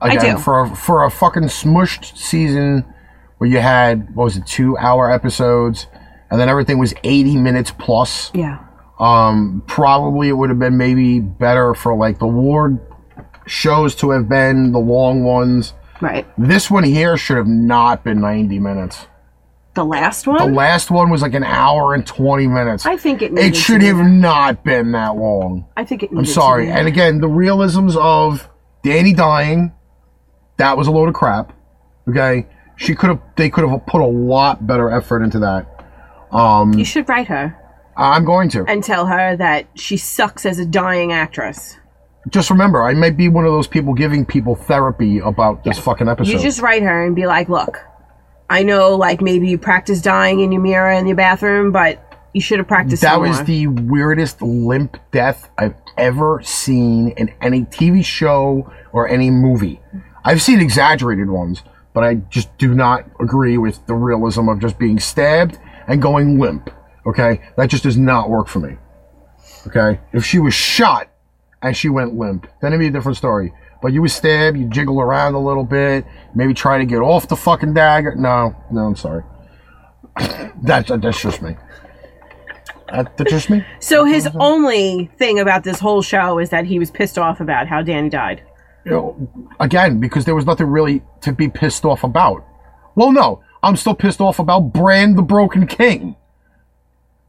Again, 0.00 0.36
do. 0.36 0.40
for 0.40 0.62
a, 0.62 0.76
for 0.76 1.04
a 1.04 1.10
fucking 1.10 1.44
smushed 1.44 2.16
season 2.16 2.84
where 3.38 3.50
you 3.50 3.58
had 3.58 4.14
what 4.14 4.24
was 4.24 4.36
it, 4.36 4.46
two 4.46 4.78
hour 4.78 5.10
episodes, 5.10 5.88
and 6.30 6.40
then 6.40 6.48
everything 6.48 6.78
was 6.78 6.94
eighty 7.04 7.36
minutes 7.36 7.70
plus. 7.70 8.30
Yeah. 8.34 8.64
Um, 8.98 9.62
probably 9.66 10.28
it 10.28 10.32
would 10.32 10.50
have 10.50 10.58
been 10.58 10.76
maybe 10.76 11.20
better 11.20 11.74
for 11.74 11.96
like 11.96 12.18
the 12.18 12.26
Ward 12.26 12.78
shows 13.46 13.94
to 13.96 14.10
have 14.10 14.28
been 14.28 14.72
the 14.72 14.78
long 14.78 15.24
ones. 15.24 15.74
Right. 16.00 16.26
This 16.36 16.70
one 16.70 16.84
here 16.84 17.16
should 17.16 17.36
have 17.36 17.46
not 17.46 18.04
been 18.04 18.20
90 18.20 18.58
minutes. 18.58 19.06
The 19.74 19.84
last 19.84 20.26
one? 20.26 20.38
The 20.38 20.54
last 20.54 20.90
one 20.90 21.10
was 21.10 21.22
like 21.22 21.34
an 21.34 21.42
hour 21.42 21.94
and 21.94 22.06
20 22.06 22.46
minutes. 22.46 22.86
I 22.86 22.96
think 22.96 23.22
it. 23.22 23.32
Needed 23.32 23.48
it 23.48 23.56
should 23.56 23.82
have 23.82 24.06
not 24.06 24.62
been 24.62 24.92
that 24.92 25.16
long. 25.16 25.66
I 25.76 25.84
think 25.84 26.04
it. 26.04 26.10
I'm 26.16 26.24
sorry. 26.24 26.70
And 26.70 26.86
again, 26.86 27.20
the 27.20 27.28
realisms 27.28 27.96
of 27.96 28.48
Dany 28.84 29.16
dying, 29.16 29.72
that 30.58 30.76
was 30.76 30.86
a 30.86 30.92
load 30.92 31.08
of 31.08 31.14
crap. 31.14 31.52
Okay? 32.08 32.46
She 32.76 32.94
could 32.94 33.10
have 33.10 33.20
they 33.36 33.50
could 33.50 33.68
have 33.68 33.86
put 33.86 34.00
a 34.00 34.06
lot 34.06 34.66
better 34.66 34.90
effort 34.90 35.22
into 35.22 35.40
that. 35.40 35.66
Um 36.30 36.74
you 36.74 36.84
should 36.84 37.08
write 37.08 37.28
her 37.28 37.56
I'm 37.96 38.24
going 38.24 38.48
to. 38.50 38.64
and 38.66 38.82
tell 38.82 39.06
her 39.06 39.36
that 39.36 39.68
she 39.76 39.96
sucks 39.96 40.44
as 40.44 40.58
a 40.58 40.66
dying 40.66 41.12
actress. 41.12 41.78
Just 42.28 42.50
remember, 42.50 42.82
I 42.82 42.94
might 42.94 43.16
be 43.16 43.28
one 43.28 43.44
of 43.44 43.52
those 43.52 43.66
people 43.66 43.92
giving 43.94 44.24
people 44.24 44.54
therapy 44.54 45.18
about 45.18 45.64
this 45.64 45.78
fucking 45.78 46.08
episode. 46.08 46.32
You 46.32 46.38
just 46.38 46.60
write 46.60 46.82
her 46.82 47.04
and 47.04 47.14
be 47.14 47.26
like, 47.26 47.48
"Look, 47.48 47.78
I 48.48 48.62
know, 48.62 48.96
like 48.96 49.20
maybe 49.20 49.48
you 49.48 49.58
practice 49.58 50.00
dying 50.00 50.40
in 50.40 50.50
your 50.50 50.62
mirror 50.62 50.90
in 50.90 51.06
your 51.06 51.16
bathroom, 51.16 51.70
but 51.70 52.00
you 52.32 52.40
should 52.40 52.58
have 52.58 52.68
practiced." 52.68 53.02
That 53.02 53.20
was 53.20 53.38
more." 53.38 53.44
the 53.44 53.66
weirdest 53.66 54.40
limp 54.40 54.96
death 55.12 55.50
I've 55.58 55.74
ever 55.98 56.40
seen 56.42 57.08
in 57.08 57.30
any 57.40 57.64
TV 57.64 58.02
show 58.02 58.70
or 58.92 59.08
any 59.08 59.30
movie. 59.30 59.80
I've 60.24 60.40
seen 60.40 60.60
exaggerated 60.60 61.28
ones, 61.28 61.62
but 61.92 62.04
I 62.04 62.14
just 62.14 62.56
do 62.56 62.74
not 62.74 63.04
agree 63.20 63.58
with 63.58 63.84
the 63.86 63.94
realism 63.94 64.48
of 64.48 64.60
just 64.60 64.78
being 64.78 64.98
stabbed 64.98 65.58
and 65.86 66.00
going 66.00 66.38
limp. 66.38 66.70
Okay? 67.06 67.40
That 67.56 67.68
just 67.68 67.82
does 67.82 67.98
not 67.98 68.30
work 68.30 68.48
for 68.48 68.60
me. 68.60 68.76
Okay? 69.66 70.00
If 70.12 70.24
she 70.24 70.38
was 70.38 70.54
shot 70.54 71.08
and 71.64 71.74
she 71.74 71.88
went 71.88 72.14
limp, 72.14 72.46
then 72.60 72.72
it'd 72.72 72.78
be 72.80 72.88
a 72.88 72.90
different 72.90 73.16
story. 73.16 73.52
But 73.82 73.92
you 73.92 74.02
was 74.02 74.12
stabbed, 74.12 74.58
you 74.58 74.68
jiggle 74.68 75.00
around 75.00 75.34
a 75.34 75.40
little 75.40 75.64
bit, 75.64 76.04
maybe 76.34 76.52
try 76.54 76.78
to 76.78 76.84
get 76.84 76.98
off 76.98 77.26
the 77.26 77.36
fucking 77.36 77.72
dagger. 77.74 78.14
No, 78.14 78.54
no, 78.70 78.82
I'm 78.82 78.96
sorry. 78.96 79.24
that's 80.62 80.90
that's 80.90 81.20
just 81.20 81.42
me. 81.42 81.56
That, 82.92 83.16
that's 83.16 83.30
just 83.30 83.50
me. 83.50 83.60
Uh, 83.60 83.80
so 83.80 84.04
his 84.04 84.28
only 84.38 85.10
thing 85.18 85.40
about 85.40 85.64
this 85.64 85.80
whole 85.80 86.02
show 86.02 86.38
is 86.38 86.50
that 86.50 86.66
he 86.66 86.78
was 86.78 86.90
pissed 86.90 87.18
off 87.18 87.40
about 87.40 87.66
how 87.66 87.82
Dany 87.82 88.10
died. 88.10 88.42
you 88.84 88.92
know, 88.92 89.46
again, 89.58 90.00
because 90.00 90.26
there 90.26 90.34
was 90.34 90.44
nothing 90.44 90.66
really 90.66 91.02
to 91.22 91.32
be 91.32 91.48
pissed 91.48 91.84
off 91.86 92.04
about. 92.04 92.46
Well, 92.94 93.10
no, 93.10 93.42
I'm 93.62 93.76
still 93.76 93.94
pissed 93.94 94.20
off 94.20 94.38
about 94.38 94.72
Brand 94.72 95.16
the 95.16 95.22
Broken 95.22 95.66
King. 95.66 96.16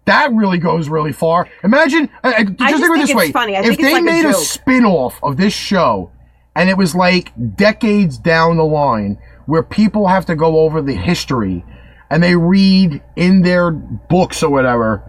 That 0.06 0.32
really 0.34 0.60
goes 0.60 0.88
really 0.88 1.12
far. 1.12 1.49
Imagine, 1.64 2.10
uh, 2.24 2.28
uh, 2.28 2.43
just, 2.43 2.58
think 2.58 2.76
of 2.76 2.82
it 2.82 3.08
this 3.08 3.16
way: 3.16 3.32
funny. 3.32 3.56
I 3.56 3.60
if 3.60 3.66
think 3.66 3.80
it's 3.80 3.88
they 3.88 3.93
like 3.93 4.03
made 4.03 4.26
a, 4.26 4.32
joke. 4.32 4.43
spin-off 4.43 5.20
of 5.24 5.38
this 5.38 5.53
show, 5.53 6.12
and 6.56 6.70
it 6.70 6.78
was 6.78 6.93
like 6.95 7.32
decades 7.56 8.18
down 8.18 8.58
the 8.58 8.66
line, 8.66 9.18
where 9.47 9.64
people 9.64 10.08
have 10.08 10.26
to 10.28 10.36
go 10.36 10.60
over 10.60 10.82
the 10.82 10.93
history, 10.93 11.66
and 12.10 12.22
they 12.22 12.36
read 12.36 13.01
in 13.16 13.41
their 13.41 13.72
books 13.72 14.43
or 14.43 14.51
whatever, 14.51 15.03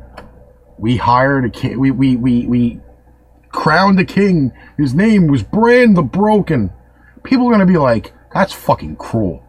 we 0.79 0.97
hired 0.97 1.45
a 1.45 1.51
king, 1.51 1.79
we 1.79 1.91
we 1.91 2.17
we 2.17 2.47
we 2.47 2.81
crowned 3.51 3.99
a 4.01 4.05
king. 4.05 4.53
His 4.79 4.95
name 4.95 5.27
was 5.27 5.43
Brand 5.43 5.97
the 5.97 6.03
Broken. 6.03 6.73
People 7.23 7.49
are 7.49 7.53
gonna 7.53 7.67
be 7.67 7.79
like, 7.79 8.15
that's 8.33 8.53
fucking 8.53 8.97
cruel. 8.97 9.43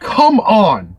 Come 0.00 0.40
on. 0.40 0.95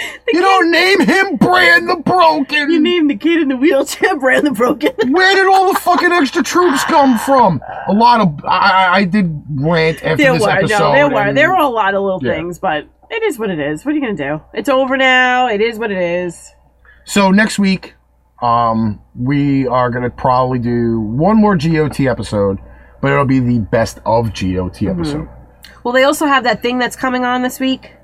You 0.32 0.40
don't 0.40 0.70
name 0.70 1.00
him 1.00 1.36
Brand 1.36 1.88
the 1.88 1.96
Broken. 1.96 2.70
You 2.70 2.80
name 2.80 3.08
the 3.08 3.16
kid 3.16 3.42
in 3.42 3.48
the 3.48 3.56
wheelchair 3.56 4.16
Brand 4.18 4.46
the 4.46 4.50
Broken. 4.52 4.92
Where 5.12 5.34
did 5.34 5.46
all 5.52 5.72
the 5.72 5.78
fucking 5.80 6.12
extra 6.12 6.42
troops 6.42 6.84
come 6.84 7.18
from? 7.18 7.60
A 7.88 7.92
lot 7.92 8.20
of 8.20 8.44
I, 8.44 8.88
I- 8.92 9.04
did 9.04 9.42
rant 9.50 9.96
after 10.04 10.16
there 10.16 10.32
this 10.34 10.42
were, 10.42 10.50
episode. 10.50 10.78
no, 10.78 10.92
there 10.92 11.08
were. 11.08 11.16
and- 11.20 11.36
There 11.36 11.50
were 11.50 11.56
a 11.56 11.68
lot 11.68 11.94
of 11.94 12.02
little 12.02 12.20
Yeah. 12.22 12.34
things, 12.34 12.58
but 12.60 12.86
it 13.10 13.22
is 13.24 13.38
what 13.38 13.50
it 13.50 13.58
is. 13.58 13.84
What 13.84 13.92
are 13.92 13.94
you 13.98 14.00
gonna 14.02 14.14
do? 14.14 14.40
It's 14.54 14.68
over 14.68 14.96
now. 14.96 15.48
It 15.48 15.60
is 15.60 15.78
what 15.78 15.90
it 15.90 15.98
is. 15.98 16.52
So 17.04 17.30
next 17.32 17.58
week, 17.58 17.94
um, 18.40 19.00
we 19.18 19.66
are 19.66 19.90
gonna 19.90 20.10
probably 20.10 20.60
do 20.60 21.00
one 21.00 21.36
more 21.36 21.56
GOT 21.56 22.06
episode, 22.06 22.58
but 23.02 23.10
it'll 23.10 23.24
be 23.24 23.40
the 23.40 23.58
best 23.58 23.98
of 24.06 24.26
GOT 24.32 24.86
Mm-hmm. 24.86 24.88
episode. 25.00 25.28
Well, 25.82 25.92
they 25.92 26.04
also 26.04 26.26
have 26.26 26.44
that 26.44 26.62
thing 26.62 26.78
that's 26.78 26.94
coming 26.94 27.24
on 27.24 27.42
this 27.42 27.58
week. 27.58 27.94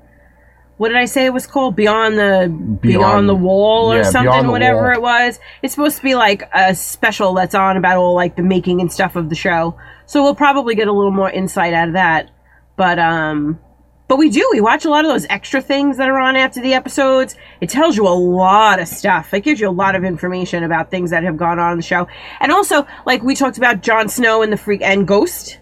What 0.77 0.89
did 0.89 0.97
I 0.97 1.05
say 1.05 1.25
it 1.25 1.33
was 1.33 1.47
called? 1.47 1.75
Beyond 1.75 2.17
the 2.19 2.47
Beyond, 2.49 2.81
Beyond- 2.81 3.29
the 3.29 3.35
Wall 3.35 3.91
or 3.91 3.97
yeah, 3.97 4.03
something, 4.03 4.47
whatever 4.47 4.83
Wall. 4.83 4.93
it 4.93 5.01
was. 5.01 5.39
It's 5.63 5.73
supposed 5.73 5.97
to 5.97 6.03
be 6.03 6.13
like 6.15 6.43
a 6.53 6.75
special 6.75 7.33
that's 7.33 7.55
on 7.55 7.77
about 7.77 7.97
all 7.97 8.13
like 8.13 8.35
the 8.35 8.43
making 8.43 8.79
and 8.79 8.91
stuff 8.91 9.15
of 9.15 9.29
the 9.29 9.35
show. 9.35 9.75
So 10.05 10.21
we'll 10.23 10.35
probably 10.35 10.75
get 10.75 10.87
a 10.87 10.93
little 10.93 11.11
more 11.11 11.29
insight 11.31 11.73
out 11.73 11.87
of 11.87 11.93
that. 11.95 12.29
But 12.75 12.99
um 12.99 13.59
but 14.07 14.17
we 14.17 14.29
do. 14.29 14.47
We 14.53 14.61
watch 14.61 14.85
a 14.85 14.89
lot 14.89 15.03
of 15.03 15.11
those 15.11 15.25
extra 15.29 15.61
things 15.61 15.97
that 15.97 16.07
are 16.09 16.17
on 16.17 16.37
after 16.37 16.61
the 16.61 16.73
episodes. 16.73 17.35
It 17.59 17.69
tells 17.69 17.97
you 17.97 18.07
a 18.07 18.09
lot 18.15 18.79
of 18.79 18.87
stuff. 18.87 19.33
It 19.33 19.41
gives 19.41 19.59
you 19.59 19.67
a 19.67 19.71
lot 19.71 19.95
of 19.95 20.05
information 20.05 20.63
about 20.63 20.89
things 20.89 21.09
that 21.09 21.23
have 21.23 21.35
gone 21.35 21.59
on 21.59 21.71
in 21.73 21.77
the 21.77 21.83
show. 21.83 22.07
And 22.39 22.49
also, 22.51 22.87
like 23.05 23.21
we 23.21 23.35
talked 23.35 23.57
about 23.57 23.81
Jon 23.81 24.07
Snow 24.07 24.43
and 24.43 24.53
the 24.53 24.57
freak 24.57 24.81
and 24.81 25.05
Ghost. 25.05 25.59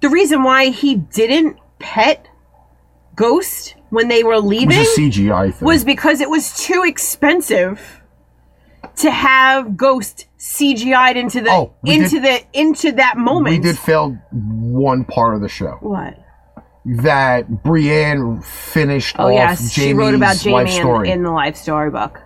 The 0.00 0.08
reason 0.08 0.44
why 0.44 0.68
he 0.70 0.94
didn't 0.96 1.58
pet 1.78 2.26
Ghost 3.16 3.74
when 3.94 4.08
they 4.08 4.22
were 4.24 4.38
leaving 4.38 4.76
CGI 4.96 5.54
thing. 5.54 5.66
was 5.66 5.84
because 5.84 6.20
it 6.20 6.28
was 6.28 6.56
too 6.56 6.82
expensive 6.86 8.00
to 8.96 9.10
have 9.10 9.76
Ghost 9.76 10.26
CGI'd 10.38 11.16
into 11.16 11.40
the 11.40 11.50
Oh, 11.50 11.74
we 11.82 11.94
into 11.94 12.20
the 12.20 12.40
into 12.52 12.92
that 12.92 13.16
moment. 13.16 13.56
we 13.56 13.62
did 13.62 13.78
fail 13.78 14.10
one 14.30 15.04
part 15.04 15.34
of 15.34 15.40
the 15.40 15.48
show. 15.48 15.78
what? 15.80 16.18
That 16.86 17.62
Brienne 17.62 18.42
finished 18.42 19.16
Oh 19.18 19.28
off 19.28 19.32
yes, 19.32 19.58
Jaime's 19.60 19.72
she 19.72 19.94
wrote 19.94 20.14
about 20.14 20.44
life 20.44 20.66
Jaime 20.68 20.70
story. 20.70 21.08
in, 21.08 21.18
in 21.18 21.22
the 21.24 21.30
life 21.30 21.56
story 21.56 21.90
book. 21.90 22.20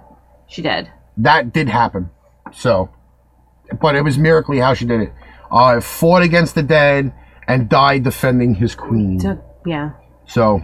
She 0.49 0.63
did. 0.63 0.91
that 1.19 1.53
did 1.53 1.69
happen. 1.69 2.11
So, 2.53 2.91
but 3.81 3.95
it 3.95 4.03
was 4.03 4.19
miraculously 4.19 4.61
how 4.63 4.75
she 4.75 4.85
did 4.87 5.01
it. 5.03 5.13
Uh, 5.51 5.81
fought 5.81 6.23
against 6.23 6.55
the 6.57 6.63
dead 6.63 7.13
and 7.47 7.69
died 7.69 8.03
defending 8.03 8.55
his 8.57 8.75
queen. 8.75 9.21
Yeah, 9.65 9.91
So, 10.27 10.63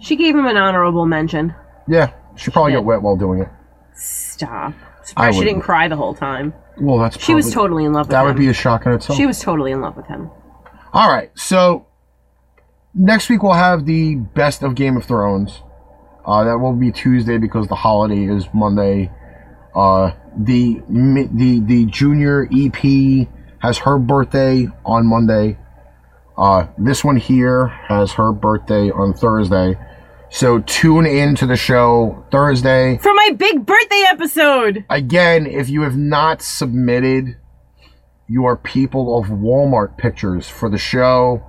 she 0.00 0.16
gave 0.16 0.34
him 0.34 0.46
an 0.46 0.56
honorable 0.56 1.06
mention. 1.06 1.54
yeah, 1.88 2.12
she 2.36 2.50
probably 2.50 2.72
got 2.72 2.84
wet 2.84 3.02
while 3.02 3.16
doing 3.16 3.42
it. 3.42 3.48
Stop. 3.94 4.72
Surprised 5.02 5.34
she 5.34 5.38
wouldn't. 5.40 5.56
didn't 5.56 5.64
cry 5.64 5.88
the 5.88 5.96
whole 5.96 6.14
time. 6.14 6.52
Well, 6.80 6.98
that's 6.98 7.18
She 7.22 7.34
was 7.34 7.46
probably- 7.46 7.54
totally 7.54 7.84
in 7.84 7.92
love 7.92 8.06
with 8.06 8.12
him. 8.14 8.18
That 8.18 8.20
him. 8.22 8.26
would 8.28 8.36
be 8.38 8.48
a 8.48 8.52
shock 8.54 8.86
in 8.86 8.92
itself. 8.92 9.16
she 9.18 9.26
was 9.26 9.40
totally 9.40 9.72
in 9.72 9.80
love 9.80 9.96
with 9.96 10.06
him. 10.06 10.30
All 10.92 11.08
right, 11.10 11.30
so 11.34 11.86
next 12.94 13.28
week 13.28 13.42
we'll 13.42 13.52
have 13.52 13.84
the 13.86 14.14
best 14.16 14.62
of 14.62 14.74
Game 14.74 14.96
of 14.96 15.04
Thrones. 15.04 15.62
Uh, 16.24 16.44
that 16.44 16.58
will 16.58 16.74
be 16.74 16.92
Tuesday 16.92 17.38
because 17.38 17.66
the 17.68 17.74
holiday 17.74 18.24
is 18.24 18.46
Monday. 18.52 19.10
Uh, 19.74 20.12
the 20.36 20.80
mi- 20.88 21.28
the 21.32 21.60
the 21.60 21.86
junior 21.86 22.48
EP 22.52 23.28
has 23.58 23.78
her 23.78 23.98
birthday 23.98 24.68
on 24.84 25.06
Monday. 25.06 25.58
Uh, 26.36 26.66
this 26.78 27.04
one 27.04 27.16
here 27.16 27.66
has 27.66 28.12
her 28.12 28.32
birthday 28.32 28.90
on 28.90 29.12
Thursday. 29.12 29.76
So 30.30 30.60
tune 30.60 31.06
in 31.06 31.34
to 31.36 31.46
the 31.46 31.56
show 31.56 32.24
Thursday. 32.30 32.98
For 32.98 33.12
my 33.12 33.30
big 33.36 33.66
birthday 33.66 34.04
episode. 34.08 34.84
Again, 34.88 35.46
if 35.46 35.68
you 35.68 35.82
have 35.82 35.96
not 35.96 36.40
submitted 36.40 37.36
your 38.28 38.56
people 38.56 39.18
of 39.18 39.26
Walmart 39.26 39.98
pictures 39.98 40.48
for 40.48 40.70
the 40.70 40.78
show, 40.78 41.42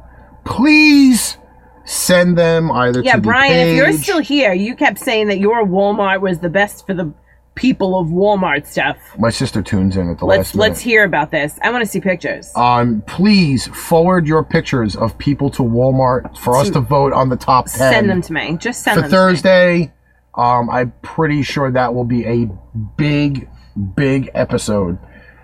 please 0.46 1.38
send 1.86 2.38
them 2.38 2.72
either 2.72 3.04
Yeah, 3.04 3.14
to 3.14 3.22
the 3.22 3.28
Brian, 3.28 3.68
if 3.68 3.76
you're 3.76 3.94
still 3.94 4.20
here, 4.20 4.54
you 4.54 4.76
kept 4.76 4.98
saying 4.98 5.28
that 5.28 5.40
your 5.40 5.64
Walmart 5.64 6.22
was 6.22 6.40
the 6.40 6.50
best 6.50 6.88
for 6.88 6.96
the 6.96 7.14
people 7.56 8.00
of 8.00 8.08
Walmart 8.08 8.66
stuff. 8.66 8.98
My 9.20 9.30
sister 9.30 9.62
tunes 9.62 9.98
in 9.98 10.10
at 10.10 10.20
the 10.20 10.26
Let's 10.26 10.38
last 10.50 10.56
minute. 10.56 10.70
let's 10.70 10.82
hear 10.82 11.04
about 11.04 11.32
this. 11.32 11.60
I 11.62 11.72
want 11.72 11.84
to 11.84 11.90
see 11.90 12.00
pictures. 12.02 12.52
um, 12.56 13.04
please 13.08 13.68
forward 13.68 14.26
your 14.28 14.44
pictures 14.44 14.96
of 14.96 15.18
people 15.18 15.50
to 15.52 15.64
Walmart 15.64 16.38
for 16.38 16.56
us 16.56 16.70
to 16.72 16.80
vote 16.80 17.14
on 17.14 17.30
the 17.30 17.36
top 17.36 17.66
ten 17.68 17.78
Send 17.94 18.10
them 18.10 18.22
to 18.22 18.34
me. 18.34 18.58
Just 18.58 18.84
send 18.84 18.96
for 18.96 19.02
them. 19.02 19.10
to 19.12 19.16
me. 19.16 19.18
Thursday. 19.18 19.94
Um, 20.36 20.70
I'm 20.70 20.94
pretty 21.02 21.44
sure 21.44 21.70
that 21.72 21.94
will 21.94 22.06
be 22.06 22.26
a 22.26 22.50
big, 22.98 23.50
big 23.96 24.32
episode 24.34 24.98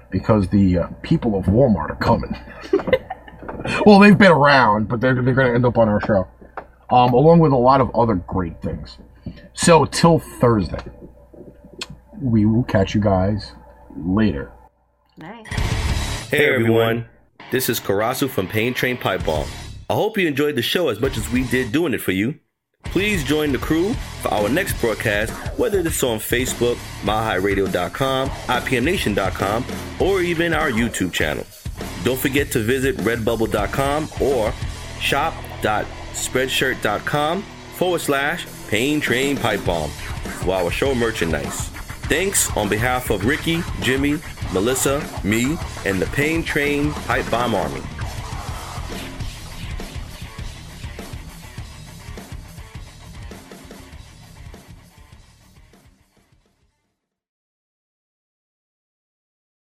because 0.10 0.48
the 0.48 0.78
uh, 0.80 0.88
people 1.02 1.38
of 1.38 1.46
Walmart 1.48 1.90
are 1.92 1.96
coming. 1.96 2.34
well, 3.86 4.00
they've 4.00 4.18
been 4.18 4.32
around, 4.32 4.88
but 4.88 5.02
they're 5.02 5.22
they're 5.22 5.34
going 5.34 5.48
to 5.50 5.54
end 5.56 5.66
up 5.66 5.78
on 5.78 5.90
our 5.90 6.00
show, 6.00 6.26
um, 6.90 7.14
along 7.14 7.40
with 7.40 7.52
a 7.52 7.58
lot 7.58 7.82
of 7.82 7.94
other 7.94 8.16
great 8.16 8.62
things. 8.62 8.98
So 9.54 9.84
till 9.84 10.20
Thursday, 10.20 10.80
we 12.22 12.46
will 12.46 12.64
catch 12.64 12.96
you 12.96 13.02
guys 13.02 13.52
later. 13.96 14.52
Nice. 15.18 15.48
Hey 16.30 16.54
everyone, 16.54 17.06
this 17.52 17.70
is 17.70 17.80
Karasu 17.80 18.30
from 18.30 18.48
Pain 18.48 18.74
Train 18.74 18.98
Pipe 18.98 19.24
Bomb. 19.26 19.48
I 19.90 19.94
hope 19.94 20.18
you 20.18 20.28
enjoyed 20.28 20.56
the 20.56 20.62
show 20.62 20.90
as 20.90 21.00
much 21.00 21.16
as 21.18 21.30
we 21.32 21.46
did 21.46 21.72
doing 21.72 21.94
it 21.94 22.02
for 22.02 22.12
you. 22.12 22.36
Please 22.86 23.24
join 23.24 23.52
the 23.52 23.58
crew 23.58 23.94
for 24.22 24.32
our 24.34 24.50
next 24.50 24.80
broadcast, 24.82 25.32
whether 25.58 25.80
it's 25.80 26.04
on 26.04 26.20
Facebook, 26.20 26.76
MileHighRadio.com, 27.04 28.30
IPMNation.com, 28.30 29.66
or 30.00 30.22
even 30.22 30.54
our 30.54 30.70
YouTube 30.72 31.12
channel. 31.14 31.46
Don't 32.04 32.20
forget 32.20 32.52
to 32.52 32.60
visit 32.60 32.98
Redbubble.com 32.98 34.10
or 34.22 34.54
shop.spreadshirt.com 35.00 37.42
forward 37.42 38.02
slash 38.02 38.46
Pain 38.70 39.00
Train 39.00 39.38
Pipe 39.38 39.64
Bomb 39.66 39.90
for 39.90 40.56
our 40.56 40.72
show 40.72 40.94
merchandise. 40.96 41.72
Thanks 42.08 42.56
on 42.56 42.70
behalf 42.70 43.10
of 43.10 43.26
Ricky, 43.26 43.62
Jimmy, 43.82 44.18
Melissa, 44.54 45.06
me, 45.26 45.58
and 45.86 46.02
the 46.02 46.06
Pain 46.08 46.42
Train 46.42 46.94
Pipe 46.94 47.30
Bomb 47.30 47.54
Army. 47.54 47.82